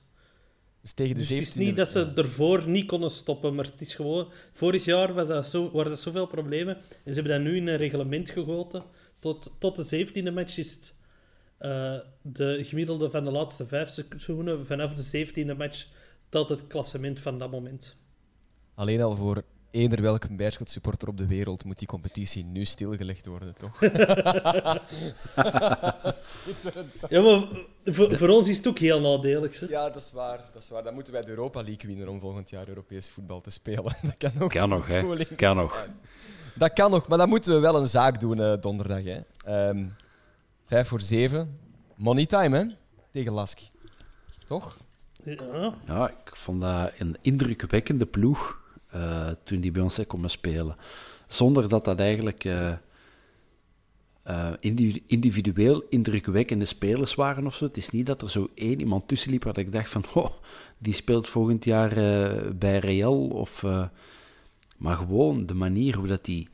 Dus 0.81 0.93
tegen 0.93 1.15
de 1.15 1.21
dus 1.21 1.29
het 1.29 1.41
is 1.41 1.55
niet 1.55 1.77
dat 1.77 1.89
ze 1.89 2.13
ervoor 2.15 2.69
niet 2.69 2.87
konden 2.87 3.11
stoppen, 3.11 3.55
maar 3.55 3.65
het 3.65 3.81
is 3.81 3.95
gewoon... 3.95 4.29
Vorig 4.53 4.85
jaar 4.85 5.15
was 5.15 5.29
dat 5.29 5.47
zo, 5.47 5.71
waren 5.71 5.93
er 5.93 5.99
zoveel 5.99 6.27
problemen 6.27 6.77
en 6.77 7.15
ze 7.15 7.21
hebben 7.21 7.33
dat 7.33 7.53
nu 7.53 7.57
in 7.57 7.67
een 7.67 7.77
reglement 7.77 8.31
gegoten. 8.31 8.85
Tot, 9.19 9.55
tot 9.59 9.77
de 9.77 9.83
zeventiende 9.83 10.31
match 10.31 10.59
is 10.59 10.73
het 10.73 10.95
uh, 11.61 11.99
de 12.23 12.65
gemiddelde 12.65 13.11
van 13.11 13.25
de 13.25 13.31
laatste 13.31 13.67
vijf 13.67 13.89
seizoenen. 13.89 14.67
Vanaf 14.67 14.95
de 14.95 15.03
zeventiende 15.03 15.55
match 15.55 15.87
telt 16.29 16.49
het 16.49 16.67
klassement 16.67 17.21
van 17.21 17.39
dat 17.39 17.51
moment. 17.51 17.97
Alleen 18.75 19.01
al 19.01 19.17
voor 19.17 19.43
eender 19.71 20.03
welke 20.03 20.35
Beerschot 20.35 20.71
supporter 20.71 21.09
op 21.09 21.17
de 21.17 21.27
wereld 21.27 21.65
moet 21.65 21.79
die 21.79 21.89
competitie 21.89 22.45
nu 22.45 22.65
stilgelegd 22.65 23.27
worden, 23.27 23.55
toch? 23.57 23.81
ja, 27.09 27.21
maar 27.21 27.49
voor, 27.85 28.17
voor, 28.17 28.29
ons 28.29 28.49
is 28.49 28.57
het 28.57 28.67
ook 28.67 28.79
heel 28.79 29.01
nadelig. 29.01 29.61
Hè? 29.61 29.67
Ja, 29.67 29.91
dat 29.91 30.03
is 30.03 30.13
waar. 30.13 30.41
Dat 30.53 30.63
is 30.63 30.69
waar. 30.69 30.83
Dan 30.83 30.95
moeten 30.95 31.13
wij 31.13 31.23
de 31.23 31.31
Europa 31.31 31.63
League 31.63 31.87
winnen 31.87 32.09
om 32.09 32.21
volgend 32.21 32.51
jaar 32.51 32.69
Europees 32.69 33.11
voetbal 33.11 33.41
te 33.41 33.51
spelen. 33.51 33.85
Dat 34.03 34.17
kan 34.19 34.33
ook. 34.43 34.51
Kan 34.51 34.69
nog, 34.69 34.87
hè? 34.87 35.25
Kan 35.37 35.57
nog. 35.57 35.87
Dat 36.55 36.73
kan 36.73 36.91
nog, 36.91 37.09
maar 37.09 37.19
dan 37.19 37.29
moeten 37.29 37.55
we 37.55 37.59
wel 37.59 37.77
een 37.77 37.89
zaak 37.89 38.21
doen 38.21 38.39
uh, 38.39 38.55
donderdag. 38.61 39.03
Hè. 39.05 39.21
Um, 39.69 39.95
vijf 40.65 40.89
voor 40.89 41.01
zeven. 41.01 41.59
Money 41.95 42.27
time, 42.27 42.57
hè? 42.59 42.65
Tegen 43.13 43.33
Lask. 43.33 43.61
Toch? 44.47 44.77
Ja. 45.25 45.75
ja, 45.87 46.09
ik 46.09 46.37
vond 46.37 46.61
dat 46.61 46.93
een 46.99 47.17
indrukwekkende 47.21 48.07
ploeg. 48.07 48.60
Uh, 48.95 49.29
toen 49.45 49.61
die 49.61 49.71
bij 49.71 49.83
ons 49.83 50.07
komen 50.07 50.31
spelen. 50.31 50.77
Zonder 51.27 51.69
dat 51.69 51.85
dat 51.85 52.01
eigenlijk 52.01 52.45
eh, 52.45 52.73
individu- 54.61 55.03
individueel 55.07 55.83
indrukwekkende 55.89 56.65
spelers 56.65 57.15
waren 57.15 57.47
of 57.47 57.55
zo. 57.55 57.65
Het 57.65 57.77
is 57.77 57.91
niet 57.91 58.07
dat 58.07 58.23
er 58.23 58.31
zo 58.31 58.51
één 58.55 58.81
iemand 58.81 59.09
tussen 59.09 59.31
liep 59.31 59.45
waar 59.45 59.59
ik 59.59 59.73
dacht 59.73 59.91
van, 59.91 60.05
oh, 60.25 60.31
die 60.79 60.95
speelt 60.95 61.29
volgend 61.29 61.65
jaar 61.65 61.97
eh, 61.97 62.51
bij 62.51 62.79
Real. 62.79 63.27
Of, 63.27 63.63
eh, 63.63 63.85
maar 64.77 64.97
gewoon 64.97 65.47
de 65.47 65.55
manier 65.55 65.97
hoe 65.97 66.07
dat 66.07 66.25
die 66.25 66.49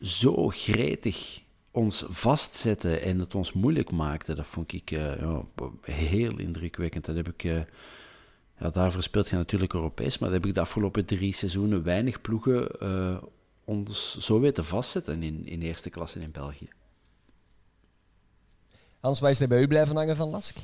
zo 0.00 0.48
gretig 0.48 1.42
ons 1.70 2.04
vastzette 2.08 2.96
en 2.96 3.18
het 3.18 3.34
ons 3.34 3.52
moeilijk 3.52 3.90
maakte, 3.90 4.34
dat 4.34 4.46
vond 4.46 4.72
ik 4.72 4.90
eh, 4.90 5.38
heel 5.80 6.38
indrukwekkend. 6.38 7.04
Dat 7.04 7.16
heb 7.16 7.28
ik... 7.28 7.66
ja, 8.58 8.70
daarvoor 8.70 9.02
speelt 9.02 9.28
je 9.28 9.36
natuurlijk 9.36 9.72
Europees, 9.72 10.18
maar 10.18 10.28
dat 10.28 10.38
heb 10.38 10.48
ik 10.48 10.54
de 10.54 10.60
afgelopen 10.60 11.04
drie 11.04 11.32
seizoenen 11.32 11.82
weinig 11.82 12.20
ploegen 12.20 12.80
eh, 12.80 13.22
ons 13.64 14.18
zo 14.18 14.40
weten 14.40 14.64
vastzetten 14.64 15.22
in, 15.22 15.46
in 15.46 15.62
eerste 15.62 15.90
klasse 15.90 16.20
in 16.20 16.30
België. 16.30 16.68
Hans, 19.00 19.20
is 19.20 19.40
er 19.40 19.48
bij 19.48 19.60
u 19.60 19.66
blijven 19.66 19.96
hangen 19.96 20.16
van 20.16 20.28
Lask? 20.28 20.56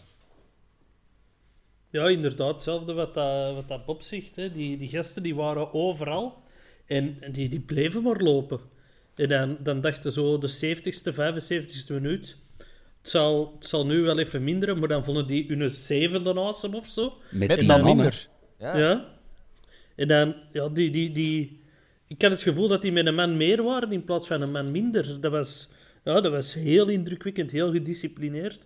Ja, 1.90 2.08
inderdaad, 2.08 2.54
hetzelfde 2.54 2.92
wat, 2.92 3.14
dat, 3.14 3.54
wat 3.54 3.68
dat 3.68 3.84
Bob 3.84 4.02
zegt. 4.02 4.36
Hè. 4.36 4.50
Die, 4.50 4.76
die 4.76 4.88
gasten 4.88 5.22
die 5.22 5.34
waren 5.34 5.74
overal 5.74 6.42
en 6.86 7.16
en 7.20 7.32
die, 7.32 7.48
die 7.48 7.60
bleven 7.60 8.02
maar 8.02 8.20
lopen. 8.20 8.60
En 9.14 9.28
dan, 9.28 9.56
dan 9.60 9.80
dachten 9.80 10.12
zo 10.12 10.38
de 10.38 10.76
70ste, 10.76 11.12
75ste 11.14 11.92
minuut. 11.92 12.36
Het 13.00 13.10
zal, 13.10 13.52
het 13.58 13.66
zal 13.68 13.86
nu 13.86 14.00
wel 14.02 14.18
even 14.18 14.44
minderen, 14.44 14.78
maar 14.78 14.88
dan 14.88 15.04
vonden 15.04 15.26
die 15.26 15.44
hun 15.48 15.70
zevende 15.70 16.30
awesome 16.30 16.76
of 16.76 16.86
zo. 16.86 17.12
Met 17.30 17.50
En 17.50 17.58
een 17.60 17.66
dan- 17.66 17.80
man 17.80 17.96
minder. 17.96 18.28
Ja. 18.58 18.76
Ja. 18.78 19.04
En 19.96 20.08
dan, 20.08 20.34
ja, 20.52 20.68
die, 20.68 20.90
die, 20.90 21.10
die... 21.12 21.60
Ik 22.06 22.22
had 22.22 22.30
het 22.30 22.42
gevoel 22.42 22.68
dat 22.68 22.82
die 22.82 22.92
met 22.92 23.06
een 23.06 23.14
man 23.14 23.36
meer 23.36 23.62
waren 23.62 23.92
in 23.92 24.04
plaats 24.04 24.26
van 24.26 24.42
een 24.42 24.50
man 24.50 24.70
minder. 24.70 25.20
Dat 25.20 25.32
was, 25.32 25.70
ja, 26.04 26.20
dat 26.20 26.32
was 26.32 26.54
heel 26.54 26.88
indrukwekkend, 26.88 27.50
heel 27.50 27.72
gedisciplineerd. 27.72 28.58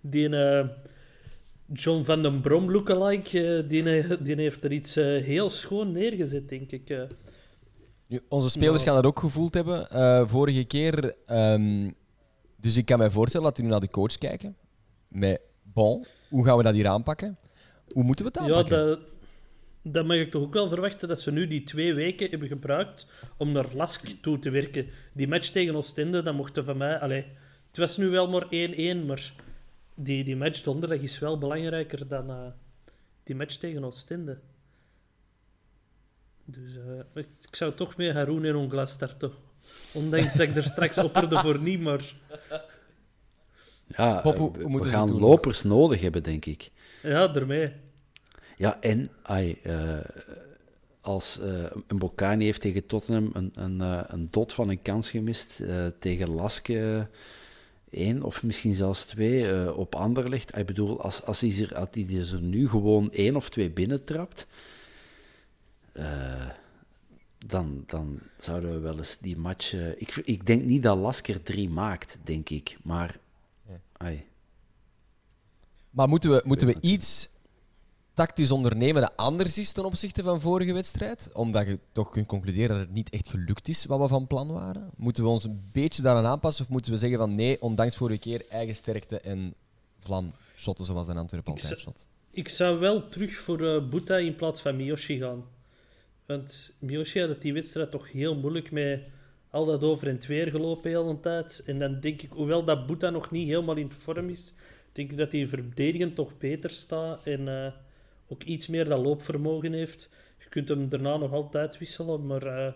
Die 0.00 0.28
eh, 0.36 0.66
John 1.72 2.04
van 2.04 2.22
den 2.22 2.40
Brom 2.40 2.70
lookalike, 2.70 3.56
eh, 3.56 3.68
die, 3.68 3.90
eh, 4.00 4.10
die 4.20 4.34
heeft 4.34 4.64
er 4.64 4.72
iets 4.72 4.94
heel 4.94 5.50
schoon 5.50 5.92
neergezet, 5.92 6.48
denk 6.48 6.70
ik. 6.72 6.96
Nu, 8.06 8.20
onze 8.28 8.50
spelers 8.50 8.82
gaan 8.82 8.94
dat 8.94 9.06
ook 9.06 9.18
gevoeld 9.18 9.54
hebben. 9.54 9.90
Eh, 9.90 10.28
vorige 10.28 10.64
keer... 10.64 11.14
ehm, 11.26 11.90
dus 12.60 12.76
ik 12.76 12.84
kan 12.84 12.98
mij 12.98 13.10
voorstellen 13.10 13.46
dat 13.46 13.56
die 13.56 13.64
nu 13.64 13.70
naar 13.70 13.80
de 13.80 13.90
coach 13.90 14.18
kijken. 14.18 14.56
Met, 15.08 15.40
bon, 15.62 16.04
hoe 16.28 16.44
gaan 16.44 16.56
we 16.56 16.62
dat 16.62 16.74
hier 16.74 16.88
aanpakken? 16.88 17.38
Hoe 17.92 18.02
moeten 18.02 18.24
we 18.24 18.30
het 18.34 18.48
Ja, 18.48 18.54
aanpakken? 18.56 18.86
dat, 18.86 19.00
dat 19.82 20.06
mag 20.06 20.16
ik 20.16 20.30
toch 20.30 20.42
ook 20.42 20.52
wel 20.52 20.68
verwachten 20.68 21.08
dat 21.08 21.20
ze 21.20 21.32
nu 21.32 21.46
die 21.46 21.64
twee 21.64 21.94
weken 21.94 22.30
hebben 22.30 22.48
gebruikt 22.48 23.06
om 23.36 23.52
naar 23.52 23.66
Lask 23.74 24.06
toe 24.20 24.38
te 24.38 24.50
werken. 24.50 24.86
Die 25.12 25.28
match 25.28 25.48
tegen 25.48 25.74
Oostende, 25.74 26.22
dat 26.22 26.34
mocht 26.34 26.56
er 26.56 26.64
van 26.64 26.76
mij... 26.76 26.98
Allee, 26.98 27.24
het 27.68 27.76
was 27.76 27.96
nu 27.96 28.08
wel 28.08 28.28
maar 28.28 28.44
1-1, 28.44 29.06
maar 29.06 29.32
die, 29.94 30.24
die 30.24 30.36
match 30.36 30.62
donderdag 30.62 31.00
is 31.00 31.18
wel 31.18 31.38
belangrijker 31.38 32.08
dan 32.08 32.30
eh, 32.30 32.46
die 33.22 33.36
match 33.36 33.56
tegen 33.56 33.84
Oostende. 33.84 34.38
Dus 36.44 36.76
eh, 36.76 36.98
ik, 37.14 37.28
ik 37.48 37.56
zou 37.56 37.74
toch 37.74 37.96
mee 37.96 38.12
Haroon 38.12 38.44
en 38.44 38.56
Ongla 38.56 38.86
starten. 38.86 39.32
Ondanks 39.92 40.34
dat 40.34 40.48
ik 40.48 40.56
er 40.56 40.62
straks 40.62 40.98
opperde 40.98 41.38
voor 41.38 41.58
niet, 41.60 41.80
maar... 41.80 42.12
Ja, 43.96 44.22
Bob, 44.22 44.36
hoe- 44.36 44.62
hoe 44.62 44.82
we 44.82 44.88
gaan 44.90 45.18
lopers 45.18 45.62
nodig 45.62 46.00
hebben, 46.00 46.22
denk 46.22 46.44
ik. 46.44 46.70
Ja, 47.02 47.34
ermee. 47.34 47.72
Ja, 48.56 48.80
en 48.80 49.10
ai, 49.22 49.58
eh, 49.62 49.98
als 51.00 51.40
eh 51.40 51.64
een 51.86 51.98
Bocani 51.98 52.44
heeft 52.44 52.60
tegen 52.60 52.86
Tottenham 52.86 53.30
een, 53.32 53.52
een, 53.54 53.80
eh, 53.80 54.00
een 54.06 54.28
dot 54.30 54.52
van 54.52 54.68
een 54.68 54.82
kans 54.82 55.10
gemist, 55.10 55.60
eh, 55.60 55.86
tegen 55.98 56.30
Laske 56.30 57.08
één 57.90 58.22
of 58.22 58.42
misschien 58.42 58.74
zelfs 58.74 59.04
twee 59.04 59.50
eh, 59.50 59.78
op 59.78 59.94
Anderlecht. 59.94 60.56
Ik 60.56 60.66
bedoel, 60.66 61.00
als, 61.02 61.22
als 61.24 61.40
hij 61.40 61.54
er, 61.68 61.76
als 61.76 61.88
hij 61.92 62.06
er 62.32 62.40
nu 62.40 62.68
gewoon 62.68 63.12
één 63.12 63.36
of 63.36 63.48
twee 63.50 63.70
binnentrapt, 63.70 64.46
eh, 65.92 66.48
dan, 67.46 67.82
dan 67.86 68.20
zouden 68.38 68.72
we 68.72 68.78
wel 68.78 68.98
eens 68.98 69.18
die 69.18 69.36
match... 69.36 69.74
eh, 69.74 69.90
ik, 69.90 70.16
ik 70.24 70.46
denk 70.46 70.64
niet 70.64 70.82
dat 70.82 70.98
Lasker 70.98 71.42
drie 71.42 71.68
maakt, 71.68 72.18
denk 72.24 72.48
ik, 72.48 72.78
maar... 72.82 73.18
ai. 73.96 74.24
Maar 75.90 76.08
moeten 76.08 76.30
we, 76.30 76.42
moeten 76.44 76.66
we 76.66 76.76
iets 76.80 77.28
tactisch 78.12 78.50
ondernemen 78.50 79.02
dat 79.02 79.12
anders 79.16 79.58
is 79.58 79.72
ten 79.72 79.84
opzichte 79.84 80.22
van 80.22 80.40
vorige 80.40 80.72
wedstrijd? 80.72 81.30
Omdat 81.32 81.66
je 81.66 81.78
toch 81.92 82.10
kunt 82.10 82.26
concluderen 82.26 82.68
dat 82.68 82.78
het 82.78 82.94
niet 82.94 83.10
echt 83.10 83.28
gelukt 83.28 83.68
is 83.68 83.84
wat 83.84 84.00
we 84.00 84.08
van 84.08 84.26
plan 84.26 84.52
waren. 84.52 84.90
Moeten 84.96 85.22
we 85.22 85.28
ons 85.28 85.44
een 85.44 85.62
beetje 85.72 86.02
daaraan 86.02 86.26
aanpassen 86.26 86.64
of 86.64 86.70
moeten 86.70 86.92
we 86.92 86.98
zeggen 86.98 87.18
van 87.18 87.34
nee, 87.34 87.62
ondanks 87.62 87.96
vorige 87.96 88.20
keer 88.20 88.44
eigen 88.50 88.76
sterkte 88.76 89.20
en 89.20 89.54
vlam 89.98 90.32
shotten 90.56 90.84
zoals 90.84 91.06
de 91.06 91.14
Antwerpen 91.14 91.52
altijd 91.52 91.78
shot? 91.78 92.08
Ik 92.30 92.48
zou 92.48 92.78
wel 92.78 93.08
terug 93.08 93.34
voor 93.34 93.66
eh 93.66 93.88
Boeta 93.88 94.16
in 94.16 94.34
plaats 94.34 94.60
van 94.60 94.76
Miyoshi 94.76 95.18
gaan. 95.18 95.44
Want 96.28 96.74
Miyoshi 96.78 97.20
had 97.20 97.28
het 97.28 97.42
die 97.42 97.52
wedstrijd 97.52 97.90
toch 97.90 98.12
heel 98.12 98.36
moeilijk 98.36 98.70
met 98.70 99.00
al 99.50 99.64
dat 99.64 99.84
over 99.84 100.08
en 100.08 100.20
weer 100.26 100.50
gelopen 100.50 100.90
heel 100.90 101.06
de 101.06 101.20
tijd. 101.20 101.62
En 101.66 101.78
dan 101.78 102.00
denk 102.00 102.22
ik, 102.22 102.30
hoewel 102.30 102.64
dat 102.64 102.86
Boeta 102.86 103.10
nog 103.10 103.30
niet 103.30 103.48
helemaal 103.48 103.76
in 103.76 103.90
vorm 103.90 104.28
is, 104.28 104.54
denk 104.92 105.10
ik 105.10 105.16
dat 105.16 105.32
hij 105.32 105.46
verdedigend 105.46 106.14
toch 106.14 106.38
beter 106.38 106.70
staat 106.70 107.26
en 107.26 107.48
eh, 107.48 107.72
ook 108.28 108.42
iets 108.42 108.66
meer 108.66 108.84
dat 108.84 109.04
loopvermogen 109.04 109.72
heeft. 109.72 110.08
Je 110.38 110.48
kunt 110.48 110.68
hem 110.68 110.88
daarna 110.88 111.16
nog 111.16 111.32
altijd 111.32 111.78
wisselen, 111.78 112.26
maar 112.26 112.42
eh, 112.42 112.72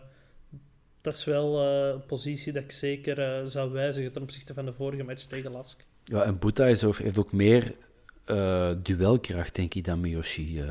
dat 1.00 1.14
is 1.14 1.24
wel 1.24 1.60
eh, 1.60 1.92
een 1.94 2.06
positie 2.06 2.52
dat 2.52 2.62
ik 2.62 2.72
zeker 2.72 3.48
zou 3.48 3.72
wijzigen 3.72 4.12
ten 4.12 4.22
opzichte 4.22 4.54
van 4.54 4.64
de 4.64 4.72
vorige 4.72 5.02
match 5.02 5.24
tegen 5.24 5.50
Lask. 5.50 5.84
Ja, 6.04 6.22
en 6.22 6.38
Boeta 6.38 6.64
heeft 6.64 7.18
ook 7.18 7.32
meer 7.32 7.74
duelkracht, 8.82 9.54
denk 9.54 9.74
ik, 9.74 9.84
dan 9.84 10.00
Miyoshi. 10.00 10.62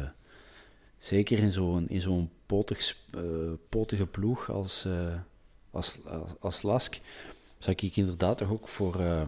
zeker 0.99 1.39
in 1.39 1.51
zo'n 1.51 1.89
in 1.89 2.01
zo'n 2.01 2.29
potig, 2.51 2.95
eh, 3.13 3.21
potige 3.69 4.05
ploeg 4.05 4.49
als, 4.49 4.85
eh, 4.85 5.19
als, 5.69 5.95
als, 6.05 6.29
als 6.39 6.61
Lask, 6.61 6.99
zou 7.57 7.75
ik 7.79 7.95
inderdaad 7.95 8.37
toch 8.37 8.49
ook 8.51 8.67
voor, 8.67 8.99
eh, 8.99 9.27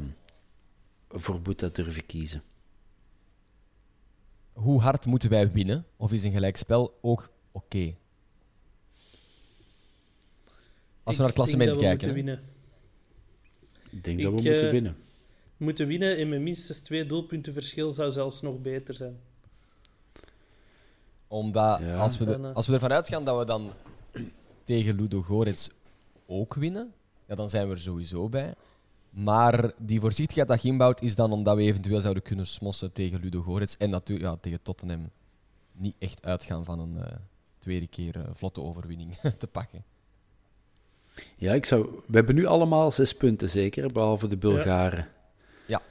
voor 1.09 1.41
Boeta 1.41 1.69
durven 1.69 2.05
kiezen. 2.05 2.43
Hoe 4.53 4.81
hard 4.81 5.05
moeten 5.05 5.29
wij 5.29 5.51
winnen? 5.51 5.85
Of 5.97 6.11
is 6.11 6.23
een 6.23 6.31
gelijkspel 6.31 6.97
ook 7.01 7.29
oké? 7.51 7.93
Als 11.03 11.15
we 11.17 11.21
naar 11.21 11.31
het 11.31 11.39
Ik 11.39 11.45
denk 11.45 11.59
klassement 11.59 11.69
dat 11.69 11.75
we 11.75 11.81
kijken. 11.81 12.07
moeten 12.07 12.25
winnen. 12.25 12.43
Ik 13.89 14.03
denk 14.03 14.17
Ik, 14.17 14.23
dat 14.23 14.33
we 14.33 14.41
moeten 14.41 14.71
winnen. 14.71 14.95
moeten 15.57 15.87
winnen 15.87 16.17
en 16.17 16.29
met 16.29 16.41
minstens 16.41 16.79
twee 16.79 17.05
doelpunten 17.05 17.53
verschil 17.53 17.91
zou 17.91 18.11
zelfs 18.11 18.41
nog 18.41 18.61
beter 18.61 18.93
zijn. 18.93 19.19
Omdat 21.33 21.79
Ja. 21.79 21.95
als, 21.95 22.17
we 22.17 22.25
er, 22.25 22.43
eh, 22.45 22.53
als 22.53 22.67
we 22.67 22.73
ervan 22.73 22.91
uitgaan 22.91 23.23
dat 23.25 23.37
we 23.37 23.45
dan 23.45 23.71
tegen 24.63 24.95
Ludo 24.95 25.21
Gorets 25.21 25.69
ook 26.25 26.53
winnen, 26.53 26.93
ja, 27.27 27.35
dan 27.35 27.49
zijn 27.49 27.67
we 27.67 27.73
er 27.73 27.79
sowieso 27.79 28.29
bij. 28.29 28.53
Maar 29.09 29.71
die 29.77 29.99
voorzichtigheid 29.99 30.47
dat 30.47 30.61
je 30.61 30.67
inbouwt 30.67 31.01
is 31.01 31.15
dan 31.15 31.31
omdat 31.31 31.55
we 31.55 31.61
eventueel 31.61 32.01
zouden 32.01 32.23
kunnen 32.23 32.47
smossen 32.47 32.91
tegen 32.91 33.19
Ludo 33.19 33.41
Gorets 33.41 33.77
en 33.77 33.89
natuurlijk 33.89 34.29
ja, 34.29 34.37
tegen 34.41 34.61
Tottenham 34.61 35.09
niet 35.71 35.95
echt 35.99 36.25
uitgaan 36.25 36.65
van 36.65 36.79
een 36.79 36.97
eh, 36.97 37.15
tweede 37.57 37.87
keer 37.87 38.15
eh, 38.15 38.23
vlotte 38.33 38.61
overwinning 38.61 39.15
te 39.37 39.47
pakken. 39.47 39.83
Ja, 41.35 41.53
ik 41.53 41.65
zou, 41.65 42.01
we 42.07 42.15
hebben 42.15 42.35
nu 42.35 42.45
allemaal 42.45 42.91
zes 42.91 43.15
punten 43.15 43.49
zeker, 43.49 43.91
behalve 43.91 44.27
de 44.27 44.37
Bulgaren. 44.37 45.07
Ja. 45.67 45.81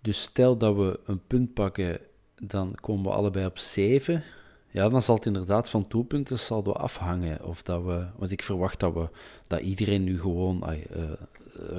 Dus 0.00 0.22
stel 0.22 0.56
dat 0.56 0.76
we 0.76 1.00
een 1.04 1.26
punt 1.26 1.54
pakken, 1.54 1.98
dan 2.34 2.74
komen 2.80 3.04
we 3.04 3.16
allebei 3.16 3.46
op 3.46 3.58
zeven. 3.58 4.24
Ja, 4.70 4.88
dan 4.88 5.02
zal 5.02 5.14
het 5.14 5.26
inderdaad 5.26 5.68
van 5.68 5.84
doelpunten 5.88 6.38
saldo 6.38 6.72
afhangen. 6.72 7.44
Of 7.44 7.62
dat 7.62 7.84
we, 7.84 8.06
want 8.16 8.30
ik 8.30 8.42
verwacht 8.42 8.80
dat, 8.80 8.94
we, 8.94 9.08
dat 9.46 9.60
iedereen 9.60 10.04
nu 10.04 10.20
gewoon 10.20 10.66
eh, 10.66 10.82
eh, 10.82 11.10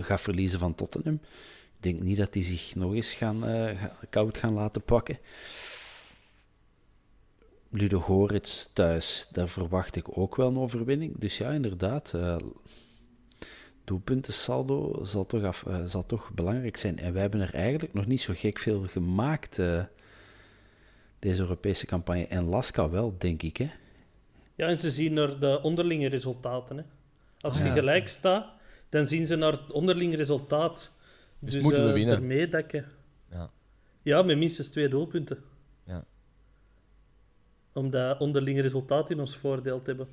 gaat 0.02 0.22
verliezen 0.22 0.60
van 0.60 0.76
Tottenham. 0.76 1.20
Ik 1.78 1.84
denk 1.84 2.02
niet 2.02 2.18
dat 2.18 2.34
die 2.34 2.44
zich 2.44 2.76
nog 2.76 2.94
eens 2.94 3.14
gaan, 3.14 3.46
eh, 3.46 3.84
koud 4.10 4.38
gaan 4.38 4.54
laten 4.54 4.82
pakken. 4.82 5.20
Ludo 7.70 8.00
Gorits 8.00 8.70
thuis, 8.74 9.28
daar 9.32 9.50
verwacht 9.50 9.96
ik 9.96 10.18
ook 10.18 10.36
wel 10.36 10.48
een 10.48 10.58
overwinning. 10.58 11.18
Dus 11.18 11.38
ja, 11.38 11.52
inderdaad, 11.52 12.14
doelpuntensaldo 13.84 15.00
zal 15.04 15.26
toch, 15.26 15.44
af, 15.44 15.66
zal 15.86 16.06
toch 16.06 16.32
belangrijk 16.34 16.78
zijn. 16.78 17.00
En 17.00 17.14
wij 17.14 17.22
hebben 17.22 17.42
er 17.42 17.54
eigenlijk 17.54 17.94
nog 17.94 18.06
niet 18.06 18.22
zo 18.22 18.34
gek 18.36 18.60
veel 18.60 18.82
gemaakt, 18.88 19.60
deze 21.22 21.42
Europese 21.42 21.86
campagne. 21.86 22.28
En 22.28 22.44
Laska 22.44 22.90
wel, 22.90 23.16
denk 23.18 23.42
ik. 23.44 23.58
Hè? 23.58 23.70
Ja, 24.56 24.68
en 24.68 24.80
ze 24.80 24.92
zien 24.92 25.14
naar 25.14 25.40
de 25.40 25.60
onderlinge 25.62 26.08
resultaten. 26.08 26.78
Hè. 26.78 26.84
Als 27.42 27.58
je 27.58 27.64
Ja. 27.64 27.72
gelijk 27.72 28.08
staat, 28.08 28.48
dan 28.90 29.08
zien 29.08 29.26
ze 29.26 29.36
naar 29.36 29.52
het 29.52 29.72
onderlinge 29.72 30.16
resultaat. 30.16 30.92
Dus 31.40 31.58
moeten 31.60 31.82
we 31.84 31.88
eh, 31.90 31.94
winnen. 31.96 32.38
Je- 32.38 32.84
Ja. 33.32 33.50
Ja, 34.02 34.22
met 34.22 34.38
minstens 34.38 34.68
twee 34.68 34.88
doelpunten. 34.88 35.44
Ja. 35.84 36.06
Om 37.74 37.90
dat 37.90 38.20
onderlinge 38.20 38.62
resultaat 38.62 39.10
in 39.10 39.20
ons 39.20 39.36
voordeel 39.38 39.82
te 39.82 39.90
hebben. 39.90 40.08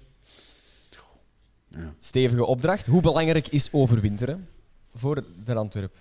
Stevige 1.98 2.44
opdracht. 2.44 2.86
Hoe 2.86 3.00
belangrijk 3.00 3.48
is 3.48 3.72
overwinteren 3.72 4.48
voor 4.94 5.24
de 5.44 5.54
Antwerp? 5.54 5.94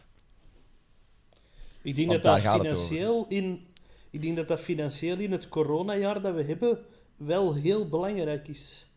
Ik 1.82 1.96
denk 1.96 2.08
Want 2.08 2.24
dat 2.24 2.42
daar 2.44 2.54
dat 2.54 2.62
financieel 2.62 3.26
in... 3.28 3.66
Ik 4.10 4.22
denk 4.22 4.36
dat 4.36 4.48
dat 4.48 4.60
financieel 4.60 5.18
in 5.18 5.32
het 5.32 5.50
coronajaar 5.50 6.22
dat 6.22 6.36
we 6.36 6.44
hebben 6.44 6.80
wel 7.16 7.56
heel 7.56 7.90
belangrijk 7.90 8.48
is. 8.48 8.88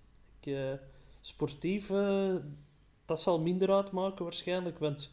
Ik, 0.41 0.53
eh, 0.53 0.73
sportief, 1.21 1.91
eh, 1.91 2.35
dat 3.05 3.21
zal 3.21 3.41
minder 3.41 3.73
uitmaken 3.73 4.25
waarschijnlijk, 4.25 4.79
want 4.79 5.11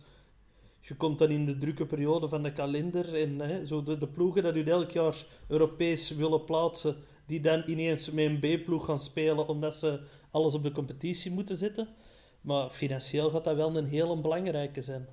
je 0.80 0.96
komt 0.96 1.20
dan 1.20 1.30
in 1.30 1.46
de 1.46 1.58
drukke 1.58 1.86
periode 1.86 2.28
van 2.28 2.44
de 2.44 2.54
kalender 2.54 3.16
en 3.16 3.66
zo 3.66 3.84
de, 3.84 3.98
de 3.98 4.08
ploegen 4.08 4.44
dat 4.44 4.56
u 4.56 4.64
elk 4.64 4.92
jaar 4.92 5.26
Europees 5.48 6.10
willen 6.10 6.44
plaatsen, 6.44 6.96
die 7.26 7.40
dan 7.40 7.64
ineens 7.66 8.12
met 8.12 8.26
een 8.26 8.40
B-ploeg 8.40 8.86
gaan 8.86 9.00
spelen 9.00 9.48
omdat 9.48 9.76
ze 9.76 10.00
alles 10.32 10.54
op 10.54 10.64
de 10.64 10.72
competitie 10.72 11.32
moeten 11.32 11.56
zetten. 11.56 11.88
Maar 12.42 12.70
financieel 12.70 13.30
gaat 13.30 13.44
dat 13.44 13.56
wel 13.56 13.78
een 13.78 13.88
heel 13.88 14.22
belangrijke 14.22 14.82
zijn. 14.82 15.08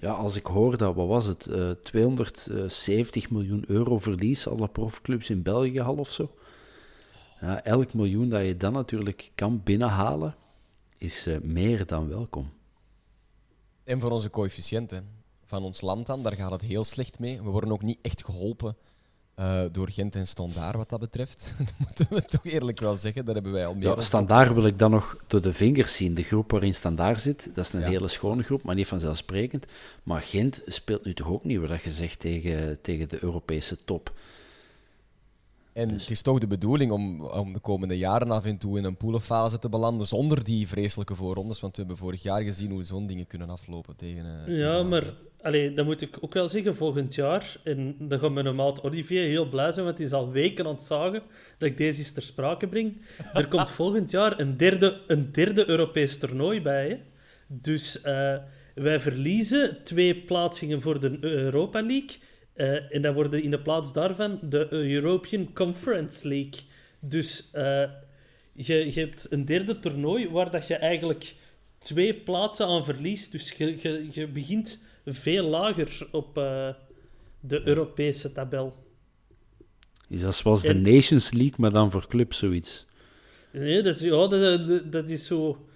Ja, 0.00 0.12
als 0.12 0.36
ik 0.36 0.46
hoor 0.46 0.76
dat, 0.76 0.94
wat 0.94 1.06
was 1.08 1.26
het, 1.26 1.46
eh 1.46 1.70
270 1.70 3.30
miljoen 3.30 3.64
euro 3.66 3.98
verlies 3.98 4.48
alle 4.48 4.68
profclubs 4.68 5.30
in 5.30 5.42
België 5.42 5.80
al 5.80 5.96
of 5.96 6.10
zo. 6.10 6.34
Ja, 7.40 7.64
elk 7.64 7.94
miljoen 7.94 8.28
dat 8.28 8.44
je 8.44 8.56
dan 8.56 8.72
natuurlijk 8.72 9.30
kan 9.34 9.62
binnenhalen, 9.62 10.36
is 10.98 11.26
eh, 11.26 11.40
meer 11.40 11.86
dan 11.86 12.08
welkom. 12.08 12.50
En 13.84 14.00
voor 14.00 14.10
onze 14.10 14.30
coëfficiënten 14.30 15.08
van 15.44 15.62
ons 15.62 15.80
land 15.80 16.06
dan, 16.06 16.22
daar 16.22 16.32
gaat 16.32 16.50
het 16.50 16.62
heel 16.62 16.84
slecht 16.84 17.18
mee. 17.18 17.42
We 17.42 17.50
worden 17.50 17.72
ook 17.72 17.82
niet 17.82 17.98
echt 18.02 18.24
geholpen 18.24 18.76
eh, 19.40 19.62
door 19.72 19.88
Gent 19.90 20.14
en 20.16 20.26
Standaard 20.26 20.76
wat 20.76 20.88
dat 20.88 21.00
betreft. 21.00 21.54
dat 21.58 21.72
moeten 21.78 22.06
we 22.10 22.22
toch 22.24 22.44
eerlijk 22.46 22.80
wel 22.80 22.94
zeggen. 22.94 23.24
Daar 23.24 23.34
hebben 23.34 23.52
wij 23.52 23.66
al 23.66 23.74
meer 23.74 23.88
Ja, 23.88 24.00
standaard 24.00 24.52
wil 24.52 24.66
ik 24.66 24.78
dan 24.78 24.90
nog 24.90 25.16
door 25.26 25.40
de 25.40 25.52
vingers 25.52 25.94
zien. 25.96 26.14
De 26.14 26.22
groep 26.22 26.50
waarin 26.50 26.74
Standaard 26.74 27.20
zit, 27.20 27.50
dat 27.54 27.64
is 27.64 27.72
een 27.72 27.80
Ja. 27.80 27.86
hele 27.88 28.08
schone 28.08 28.42
groep, 28.42 28.62
maar 28.62 28.74
niet 28.74 28.86
vanzelfsprekend. 28.88 29.66
Maar 30.02 30.22
Gent 30.22 30.62
speelt 30.66 31.04
nu 31.04 31.14
toch 31.14 31.28
ook 31.28 31.44
niet, 31.44 31.58
wat 31.58 31.82
je 31.82 31.90
zegt, 31.90 32.20
tegen, 32.20 32.78
tegen 32.82 33.08
de 33.08 33.18
Europese 33.22 33.76
top. 33.84 34.12
En 35.72 35.88
Dus- 35.88 36.02
het 36.02 36.10
is 36.10 36.22
toch 36.22 36.38
de 36.38 36.46
bedoeling 36.46 36.92
om, 36.92 37.24
om 37.24 37.52
de 37.52 37.58
komende 37.58 37.98
jaren 37.98 38.30
af 38.30 38.44
en 38.44 38.58
toe 38.58 38.78
in 38.78 38.84
een 38.84 38.96
poelenfase 38.96 39.58
te 39.58 39.68
belanden 39.68 40.06
zonder 40.06 40.44
die 40.44 40.68
vreselijke 40.68 41.14
voorrondes. 41.14 41.60
Want 41.60 41.72
we 41.76 41.80
hebben 41.82 41.98
vorig 42.00 42.22
jaar 42.22 42.42
gezien 42.42 42.70
hoe 42.70 42.84
zo'n 42.84 43.06
dingen 43.06 43.26
kunnen 43.26 43.50
aflopen 43.50 43.96
tegen. 43.96 44.24
eh, 44.26 44.44
tegen 44.44 44.58
Ja, 44.60 44.82
maar 44.82 45.04
allee, 45.42 45.74
dat 45.74 45.84
moet 45.84 46.00
ik 46.00 46.18
ook 46.20 46.34
wel 46.34 46.48
zeggen, 46.48 46.76
volgend 46.76 47.14
jaar. 47.14 47.56
En 47.64 47.94
dan 47.98 48.18
gaat 48.18 48.32
mijn 48.32 48.54
maat 48.54 48.82
Olivier 48.82 49.22
heel 49.28 49.48
blij 49.48 49.72
zijn, 49.72 49.84
want 49.84 49.98
hij 49.98 50.06
is 50.06 50.12
al 50.12 50.30
weken 50.30 50.66
aan 50.66 50.74
het 50.74 50.82
zagen 50.82 51.22
dat 51.58 51.68
ik 51.68 51.76
deze 51.76 51.98
eens 51.98 52.12
ter 52.12 52.22
sprake 52.22 52.68
breng. 52.68 53.02
Er 53.32 53.48
komt 53.54 53.70
volgend 53.70 54.10
jaar 54.10 54.40
een 54.40 54.56
derde, 54.56 55.00
een 55.06 55.32
derde 55.32 55.68
Europees 55.68 56.18
toernooi 56.18 56.62
bij. 56.62 56.88
Hè? 56.88 56.96
Dus 57.46 58.00
eh, 58.00 58.36
wij 58.74 59.00
verliezen 59.00 59.78
twee 59.84 60.16
plaatsingen 60.16 60.80
voor 60.80 61.00
de 61.00 61.16
Europa 61.20 61.80
League. 61.80 62.16
Eh, 62.52 62.94
en 62.94 63.02
dan 63.02 63.14
worden 63.14 63.42
in 63.42 63.50
de 63.50 63.60
plaats 63.60 63.92
daarvan 63.92 64.38
de 64.42 64.66
European 64.72 65.52
Conference 65.52 66.28
League. 66.28 66.60
Dus 67.00 67.48
eh, 67.52 67.84
je, 68.52 68.94
je 68.94 69.00
hebt 69.00 69.26
een 69.30 69.44
derde 69.44 69.78
toernooi 69.80 70.28
waar 70.30 70.50
dat 70.50 70.66
je 70.66 70.74
eigenlijk 70.74 71.34
twee 71.78 72.14
plaatsen 72.14 72.66
aan 72.66 72.84
verliest. 72.84 73.32
Dus 73.32 73.50
je, 73.52 73.76
je, 73.82 74.08
je 74.12 74.26
begint 74.28 74.84
veel 75.06 75.44
lager 75.48 76.08
op 76.10 76.38
eh, 76.38 76.68
de 77.40 77.60
Europese 77.66 78.32
tabel. 78.32 78.74
Is 80.08 80.20
dat 80.20 80.34
zoals 80.34 80.62
de 80.62 80.74
Nations 80.74 81.30
League, 81.30 81.54
maar 81.56 81.70
dan 81.70 81.90
voor 81.90 82.06
clubs 82.08 82.38
zoiets? 82.38 82.86
Nee, 83.52 83.82
dat 83.82 83.94
is, 83.94 84.00
ja, 84.00 84.26
dat, 84.28 84.66
dat- 84.68 84.92
dat 84.92 85.08
is 85.08 85.26
zo... 85.26 85.66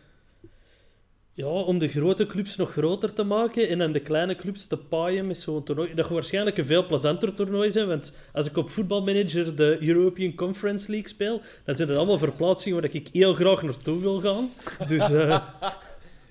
Ja, 1.36 1.46
om 1.46 1.78
de 1.78 1.88
grote 1.88 2.26
clubs 2.26 2.56
nog 2.56 2.72
groter 2.72 3.12
te 3.12 3.22
maken 3.22 3.68
en 3.68 3.78
dan 3.78 3.92
de 3.92 4.00
kleine 4.00 4.36
clubs 4.36 4.66
te 4.66 4.76
paaien 4.76 5.26
met 5.26 5.38
zo'n 5.38 5.64
toernooi. 5.64 5.94
Dat 5.94 6.04
gaat 6.04 6.14
waarschijnlijk 6.14 6.58
een 6.58 6.64
veel 6.66 6.86
plezanter 6.86 7.34
toernooi 7.34 7.70
zijn, 7.70 7.86
want 7.86 8.12
als 8.32 8.46
ik 8.46 8.56
op 8.56 8.70
voetbalmanager 8.70 9.56
de 9.56 9.78
European 9.80 10.34
Conference 10.34 10.90
League 10.90 11.08
speel, 11.08 11.40
dan 11.64 11.74
zijn 11.74 11.88
het 11.88 11.96
allemaal 11.96 12.18
verplaatsingen 12.18 12.80
waar 12.80 12.90
ik 12.94 13.08
heel 13.12 13.34
graag 13.34 13.62
naartoe 13.62 14.00
wil 14.00 14.20
gaan. 14.20 14.50
Dus 14.86 15.10
eh, 15.10 15.40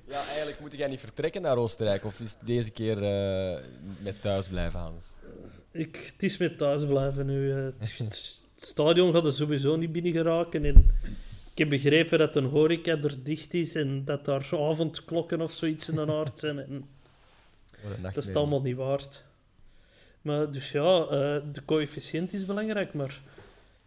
Ja, 0.08 0.26
eigenlijk 0.28 0.60
moet 0.60 0.78
jij 0.78 0.88
niet 0.88 1.00
vertrekken 1.00 1.42
naar 1.42 1.58
Oostenrijk. 1.58 2.06
Of 2.06 2.20
is 2.20 2.32
het 2.40 2.48
deze 2.48 2.72
keer 2.72 3.04
eh, 3.04 3.64
met 4.04 4.22
thuis 4.22 4.48
blijven, 4.48 4.80
Hans? 4.80 5.06
ik, 5.72 6.12
het 6.14 6.24
is 6.24 6.38
met 6.38 6.58
thuis 6.58 6.86
blijven 6.86 7.26
nu. 7.26 7.52
eh. 7.52 7.58
Het, 7.80 7.98
het 7.98 8.44
stadion 8.58 9.14
gaat 9.14 9.26
er 9.26 9.34
sowieso 9.34 9.76
niet 9.76 9.92
binnen 9.92 10.12
geraken. 10.12 10.66
En 10.66 10.90
ik 11.54 11.60
heb 11.60 11.70
begrepen 11.70 12.20
dat 12.20 12.36
een 12.36 12.46
horeca 12.46 12.92
er 12.92 13.24
dicht 13.24 13.54
is 13.54 13.76
en 13.76 14.06
dat 14.06 14.26
daar 14.26 14.50
avondklokken 14.52 15.42
of 15.42 15.52
zoiets 15.52 15.90
in 15.90 15.96
de 15.96 16.14
aard 16.14 16.40
zijn. 16.40 16.60
En 16.60 16.86
dat 18.02 18.18
is 18.18 18.26
het 18.26 18.36
allemaal 18.36 18.62
niet 18.62 18.76
waard. 18.76 19.24
Maar 20.22 20.52
dus 20.52 20.72
ja, 20.72 21.02
eh, 21.02 21.42
de 21.54 21.66
coëfficiënt 21.66 22.34
is 22.34 22.46
belangrijk, 22.46 22.94
maar 22.94 23.22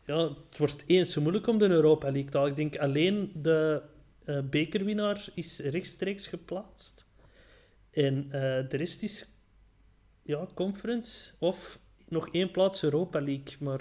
ja, 0.05 0.19
het 0.49 0.59
wordt 0.59 0.85
eens 0.87 1.13
zo 1.13 1.21
moeilijk 1.21 1.47
om 1.47 1.59
de 1.59 1.69
Europa 1.69 2.11
League 2.11 2.31
te 2.31 2.37
halen. 2.37 2.51
Ik 2.51 2.57
denk 2.57 2.77
alleen 2.77 3.31
de 3.35 3.83
eh, 4.25 4.41
bekerwinnaar 4.41 5.25
is 5.35 5.59
rechtstreeks 5.59 6.27
geplaatst. 6.27 7.07
En 7.91 8.25
eh, 8.25 8.69
de 8.69 8.77
rest 8.77 9.03
is 9.03 9.27
ja, 10.23 10.47
conference 10.55 11.33
of 11.39 11.79
nog 12.09 12.29
één 12.29 12.51
plaats 12.51 12.83
Europa 12.83 13.21
League. 13.21 13.57
Maar 13.59 13.79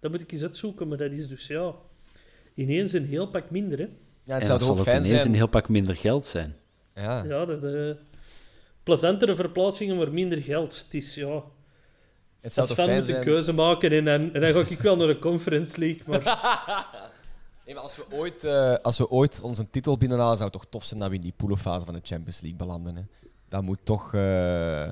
dat 0.00 0.10
moet 0.10 0.20
ik 0.20 0.32
eens 0.32 0.42
uitzoeken. 0.42 0.88
Maar 0.88 0.98
dat 0.98 1.12
is 1.12 1.28
dus 1.28 1.46
ja, 1.46 1.74
ineens 2.54 2.92
een 2.92 3.06
heel 3.06 3.26
pak 3.26 3.50
minder. 3.50 3.78
Hè. 3.78 3.88
Ja, 4.22 4.32
het 4.32 4.40
en 4.40 4.46
zou 4.46 4.62
ook 4.62 4.78
ook 4.78 4.84
fijn 4.84 5.04
ineens 5.04 5.20
zijn. 5.20 5.32
een 5.32 5.38
heel 5.38 5.48
pak 5.48 5.68
minder 5.68 5.96
geld 5.96 6.26
zijn. 6.26 6.56
Ja. 6.94 7.24
Ja, 7.24 7.44
de, 7.44 7.60
de 7.60 7.96
plezantere 8.82 9.34
verplaatsingen, 9.34 9.96
maar 9.96 10.12
minder 10.12 10.42
geld. 10.42 10.82
Het 10.84 10.94
is 10.94 11.14
ja. 11.14 11.42
Het 12.40 12.52
zou 12.52 12.66
Als 12.66 12.76
toch 12.76 12.86
fan 12.86 12.96
moet 12.96 13.08
een 13.08 13.24
keuze 13.24 13.52
maken 13.52 13.90
en 13.90 14.04
dan, 14.04 14.34
en 14.34 14.40
dan 14.40 14.52
ga 14.52 14.70
ik 14.70 14.80
wel 14.80 14.96
naar 14.96 15.06
de 15.06 15.18
Conference 15.18 15.78
League. 15.78 16.02
Maar 16.06 16.22
Nee, 17.64 17.74
maar 17.74 17.82
als 17.82 17.96
we, 17.96 18.04
ooit, 18.10 18.44
eh, 18.44 18.74
als 18.82 18.98
we 18.98 19.10
ooit 19.10 19.40
onze 19.40 19.70
titel 19.70 19.98
binnenhalen, 19.98 20.36
zou 20.36 20.50
het 20.50 20.60
toch 20.60 20.70
tof 20.70 20.84
zijn 20.84 21.00
dat 21.00 21.08
we 21.08 21.14
in 21.14 21.20
die 21.20 21.34
poelenfase 21.36 21.84
van 21.84 21.94
de 21.94 22.00
Champions 22.02 22.40
League 22.40 22.58
belanden. 22.58 22.96
Hè. 22.96 23.02
Dat 23.48 23.62
moet 23.62 23.78
toch 23.82 24.14
eh, 24.14 24.90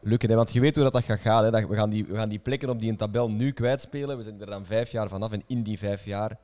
lukken. 0.00 0.28
Hè. 0.30 0.36
Want 0.36 0.52
je 0.52 0.60
weet 0.60 0.74
hoe 0.74 0.84
dat, 0.84 0.92
dat 0.92 1.04
gaat 1.04 1.20
gaan. 1.20 1.44
Hè. 1.44 1.50
Dat, 1.50 1.68
we, 1.68 1.74
gaan 1.74 1.90
die, 1.90 2.06
we 2.06 2.14
gaan 2.14 2.28
die 2.28 2.38
plekken 2.38 2.70
op 2.70 2.80
die 2.80 2.90
een 2.90 2.96
tabel 2.96 3.30
nu 3.30 3.52
kwijtspelen. 3.52 4.16
We 4.16 4.22
zijn 4.22 4.40
er 4.40 4.46
dan 4.46 4.66
vijf 4.66 4.90
jaar 4.90 5.08
vanaf. 5.08 5.32
En 5.32 5.42
in 5.46 5.62
die 5.62 5.78
vijf 5.78 6.04
jaar 6.04 6.38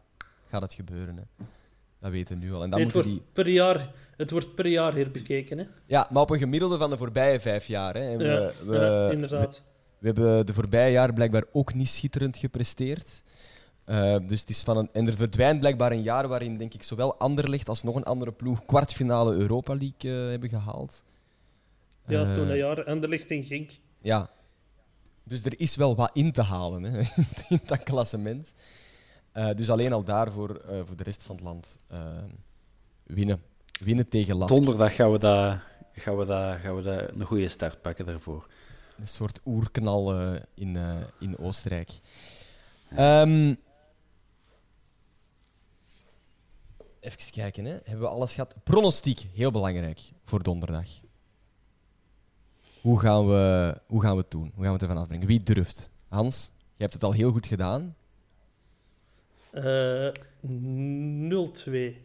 gaat 0.49 0.62
het 0.62 0.72
gebeuren. 0.72 1.16
Hè. 1.16 1.44
Dat 2.01 2.11
weten 2.11 2.38
we 2.38 2.44
nu 2.44 2.53
al. 2.53 2.62
En 2.62 2.70
dan 2.70 2.78
nee, 2.78 2.86
het, 2.86 2.94
moeten 2.94 3.12
wordt 3.12 3.26
die... 3.34 3.44
per 3.44 3.53
jaar, 3.53 3.90
het 4.16 4.30
wordt 4.30 4.55
per 4.55 4.66
jaar 4.66 4.94
herbekeken. 4.94 5.59
Hè? 5.59 5.64
Ja, 5.86 6.09
maar 6.11 6.22
op 6.22 6.30
een 6.30 6.38
gemiddelde 6.38 6.78
van 6.78 6.90
de 6.90 6.96
voorbije 6.96 7.40
vijf 7.40 7.66
jaar. 7.66 7.94
Hè. 7.94 8.01
En 8.01 8.18
we, 8.18 8.24
Ja, 8.24 8.51
we, 8.64 8.76
ja, 8.76 9.11
inderdaad. 9.11 9.62
We 9.99 10.07
hebben 10.07 10.46
de 10.46 10.55
voorbije 10.55 10.92
jaar 10.92 11.12
blijkbaar 11.12 11.44
ook 11.53 11.74
niet 11.74 11.88
schitterend 11.88 12.36
gepresteerd. 12.36 13.22
Eh, 13.84 14.16
dus 14.26 14.40
het 14.40 14.51
is 14.51 14.62
van 14.62 14.76
een, 14.76 14.88
en 14.92 15.07
er 15.07 15.14
verdwijnt 15.14 15.61
blijkbaar 15.61 15.92
een 15.92 16.03
jaar 16.03 16.28
waarin 16.28 16.57
denk 16.57 16.74
ik 16.74 16.82
zowel 16.82 17.18
Anderlecht 17.18 17.68
als 17.68 17.82
nog 17.82 17.94
een 17.94 18.05
andere 18.05 18.32
ploeg 18.32 18.64
kwartfinale 18.64 19.34
Europa 19.34 19.76
League 19.76 20.22
eh, 20.22 20.30
hebben 20.30 20.49
gehaald. 20.49 21.05
Ja, 22.07 22.24
Eh, 22.24 22.34
toen 22.34 22.49
een 22.49 22.57
jaar. 22.57 22.84
Anderlecht 22.84 23.30
en 23.30 23.44
Genk. 23.44 23.70
Ja. 24.01 24.30
Dus 25.24 25.44
er 25.44 25.61
is 25.61 25.76
wel 25.76 25.96
wat 25.96 26.11
in 26.12 26.32
te 26.32 26.42
halen 26.42 26.82
hè, 26.82 26.99
in 27.49 27.61
dat 27.64 27.82
klassement. 27.82 28.55
Eh, 29.39 29.55
dus 29.55 29.70
alleen 29.70 29.93
al 29.93 30.05
daarvoor 30.05 30.57
eh, 30.57 30.80
voor 30.84 30.97
de 30.97 31.03
rest 31.03 31.22
van 31.22 31.34
het 31.34 31.45
land 31.45 31.78
eh, 31.86 32.01
winnen. 33.03 33.43
Winnen 33.80 34.09
tegen 34.09 34.36
Lask. 34.36 34.53
Donderdag 34.53 34.95
gaan 34.95 35.12
we, 35.12 35.18
dat, 35.18 35.59
gaan, 35.93 36.16
we 36.16 36.24
dat, 36.24 36.57
gaan 36.57 36.76
we 36.76 36.82
dat 36.82 37.11
een 37.11 37.24
goede 37.24 37.49
start 37.49 37.82
pakken 37.82 38.07
daarvoor. 38.07 38.47
Een 38.99 39.07
soort 39.07 39.41
oerknal 39.45 40.14
in, 40.55 40.78
in 41.18 41.39
Oostenrijk. 41.39 41.91
Ehm, 42.91 43.55
even 47.01 47.30
kijken, 47.30 47.64
hè. 47.64 47.70
hebben 47.70 48.01
we 48.01 48.09
alles 48.09 48.32
gehad? 48.32 48.55
Pronostiek, 48.64 49.26
heel 49.34 49.51
belangrijk 49.51 50.01
voor 50.24 50.43
donderdag. 50.43 50.86
Hoe 52.80 53.01
gaan 53.01 53.26
we, 53.26 53.74
hoe 53.86 54.03
gaan 54.03 54.14
we 54.14 54.20
het 54.20 54.30
doen? 54.30 54.53
Hoe 54.55 54.64
gaan 54.64 54.72
we 54.72 54.78
het 54.78 54.82
ervan 54.82 54.99
afbrengen? 54.99 55.26
Wie 55.26 55.43
durft? 55.43 55.91
Hans, 56.09 56.51
je 56.57 56.82
hebt 56.82 56.93
het 56.93 57.05
al 57.05 57.12
heel 57.12 57.30
goed 57.30 57.47
gedaan. 57.47 57.97
Eh 59.53 60.11
0-2. 60.42 61.96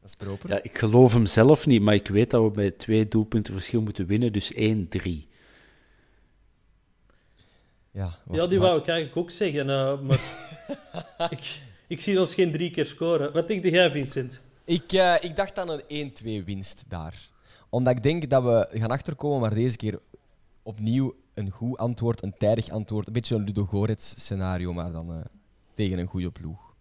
Dat 0.00 0.08
is 0.10 0.16
proper. 0.16 0.50
Ja, 0.50 0.62
ik 0.62 0.78
geloof 0.78 1.12
hem 1.12 1.26
zelf 1.26 1.66
niet, 1.66 1.82
maar 1.82 1.94
ik 1.94 2.08
weet 2.08 2.30
dat 2.30 2.42
we 2.42 2.50
bij 2.50 2.70
twee 2.70 3.08
doelpunten 3.08 3.52
verschil 3.52 3.82
moeten 3.82 4.06
winnen, 4.06 4.32
dus 4.32 4.52
1-3. 4.54 4.58
Ja, 7.92 8.18
Ja, 8.30 8.46
die 8.46 8.58
maar- 8.58 8.68
wou 8.68 8.80
ik 8.80 8.86
eigenlijk 8.88 9.16
ook 9.16 9.30
zeggen. 9.30 9.70
eh, 9.70 10.00
maar 10.00 10.20
ik, 11.36 11.60
ik 11.86 12.00
zie 12.00 12.20
ons 12.20 12.34
geen 12.34 12.52
drie 12.52 12.70
keer 12.70 12.86
scoren. 12.86 13.32
Wat 13.32 13.48
denk 13.48 13.64
jij, 13.64 13.90
Vincent? 13.90 14.40
Ik, 14.64 14.92
eh, 14.92 15.14
ik 15.20 15.36
dacht 15.36 15.58
aan 15.58 15.68
een 15.68 15.82
1-2 15.88 16.44
winst 16.44 16.84
daar. 16.88 17.28
Omdat 17.68 17.96
ik 17.96 18.02
denk 18.02 18.30
dat 18.30 18.42
we 18.42 18.68
gaan 18.78 18.90
achterkomen, 18.90 19.40
maar 19.40 19.54
deze 19.54 19.76
keer 19.76 20.00
opnieuw 20.62 21.14
een 21.40 21.50
goed 21.50 21.78
antwoord, 21.78 22.22
een 22.22 22.34
tijdig 22.38 22.68
antwoord. 22.68 23.06
Een 23.06 23.12
beetje 23.12 23.34
een 23.34 23.44
Ludo 23.44 23.64
Gorets 23.64 24.08
scenario, 24.20 24.72
maar 24.72 24.92
dan 24.92 25.12
eh, 25.12 25.20
tegen 25.72 25.98
een 25.98 26.06
goede 26.06 26.30
ploeg. 26.30 26.74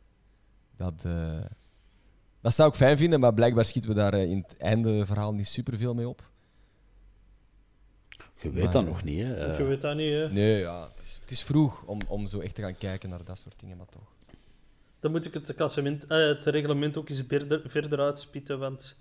Dat, 0.78 0.94
eh, 1.04 1.40
dat 2.42 2.54
zou 2.54 2.70
ik 2.70 2.76
fijn 2.76 2.98
vinden, 2.98 3.20
maar 3.20 3.34
blijkbaar 3.34 3.66
schieten 3.66 3.90
we 3.90 3.96
daar 3.96 4.14
eh, 4.14 4.24
in 4.30 4.38
het 4.38 4.58
einde 4.58 5.06
verhaal 5.06 5.34
niet 5.34 5.48
superveel 5.48 5.94
mee 5.94 6.08
op. 6.10 6.30
Je 8.42 8.52
weet 8.52 8.64
Maar- 8.64 8.72
dat 8.74 8.86
nog 8.86 9.04
niet, 9.04 9.20
hè. 9.22 9.56
Je 9.58 9.64
weet 9.64 9.82
dat 9.82 9.96
niet, 9.96 10.12
hè. 10.12 10.30
Nee, 10.30 10.60
ja, 10.60 10.82
het 10.82 11.02
is, 11.04 11.18
het 11.22 11.32
is 11.32 11.44
vroeg 11.44 11.84
om, 11.86 12.00
om 12.08 12.28
zo 12.28 12.40
echt 12.40 12.56
te 12.56 12.62
gaan 12.62 12.78
kijken 12.78 13.10
naar 13.10 13.24
dat 13.24 13.38
soort 13.38 13.60
dingen, 13.60 13.78
maar 13.78 13.90
toch. 13.90 14.12
Dan 15.00 15.12
moet 15.12 15.26
ik 15.26 15.34
het, 15.34 15.56
klassement, 15.56 16.08
eh, 16.08 16.18
het 16.18 16.46
reglement 16.46 16.98
ook 16.98 17.10
eens 17.10 17.24
verder, 17.28 17.62
verder 17.66 18.00
uitspitten, 18.00 18.60
want 18.60 19.00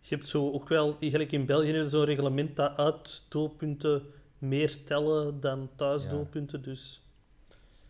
je 0.00 0.14
hebt 0.14 0.28
zo 0.28 0.50
ook 0.52 0.68
wel, 0.68 0.96
eigenlijk 1.00 1.32
in 1.32 1.46
België, 1.46 1.88
zo'n 1.88 2.04
reglement 2.04 2.56
dat 2.56 2.76
uitdoelpunten 2.76 4.02
meer 4.38 4.84
tellen 4.84 5.40
dan 5.40 5.68
thuisdoelpunten, 5.76 6.62
dus... 6.62 7.00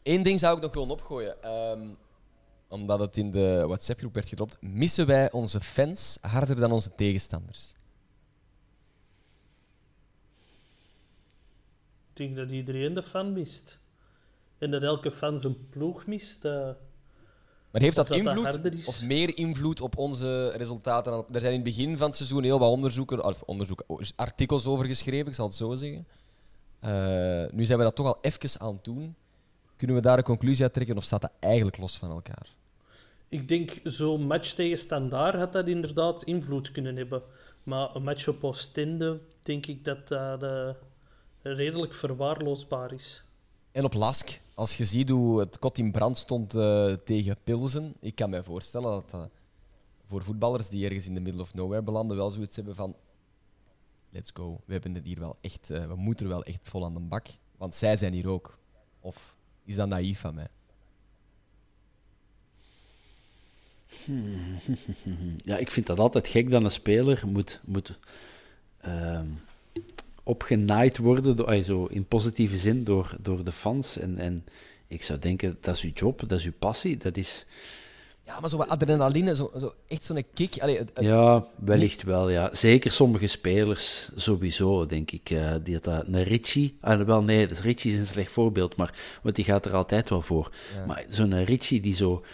Eén 0.03 0.23
ding 0.23 0.41
zou 0.41 0.57
ik 0.57 0.63
nog 0.63 0.75
willen 0.75 0.91
opgooien. 0.91 1.43
ehm, 1.43 1.89
omdat 2.69 3.01
het 3.01 3.17
in 3.17 3.31
de 3.31 3.65
WhatsApp-groep 3.67 4.15
werd 4.15 4.29
gedropt. 4.29 4.57
Missen 4.61 5.07
wij 5.07 5.33
onze 5.33 5.61
fans 5.61 6.19
harder 6.21 6.57
dan 6.57 6.73
onze 6.73 6.95
tegenstanders? 6.95 7.75
Ik 12.11 12.17
denk 12.17 12.37
dat 12.37 12.51
iedereen 12.51 12.95
de 12.95 13.03
fan 13.03 13.33
mist. 13.33 13.79
En 14.59 14.71
dat 14.71 14.83
elke 14.83 15.13
fan 15.13 15.39
zijn 15.39 15.69
ploeg 15.69 16.07
mist. 16.07 16.45
eh. 16.45 16.71
Maar 17.71 17.81
heeft 17.85 17.97
dat, 17.97 18.11
invloed 18.11 18.87
of 18.87 19.03
meer 19.03 19.37
invloed 19.37 19.81
op 19.81 19.97
onze 19.97 20.49
resultaten? 20.49 21.13
Er 21.13 21.41
zijn 21.41 21.53
in 21.53 21.61
het 21.61 21.77
begin 21.77 21.99
van 21.99 22.07
het 22.07 22.17
seizoen 22.17 22.43
heel 22.43 22.59
wat 22.59 22.71
onderzoeken, 22.71 23.25
of 23.25 23.43
onderzoeken, 23.43 23.87
artikels 24.17 24.67
over 24.67 24.85
geschreven, 24.85 25.27
ik 25.27 25.35
zal 25.35 25.47
het 25.47 25.55
zo 25.55 25.75
zeggen. 25.75 26.07
Eh, 26.81 27.45
nu 27.51 27.64
zijn 27.64 27.79
we 27.79 27.85
dat 27.85 27.97
toch 27.97 28.07
al 28.07 28.18
even 28.20 28.61
aan 28.61 28.74
het 28.74 28.85
doen. 28.85 29.14
Kunnen 29.77 29.97
we 29.97 30.03
daar 30.03 30.18
een 30.18 30.24
conclusie 30.24 30.62
uit 30.62 30.72
trekken 30.72 30.97
of 30.97 31.05
staat 31.05 31.20
dat 31.20 31.33
eigenlijk 31.39 31.79
los 31.79 31.99
van 31.99 32.11
elkaar? 32.11 32.55
Ik 33.29 33.49
denk, 33.49 33.81
zo'n 33.85 34.27
match 34.27 34.53
tegen 34.53 34.79
Standaard 34.79 35.35
had 35.35 35.53
dat 35.53 35.68
inderdaad 35.68 36.22
invloed 36.22 36.72
kunnen 36.72 36.97
hebben. 36.97 37.22
Maar 37.62 37.95
een 37.95 38.03
match 38.03 38.29
op 38.29 38.45
Oostende, 38.45 39.20
denk 39.43 39.66
ik 39.66 39.85
dat 39.85 40.09
dat 40.09 40.43
eh, 40.43 40.68
redelijk 41.43 41.95
verwaarloosbaar 41.95 42.93
is. 42.93 43.24
En 43.72 43.85
op 43.85 43.95
Lask, 43.95 44.41
als 44.55 44.77
je 44.77 44.85
ziet 44.85 45.09
hoe 45.09 45.41
het 45.41 45.59
kot 45.59 45.79
in 45.79 45.93
brand 45.93 46.18
stond 46.18 46.55
eh, 46.55 46.93
tegen 46.93 47.37
Pilsen, 47.45 47.95
ik 48.01 48.14
kan 48.14 48.31
mij 48.31 48.43
voorstellen 48.43 48.91
dat 48.91 49.11
dat 49.11 49.29
voor 50.09 50.22
voetballers 50.22 50.68
die 50.68 50.85
ergens 50.85 51.07
in 51.07 51.14
de 51.14 51.20
middle 51.20 51.43
of 51.43 51.55
nowhere 51.55 51.83
belanden 51.83 52.16
wel 52.16 52.31
zoiets 52.31 52.57
hebben 52.57 52.74
van 52.74 52.97
let's 54.17 54.31
go, 54.35 54.61
we 54.64 54.73
hebben 54.73 54.95
het 54.95 55.05
hier 55.05 55.19
wel 55.21 55.39
echt, 55.41 55.71
eh, 55.71 55.87
we 55.87 55.97
moeten 55.97 56.27
er 56.27 56.33
wel 56.33 56.45
echt 56.45 56.69
vol 56.69 56.85
aan 56.85 56.95
de 56.95 57.01
bak, 57.01 57.27
want 57.57 57.75
zij 57.75 57.97
zijn 57.97 58.12
hier 58.12 58.29
ook. 58.29 58.59
Of 59.01 59.37
is 59.64 59.75
dat 59.75 59.89
naïef 59.89 60.21
van 60.21 60.35
mij? 60.35 60.49
Ja, 65.45 65.57
ik 65.57 65.71
vind 65.71 65.87
dat 65.87 65.99
altijd 65.99 66.29
gek 66.29 66.51
dat 66.51 66.62
een 66.64 66.71
speler 66.71 67.23
moet, 67.27 67.61
moet 67.64 67.99
ehm, 68.81 69.27
opgenaaid 70.23 70.99
worden, 70.99 71.37
door, 71.37 71.93
in 71.93 72.07
positieve 72.07 72.57
zin, 72.57 72.85
door, 72.85 73.17
door 73.21 73.45
de 73.45 73.53
fans. 73.53 73.99
En, 73.99 74.19
en 74.19 74.45
ik 74.87 75.03
zou 75.03 75.19
denken, 75.19 75.59
dat 75.61 75.77
is 75.77 75.83
uw 75.83 75.91
job, 75.95 76.21
dat 76.21 76.39
is 76.39 76.45
uw 76.45 76.57
passie, 76.59 76.97
dat 76.97 77.17
is... 77.17 77.47
Ja, 78.27 78.41
maar 78.41 78.51
zo 78.51 78.57
wat 78.57 78.68
adrenaline, 78.68 79.35
zo, 79.37 79.51
zo, 79.59 79.74
echt 79.89 80.05
zo'n 80.05 80.24
kick. 80.35 80.59
Allee, 80.59 80.79
het- 80.79 80.91
het- 80.95 81.05
Ja, 81.05 81.45
wellicht 81.59 82.03
wel, 82.03 82.31
ja. 82.31 82.55
Zeker 82.55 82.91
sommige 82.91 83.27
spelers 83.27 84.09
sowieso, 84.16 84.87
denk 84.87 85.11
ik. 85.11 85.31
eh, 85.31 85.55
die 85.62 85.74
dat, 85.74 85.85
dat- 85.85 86.07
een 86.07 86.22
Richie... 86.22 86.77
Ah, 86.81 87.01
wel, 87.01 87.22
nee, 87.22 87.47
Richie 87.47 87.93
is 87.93 87.99
een 87.99 88.07
slecht 88.07 88.33
voorbeeld, 88.33 88.77
maar, 88.77 88.95
want 89.22 89.37
die 89.37 89.45
gaat 89.45 89.66
er 89.66 89.74
altijd 89.74 90.09
wel 90.09 90.22
voor. 90.22 90.51
Maar 90.87 91.05
zo'n 91.09 91.45
Richie 91.45 91.81
die 91.81 91.95
zo 91.95 92.24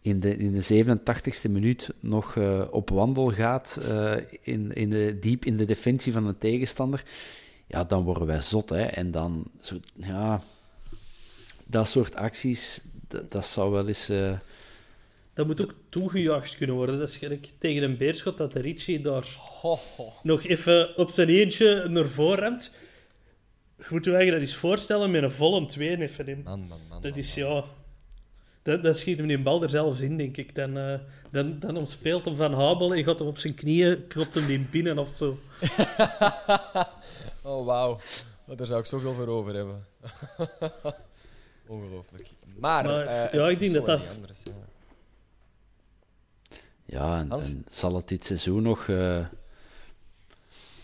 in 0.00 0.20
de, 0.20 0.36
in 0.36 0.52
de 0.52 0.62
87ste 0.84 1.50
minuut 1.50 1.88
nog 2.00 2.36
eh, 2.36 2.62
op 2.70 2.90
wandel 2.90 3.30
gaat, 3.32 3.78
eh, 3.88 4.12
in, 4.42 4.72
in 4.72 4.90
de, 4.90 5.18
diep 5.20 5.44
in 5.44 5.56
de 5.56 5.64
defensie 5.64 6.12
van 6.12 6.26
een 6.26 6.38
tegenstander, 6.38 7.02
ja, 7.66 7.84
dan 7.84 8.02
worden 8.04 8.26
wij 8.26 8.40
zot, 8.40 8.68
hè. 8.68 8.82
En 8.82 9.10
dan, 9.10 9.44
zo, 9.60 9.76
ja... 9.94 10.40
Dat 11.66 11.88
soort 11.88 12.14
acties, 12.16 12.80
dat, 13.08 13.30
dat 13.30 13.46
zou 13.46 13.70
wel 13.72 13.88
eens... 13.88 14.08
Dat 15.34 15.46
moet 15.46 15.62
ook 15.62 15.74
toegejuicht 15.88 16.56
kunnen 16.56 16.76
worden. 16.76 16.98
Dat 16.98 17.08
is 17.08 17.16
gelijk 17.16 17.50
tegen 17.58 17.82
een 17.82 17.96
beerschot 17.96 18.38
dat 18.38 18.52
de 18.52 18.60
Richie 18.60 19.00
daar 19.00 19.26
nog 20.22 20.44
even 20.44 20.96
op 20.96 21.10
zijn 21.10 21.28
eentje 21.28 21.86
naar 21.88 22.06
voren 22.06 22.38
remt. 22.38 22.74
Je 23.78 23.84
moet 23.90 24.04
je 24.04 24.10
eigenlijk 24.10 24.40
dat 24.42 24.50
eens 24.50 24.58
voorstellen 24.60 25.10
met 25.10 25.22
een 25.22 25.30
volle 25.30 25.64
twee 25.66 26.00
even 26.00 26.26
in. 26.28 26.40
Man, 26.44 26.60
man, 26.60 26.80
man. 26.88 27.02
Dat 27.02 27.16
is 27.16 27.34
ja. 27.34 27.64
Dan, 28.62 28.80
dan 28.82 28.94
schiet 28.94 29.18
hem 29.18 29.26
die 29.26 29.38
bal 29.42 29.62
er 29.62 29.70
zelfs 29.70 30.00
in, 30.00 30.16
denk 30.16 30.36
ik. 30.36 30.54
Dan, 30.54 30.78
eh, 30.78 30.98
dan, 31.30 31.58
dan 31.58 31.76
ontspeelt 31.76 32.24
hem 32.24 32.36
van 32.36 32.52
Habel 32.54 32.94
en 32.94 33.04
gaat 33.04 33.18
hem 33.18 33.28
op 33.28 33.38
zijn 33.38 33.54
knieën, 33.54 34.06
klopt 34.06 34.34
hem 34.34 34.46
die 34.46 34.58
binnen 34.58 34.98
of 34.98 35.16
zo. 35.16 35.38
Oh, 37.42 37.66
wauw. 37.66 37.98
Daar 38.56 38.66
zou 38.66 38.80
ik 38.80 38.86
zoveel 38.86 39.14
voor 39.14 39.26
over 39.28 39.54
hebben. 39.54 39.86
Ongelooflijk. 41.66 42.28
Maar, 42.56 42.84
Maar, 42.84 43.06
eh, 43.06 43.32
ja, 43.32 43.48
ik 43.48 43.58
denk 43.58 43.72
dat 43.72 43.86
dat- 43.86 43.98
niet 44.00 44.08
anders, 44.14 44.42
ja. 44.44 44.52
Ja, 46.94 47.26
en, 47.30 47.64
zal 47.68 47.94
het 47.96 48.08
dit 48.08 48.24
seizoen 48.24 48.62
nog 48.62 48.88
eh, 48.88 49.26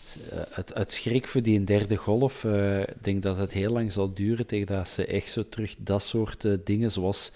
s- 0.05 0.17
eh, 0.29 0.39
het, 0.49 0.73
het 0.73 0.91
schrik 0.93 1.27
voor 1.27 1.41
die 1.41 1.63
derde 1.63 1.95
golf? 1.95 2.43
eh, 2.43 2.79
Ik 2.81 3.03
denk 3.03 3.23
dat 3.23 3.37
het 3.37 3.51
heel 3.51 3.71
lang 3.71 3.91
zal 3.91 4.13
duren 4.13 4.45
tegen 4.45 4.67
dat 4.67 4.89
ze 4.89 5.05
echt 5.05 5.29
zo 5.31 5.49
terug 5.49 5.75
dat 5.77 6.03
soort 6.03 6.45
eh, 6.45 6.53
dingen 6.63 6.91
zoals 6.91 7.31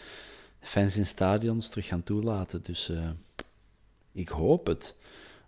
fans 0.61 0.97
in 0.97 1.05
stadions 1.05 1.69
terug 1.69 1.85
gaan 1.87 2.03
toelaten. 2.03 2.59
Dus 2.63 2.89
eh, 2.89 3.09
ik 4.11 4.29
hoop 4.29 4.67
het. 4.67 4.95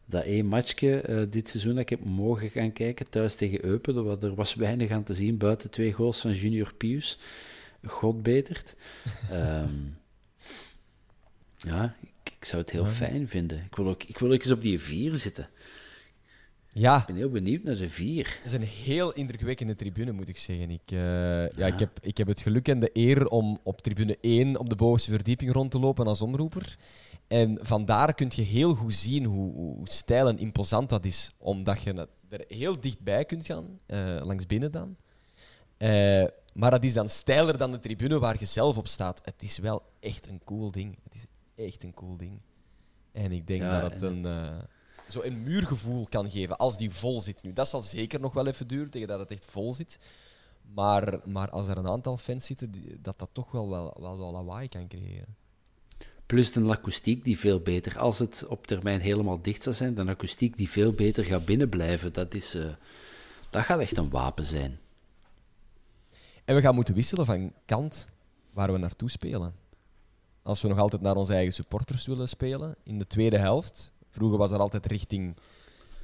Dat 0.05 0.23
één 0.23 0.45
matchje 0.45 1.01
eh, 1.01 1.21
dit 1.29 1.49
seizoen 1.49 1.71
dat 1.73 1.81
ik 1.81 1.89
heb 1.89 2.05
mogen 2.05 2.49
gaan 2.49 2.73
kijken 2.73 3.09
thuis 3.09 3.35
tegen 3.35 3.65
Eupen, 3.65 3.95
er 3.95 4.23
er 4.23 4.35
was 4.35 4.53
weinig 4.55 4.89
aan 4.91 5.03
te 5.03 5.13
zien 5.13 5.37
buiten 5.37 5.69
twee 5.69 5.93
goals 5.93 6.19
van 6.21 6.31
Junior 6.33 6.73
Pius. 6.73 7.17
God 7.83 8.23
betert. 8.23 8.75
Ehm, 9.31 9.73
ja, 11.57 11.95
ik, 12.27 12.45
zou 12.45 12.61
het 12.61 12.71
heel 12.71 12.85
fijn 12.85 13.27
vinden. 13.27 13.63
Ik 13.65 13.75
wil, 13.75 13.87
ook, 13.87 14.03
ik 14.03 14.17
wil 14.17 14.31
ook 14.31 14.43
eens 14.43 14.51
op 14.51 14.61
die 14.61 14.79
vier 14.79 15.15
zitten. 15.15 15.49
Ja, 16.77 16.99
Ik 16.99 17.05
ben 17.05 17.15
heel 17.15 17.29
benieuwd 17.29 17.63
naar 17.63 17.75
de 17.75 17.89
vier. 17.89 18.25
Het 18.25 18.45
is 18.45 18.51
een 18.51 18.61
heel 18.61 19.11
indrukwekkende 19.11 19.75
tribune, 19.75 20.11
moet 20.11 20.29
ik 20.29 20.37
zeggen. 20.37 20.69
Ik, 20.69 20.91
eh, 20.91 21.49
ja. 21.49 21.65
ik, 21.65 21.79
heb, 21.79 21.99
ik 22.01 22.17
heb 22.17 22.27
het 22.27 22.39
geluk 22.39 22.67
en 22.67 22.79
de 22.79 22.89
eer 22.93 23.27
om 23.27 23.59
op 23.63 23.81
tribune 23.81 24.17
1 24.21 24.57
op 24.57 24.69
de 24.69 24.75
bovenste 24.75 25.11
verdieping 25.11 25.51
rond 25.51 25.71
te 25.71 25.79
lopen 25.79 26.07
als 26.07 26.21
omroeper. 26.21 26.77
En 27.27 27.57
vandaar 27.61 28.13
kun 28.13 28.31
je 28.35 28.41
heel 28.41 28.75
goed 28.75 28.93
zien 28.93 29.25
hoe, 29.25 29.53
hoe, 29.53 29.77
stijl 29.83 30.27
en 30.27 30.37
imposant 30.37 30.89
dat 30.89 31.05
is. 31.05 31.31
Omdat 31.37 31.81
je 31.81 32.07
er 32.29 32.45
heel 32.47 32.79
dichtbij 32.79 33.25
kunt 33.25 33.45
gaan, 33.45 33.79
eh, 33.85 34.19
langs 34.23 34.45
binnen 34.45 34.71
dan. 34.71 34.95
Eh, 35.77 36.25
maar 36.53 36.71
dat 36.71 36.83
is 36.83 36.93
dan 36.93 37.09
steiler 37.09 37.57
dan 37.57 37.71
de 37.71 37.79
tribune 37.79 38.19
waar 38.19 38.35
je 38.39 38.45
zelf 38.45 38.77
op 38.77 38.87
staat. 38.87 39.21
Het 39.23 39.43
is 39.43 39.57
wel 39.57 39.83
echt 39.99 40.27
een 40.27 40.41
cool 40.45 40.71
ding. 40.71 40.97
Het 41.03 41.13
is 41.13 41.25
echt 41.57 41.83
een 41.83 41.93
cool 41.93 42.17
ding. 42.17 42.39
En 43.11 43.31
ik 43.31 43.47
denk 43.47 43.61
Ja, 43.61 43.81
dat 43.81 43.91
het 43.93 44.03
en- 44.03 44.23
een, 44.25 44.55
eh, 44.55 44.63
zo 45.09 45.21
een 45.21 45.43
muurgevoel 45.43 46.07
kan 46.09 46.29
geven 46.31 46.57
als 46.57 46.77
die 46.77 46.91
vol 46.91 47.21
zit. 47.21 47.43
Nu, 47.43 47.53
dat 47.53 47.67
zal 47.67 47.81
zeker 47.81 48.19
nog 48.19 48.33
wel 48.33 48.47
even 48.47 48.67
duren 48.67 48.89
tegen 48.89 49.07
dat 49.07 49.19
het 49.19 49.31
echt 49.31 49.45
vol 49.45 49.73
zit. 49.73 49.99
Maar, 50.73 51.19
maar 51.29 51.49
als 51.49 51.67
er 51.67 51.77
een 51.77 51.87
aantal 51.87 52.17
fans 52.17 52.45
zitten, 52.45 52.71
die- 52.71 53.01
dat 53.01 53.19
dat 53.19 53.29
toch 53.31 53.51
wel, 53.51 53.69
wel, 53.69 53.97
wel, 53.99 54.17
wel 54.17 54.31
lawaai 54.31 54.67
kan 54.67 54.87
creëren. 54.87 55.35
Plus 56.25 56.55
een 56.55 56.71
akoestiek 56.71 57.23
die 57.23 57.39
veel 57.39 57.59
beter, 57.59 57.99
als 57.99 58.19
het 58.19 58.45
op 58.47 58.67
termijn 58.67 59.01
helemaal 59.01 59.41
dicht 59.41 59.63
zou 59.63 59.75
zijn, 59.75 59.97
een 59.97 60.09
akoestiek 60.09 60.57
die 60.57 60.69
veel 60.69 60.91
beter 60.91 61.23
gaat 61.23 61.45
binnenblijven. 61.45 62.13
Dat, 62.13 62.33
is, 62.33 62.53
eh, 62.55 62.73
dat 63.49 63.63
gaat 63.63 63.79
echt 63.79 63.97
een 63.97 64.09
wapen 64.09 64.45
zijn. 64.45 64.79
En 66.45 66.55
we 66.55 66.61
gaan 66.61 66.75
moeten 66.75 66.93
wisselen 66.93 67.25
van 67.25 67.53
kant 67.65 68.09
waar 68.53 68.71
we 68.71 68.77
naartoe 68.77 69.09
spelen. 69.09 69.53
Als 70.47 70.61
we 70.61 70.67
nog 70.67 70.79
altijd 70.79 71.01
naar 71.01 71.15
onze 71.15 71.33
eigen 71.33 71.53
supporters 71.53 72.05
willen 72.05 72.27
spelen, 72.29 72.75
in 72.83 72.97
de 72.99 73.07
tweede 73.07 73.37
helft. 73.37 73.91
Vroeger 74.11 74.37
was 74.37 74.51
er 74.51 74.57
altijd 74.59 74.85
richting 74.85 75.35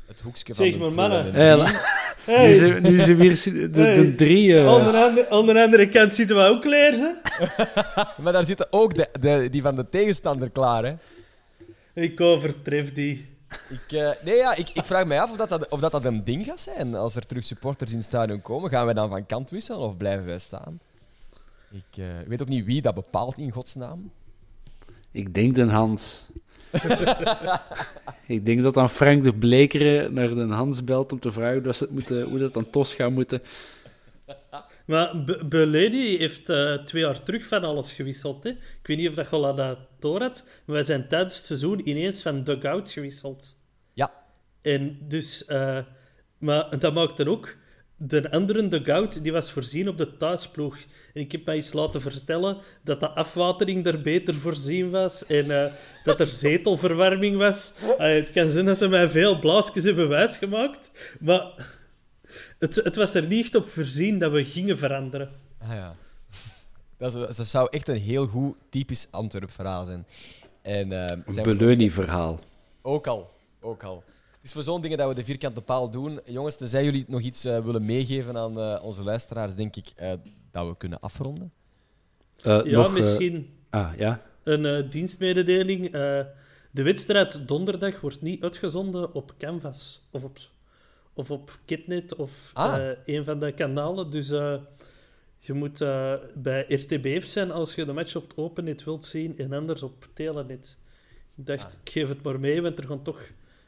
het 0.06 0.22
hoekje 0.22 0.54
van 0.54 0.66
Zeg 0.66 0.74
de 0.74 0.80
maar, 0.80 0.90
twee 0.90 1.02
mannen. 1.08 1.26
en 1.26 1.32
de 1.34 1.40
Hey, 1.40 1.58
la- 1.58 2.48
Nu 2.48 2.56
zijn 2.56 2.84
nu 2.84 3.00
zijn 3.00 3.18
weer 3.18 3.42
de, 3.44 3.70
de 3.70 3.82
Hey. 3.82 4.12
drie... 4.12 4.54
eh, 4.60 4.68
Aan, 4.68 4.84
de 4.92 4.98
andere, 4.98 5.30
aan 5.30 5.46
de 5.46 5.64
andere 5.64 5.90
kant 5.90 6.16
zitten 6.16 6.36
we 6.36 6.42
ook 6.44 6.62
klaar. 6.62 7.16
Maar 8.24 8.34
daar 8.34 8.46
zitten 8.46 8.68
ook 8.70 8.94
de, 8.96 9.08
de, 9.20 9.48
die 9.52 9.62
van 9.62 9.76
de 9.76 9.90
tegenstander 9.90 10.50
klaar, 10.50 10.84
hè. 10.86 10.94
Ik 12.02 12.22
overtref 12.22 12.94
die. 12.94 13.28
Ik, 13.70 13.92
eh, 13.92 14.10
nee, 14.24 14.36
ja, 14.36 14.56
ik, 14.56 14.70
ik 14.70 14.86
vraag 14.86 15.06
mij 15.06 15.22
af 15.22 15.32
of 15.32 15.38
dat, 15.38 15.50
dat, 15.50 15.70
of 15.70 15.80
dat, 15.80 15.92
dat 15.92 16.06
een 16.06 16.24
ding 16.24 16.46
gaat 16.46 16.60
zijn. 16.62 16.96
Als 16.96 17.16
er 17.16 17.26
terug 17.26 17.44
supporters 17.44 17.92
in 17.92 17.98
het 17.98 18.06
stadion 18.06 18.42
komen, 18.42 18.70
gaan 18.70 18.86
wij 18.86 18.94
dan 18.94 19.10
van 19.10 19.26
kant 19.26 19.50
wisselen 19.50 19.80
of 19.80 19.98
blijven 19.98 20.26
wij 20.26 20.40
staan? 20.40 20.80
Ik 21.72 21.98
eh, 21.98 22.06
weet 22.28 22.42
ook 22.42 22.48
niet 22.48 22.66
wie 22.66 22.82
dat 22.82 22.96
bepaalt 22.96 23.38
in 23.38 23.52
godsnaam. 23.52 24.12
Ik 25.14 25.34
denk 25.34 25.56
den 25.56 25.70
Hans. 25.70 26.26
ik 28.28 28.46
denk 28.46 28.64
dat 28.64 28.74
dan 28.74 28.90
Frank 28.90 29.24
de 29.24 29.34
Blekeren 29.34 30.14
naar 30.14 30.36
den 30.36 30.50
Hans 30.50 30.84
belt 30.84 31.12
om 31.12 31.20
te 31.20 31.32
vragen 31.32 31.54
hoe 31.54 31.62
dat, 31.62 31.76
ze 31.76 31.84
het 31.84 31.94
moeten, 31.94 32.24
hoe 32.24 32.40
dat 32.40 32.54
dan 32.54 32.70
tos 32.70 32.96
gaat 32.96 33.12
moeten. 33.12 33.42
Maar 34.86 35.24
Beledi 35.50 36.18
heeft 36.18 36.50
eh, 36.50 36.74
twee 36.74 37.02
jaar 37.02 37.24
terug 37.24 37.46
van 37.48 37.64
alles 37.64 37.94
gewisseld. 37.94 38.44
Hè? 38.44 38.50
Ik 38.50 38.88
weet 38.88 38.98
niet 38.98 39.10
of 39.10 39.16
dat 39.16 39.30
je 39.30 39.54
dat 39.56 39.78
door 40.00 40.22
had, 40.22 40.48
maar 40.66 40.76
wij 40.76 40.84
zijn 40.84 41.08
tijdens 41.08 41.38
het 41.38 41.46
seizoen 41.46 41.90
ineens 41.90 42.22
van 42.22 42.44
dugout 42.44 42.90
gewisseld. 42.90 43.56
Ja, 43.94 44.12
En 44.62 44.98
dus, 45.08 45.46
eh, 45.46 45.80
maar 46.38 46.80
dat 46.80 46.94
maakt 46.94 47.18
dan 47.18 47.28
ook 47.28 47.56
de 48.08 48.32
andere, 48.32 48.68
de 48.68 48.84
goud, 48.84 49.24
die 49.24 49.32
was 49.32 49.52
voorzien 49.52 49.88
op 49.90 49.98
de 49.98 50.18
thuisploeg. 50.18 50.78
En 51.14 51.22
ik 51.22 51.32
heb 51.32 51.46
mij 51.46 51.56
eens 51.56 51.74
laten 51.74 52.02
vertellen 52.02 52.58
dat 52.82 53.00
de 53.00 53.10
afwatering 53.10 53.84
daar 53.84 54.02
beter 54.02 54.36
voorzien 54.36 54.90
was 54.90 55.26
en 55.26 55.64
eh, 55.66 55.72
dat 56.04 56.20
er 56.20 56.28
zetelverwarming 56.28 57.38
was. 57.38 57.74
Uh, 57.84 57.98
het 57.98 58.32
kan 58.32 58.50
zijn 58.50 58.66
dat 58.66 58.78
ze 58.78 58.88
mij 58.88 59.10
veel 59.10 59.40
blaasjes 59.40 59.84
hebben 59.84 60.08
wijsgemaakt, 60.10 60.92
maar 61.20 61.52
het, 62.60 62.76
het 62.76 62.96
was 62.96 63.14
er 63.14 63.28
niet 63.28 63.56
op 63.56 63.68
voorzien 63.70 64.20
dat 64.20 64.32
we 64.32 64.46
gingen 64.46 64.78
veranderen. 64.78 65.32
Ah 65.62 65.70
ja. 65.70 65.96
Dat, 66.98 67.16
is- 67.30 67.36
dat 67.36 67.48
zou 67.48 67.68
echt 67.72 67.88
een 67.88 67.98
heel 68.00 68.28
goed 68.28 68.56
typisch 68.70 69.08
Antwerp 69.12 69.52
verhaal 69.52 69.84
zijn. 69.84 70.06
En, 70.62 70.92
eh, 70.92 71.18
Een 71.26 71.34
zijn 71.34 71.46
we- 71.48 71.56
Beleunie-verhaal. 71.56 72.40
Ook 72.82 73.08
al, 73.08 73.30
ook 73.62 73.84
al. 73.84 74.04
Het 74.44 74.52
is 74.52 74.58
voor 74.58 74.74
zo'n 74.74 74.82
dingen 74.82 74.98
dat 74.98 75.08
we 75.08 75.14
de 75.16 75.24
vierkante 75.24 75.62
paal 75.62 75.90
doen. 75.92 76.20
Jongens, 76.26 76.56
tenzij 76.58 76.84
jullie 76.84 77.06
nog 77.08 77.22
iets 77.22 77.46
eh, 77.46 77.60
willen 77.66 77.86
meegeven 77.86 78.38
aan 78.38 78.60
eh, 78.60 78.84
onze 78.84 79.04
luisteraars, 79.04 79.56
denk 79.56 79.76
ik 79.76 79.92
eh, 79.96 80.14
dat 80.52 80.68
we 80.68 80.78
kunnen 80.78 81.00
afronden. 81.00 81.52
Eh, 82.42 82.62
Ja, 82.64 82.82
nog, 82.82 82.94
misschien 82.94 83.50
ah, 83.70 83.92
ja. 83.98 84.22
een 84.44 84.90
dienstmededeling. 84.90 85.86
Eh, 85.86 85.92
de 86.72 86.84
wedstrijd 86.84 87.48
donderdag 87.48 88.02
wordt 88.02 88.22
niet 88.22 88.44
uitgezonden 88.44 89.14
op 89.14 89.34
Canvas 89.38 90.08
of 90.12 90.24
op, 90.24 90.38
of 91.14 91.32
op 91.32 91.60
Kitnet 91.66 92.16
of 92.16 92.52
Ah. 92.54 92.90
eh, 92.90 92.98
een 93.06 93.24
van 93.24 93.40
de 93.40 93.52
kanalen. 93.52 94.10
Dus 94.10 94.32
eh, 94.32 94.56
je 95.40 95.54
moet 95.54 95.82
eh, 95.82 96.14
bij 96.36 96.66
RTBF 96.68 97.26
zijn 97.26 97.52
als 97.52 97.76
je 97.76 97.86
de 97.86 97.94
match 97.94 98.16
op 98.16 98.28
het 98.28 98.38
Opennet 98.38 98.84
wilt 98.84 99.06
zien 99.06 99.38
en 99.38 99.54
anders 99.54 99.84
op 99.84 100.08
Telenet. 100.14 100.78
Ik 101.38 101.46
dacht, 101.46 101.66
Ah. 101.66 101.80
ik 101.84 101.92
geef 101.92 102.08
het 102.10 102.24
maar 102.24 102.40
mee, 102.40 102.62
want 102.62 102.78
er 102.78 102.88
gaan 102.88 103.04
toch 103.04 103.22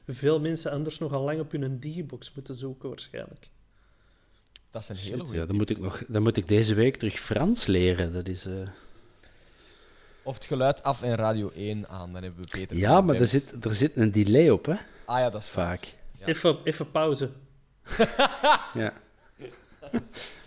veel 0.08 0.39
mensen 0.39 0.72
anders 0.72 0.99
nog 0.99 1.14
al 1.14 1.22
lang 1.24 1.39
op 1.39 1.51
hun 1.51 1.80
digibox 1.80 2.34
moeten 2.34 2.56
zoeken 2.56 2.89
waarschijnlijk. 2.89 3.49
Dat 4.72 4.82
is 4.82 4.89
een 4.89 4.95
hele 4.95 5.24
goede 5.24 5.39
ja, 5.39 5.45
dan, 5.45 5.56
moet 5.56 5.70
ik 5.70 5.80
nog, 5.80 6.03
dan 6.08 6.24
moet 6.24 6.38
ik 6.38 6.47
deze 6.47 6.74
week 6.74 6.95
terug 6.97 7.14
Frans 7.14 7.66
leren. 7.66 8.14
Dat 8.14 8.28
is, 8.28 8.45
eh, 8.45 8.53
Of 10.24 10.34
het 10.34 10.45
geluid 10.45 10.84
af 10.84 11.01
en 11.01 11.16
radio 11.16 11.51
1 11.56 11.88
aan, 11.89 12.14
dan 12.14 12.24
hebben 12.24 12.43
we 12.43 12.49
Peter. 12.49 12.78
Ja, 12.78 13.01
maar 13.01 13.16
er 13.16 13.28
zit, 13.28 13.66
er 13.66 13.76
zit 13.76 13.95
een 13.95 14.12
delay 14.12 14.49
op, 14.49 14.66
hè? 14.66 14.76
Ah 15.06 15.20
ja, 15.20 15.30
dat 15.30 15.41
is. 15.41 15.49
Vaak. 15.49 15.93
Ja. 16.20 16.26
Even, 16.26 16.58
even 16.64 16.91
pauze. 16.91 17.30
Ja. 18.74 18.93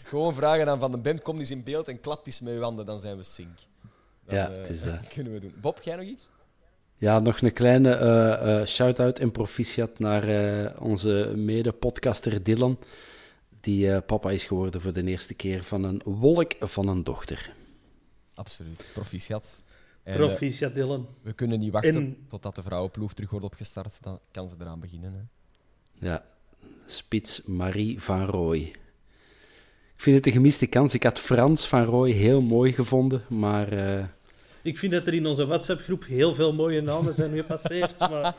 Gewoon 0.05 0.35
vragen 0.35 0.69
aan 0.69 0.79
Van 0.81 0.91
den 0.91 1.03
Bem, 1.03 1.23
kom 1.23 1.39
eens 1.39 1.51
in 1.51 1.63
beeld 1.63 1.89
en 1.89 2.01
klap 2.01 2.27
eens 2.27 2.41
met 2.41 2.55
uw 2.55 2.61
handen, 2.61 2.87
dan 2.87 3.01
zijn 3.01 3.17
we 3.17 3.23
sync. 3.23 3.59
Dan, 4.25 4.37
Ja, 4.37 4.51
eh, 4.51 4.59
het 4.59 4.69
is 4.69 4.83
dat. 4.83 5.09
kunnen 5.15 5.33
we 5.33 5.41
doen. 5.41 5.55
Bob, 5.61 5.83
jij 5.83 5.97
nog 5.97 6.05
iets? 6.05 6.29
Ja, 6.99 7.18
nog 7.18 7.40
een 7.40 7.53
kleine 7.53 7.90
eh, 7.94 8.61
eh, 8.61 8.66
shout-out 8.66 9.18
en 9.18 9.30
proficiat 9.30 9.99
naar 9.99 10.28
eh, 10.28 10.80
onze 10.82 11.32
mede-podcaster 11.36 12.42
Dylan. 12.42 12.78
Die 13.61 13.92
eh, 13.92 14.03
papa 14.07 14.30
is 14.30 14.44
geworden 14.44 14.80
voor 14.80 14.92
de 14.92 15.05
eerste 15.05 15.34
keer 15.34 15.62
van 15.64 15.84
een 15.84 16.03
wolk 16.05 16.53
van 16.61 16.88
een 16.88 17.05
dochter. 17.05 17.53
Absoluut. 18.34 18.90
Proficiat. 18.94 19.62
En, 20.03 20.12
eh, 20.12 20.18
Proficiat, 20.18 20.74
Dylan. 20.74 21.09
we 21.22 21.32
kunnen 21.32 21.59
niet 21.59 21.72
wachten 21.72 21.94
En- 21.94 22.16
totdat 22.28 22.55
de 22.55 22.62
vrouwenploeg 22.62 23.12
terug 23.14 23.30
wordt 23.30 23.44
opgestart. 23.44 24.03
Dan 24.03 24.20
kan 24.30 24.49
ze 24.49 24.55
eraan 24.61 24.80
beginnen. 24.80 25.12
Hè. 25.12 26.09
Ja, 26.09 26.24
spits 26.86 27.42
Marie 27.44 28.01
van 28.03 28.24
Rooij. 28.26 28.61
Ik 29.94 30.05
vind 30.05 30.16
het 30.16 30.26
een 30.26 30.32
gemiste 30.32 30.66
kans. 30.66 30.94
Ik 30.94 31.03
had 31.03 31.18
Frans 31.18 31.66
van 31.66 31.84
Rooij 31.84 32.11
heel 32.11 32.40
mooi 32.40 32.72
gevonden, 32.72 33.22
maar 33.28 33.72
eh, 33.72 34.05
Ik 34.63 34.79
vind 34.79 34.93
dat 34.93 35.07
er 35.07 35.15
in 35.15 35.27
onze 35.27 35.47
WhatsApp-groep 35.47 36.05
heel 36.05 36.35
veel 36.35 36.53
mooie 36.53 36.81
namen 36.81 37.15
zijn 37.15 37.35
gepasseerd, 37.35 37.99
maar 38.11 38.35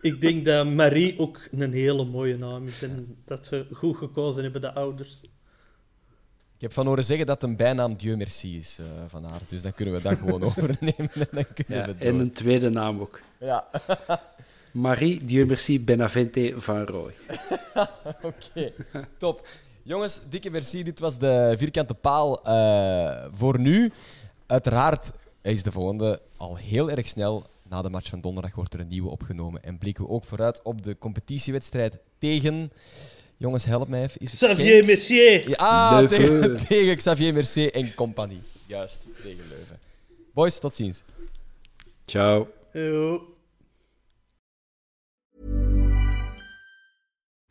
ik 0.00 0.20
denk 0.20 0.44
dat 0.44 0.66
Marie 0.66 1.18
ook 1.18 1.40
een 1.50 1.72
hele 1.72 2.04
mooie 2.04 2.38
naam 2.38 2.66
is 2.66 2.82
en 2.82 3.16
dat 3.24 3.46
ze 3.46 3.66
goed 3.72 3.96
gekozen 3.96 4.42
hebben, 4.42 4.60
de 4.60 4.72
ouders. 4.72 5.20
Ik 6.54 6.60
heb 6.60 6.72
van 6.72 6.86
horen 6.86 7.04
zeggen 7.04 7.26
dat 7.26 7.42
een 7.42 7.56
bijnaam 7.56 7.96
Dieu 7.96 8.16
merci 8.16 8.56
is 8.56 8.78
eh, 8.78 8.86
van 9.06 9.24
haar. 9.24 9.40
Dus 9.48 9.62
dan 9.62 9.74
kunnen 9.74 9.94
we 9.94 10.02
dat 10.02 10.18
gewoon 10.18 10.42
overnemen. 10.56 11.10
En 11.12 11.26
dan 11.30 11.44
kunnen 11.54 11.78
ja, 11.78 11.86
we 11.86 12.04
en 12.04 12.18
een 12.18 12.32
tweede 12.32 12.70
naam 12.70 13.00
ook. 13.00 13.20
Ja, 13.38 13.66
Marie 14.72 15.24
Dieu 15.24 15.46
merci 15.46 15.84
Benavente 15.84 16.52
van 16.56 16.84
Rooij. 16.84 17.14
oké. 18.22 18.72
Top. 19.18 19.46
Jongens, 19.82 20.20
dikke 20.30 20.50
merci. 20.50 20.82
Dit 20.82 20.98
was 20.98 21.18
de 21.18 21.54
vierkante 21.56 21.94
paal 21.94 22.44
eh, 22.44 23.26
voor 23.32 23.58
nu. 23.60 23.92
Uiteraard 24.46 25.12
is 25.42 25.62
de 25.62 25.70
volgende 25.70 26.20
al 26.36 26.56
heel 26.56 26.90
erg 26.90 27.06
snel. 27.06 27.46
Na 27.68 27.82
de 27.82 27.88
match 27.88 28.08
van 28.08 28.20
donderdag 28.20 28.54
wordt 28.54 28.74
er 28.74 28.80
een 28.80 28.88
nieuwe 28.88 29.10
opgenomen. 29.10 29.62
En 29.62 29.78
blikken 29.78 30.04
we 30.04 30.10
ook 30.10 30.24
vooruit 30.24 30.62
op 30.62 30.82
de 30.82 30.98
competitiewedstrijd 30.98 31.98
tegen... 32.18 32.72
Jongens, 33.36 33.64
help 33.64 33.88
mij 33.88 34.02
even. 34.02 34.20
Is 34.20 34.36
Xavier! 34.36 35.48
Ja, 35.48 35.56
ah, 35.56 36.08
tegen, 36.08 36.56
tegen 36.66 36.96
Xavier 36.96 37.34
Mercier 37.34 37.72
en 37.72 37.94
compagnie. 37.94 38.42
Juist, 38.66 39.08
tegen 39.22 39.44
Leuven. 39.48 39.78
Boys, 40.32 40.58
tot 40.58 40.74
ziens. 40.74 41.02
Ciao. 42.06 42.48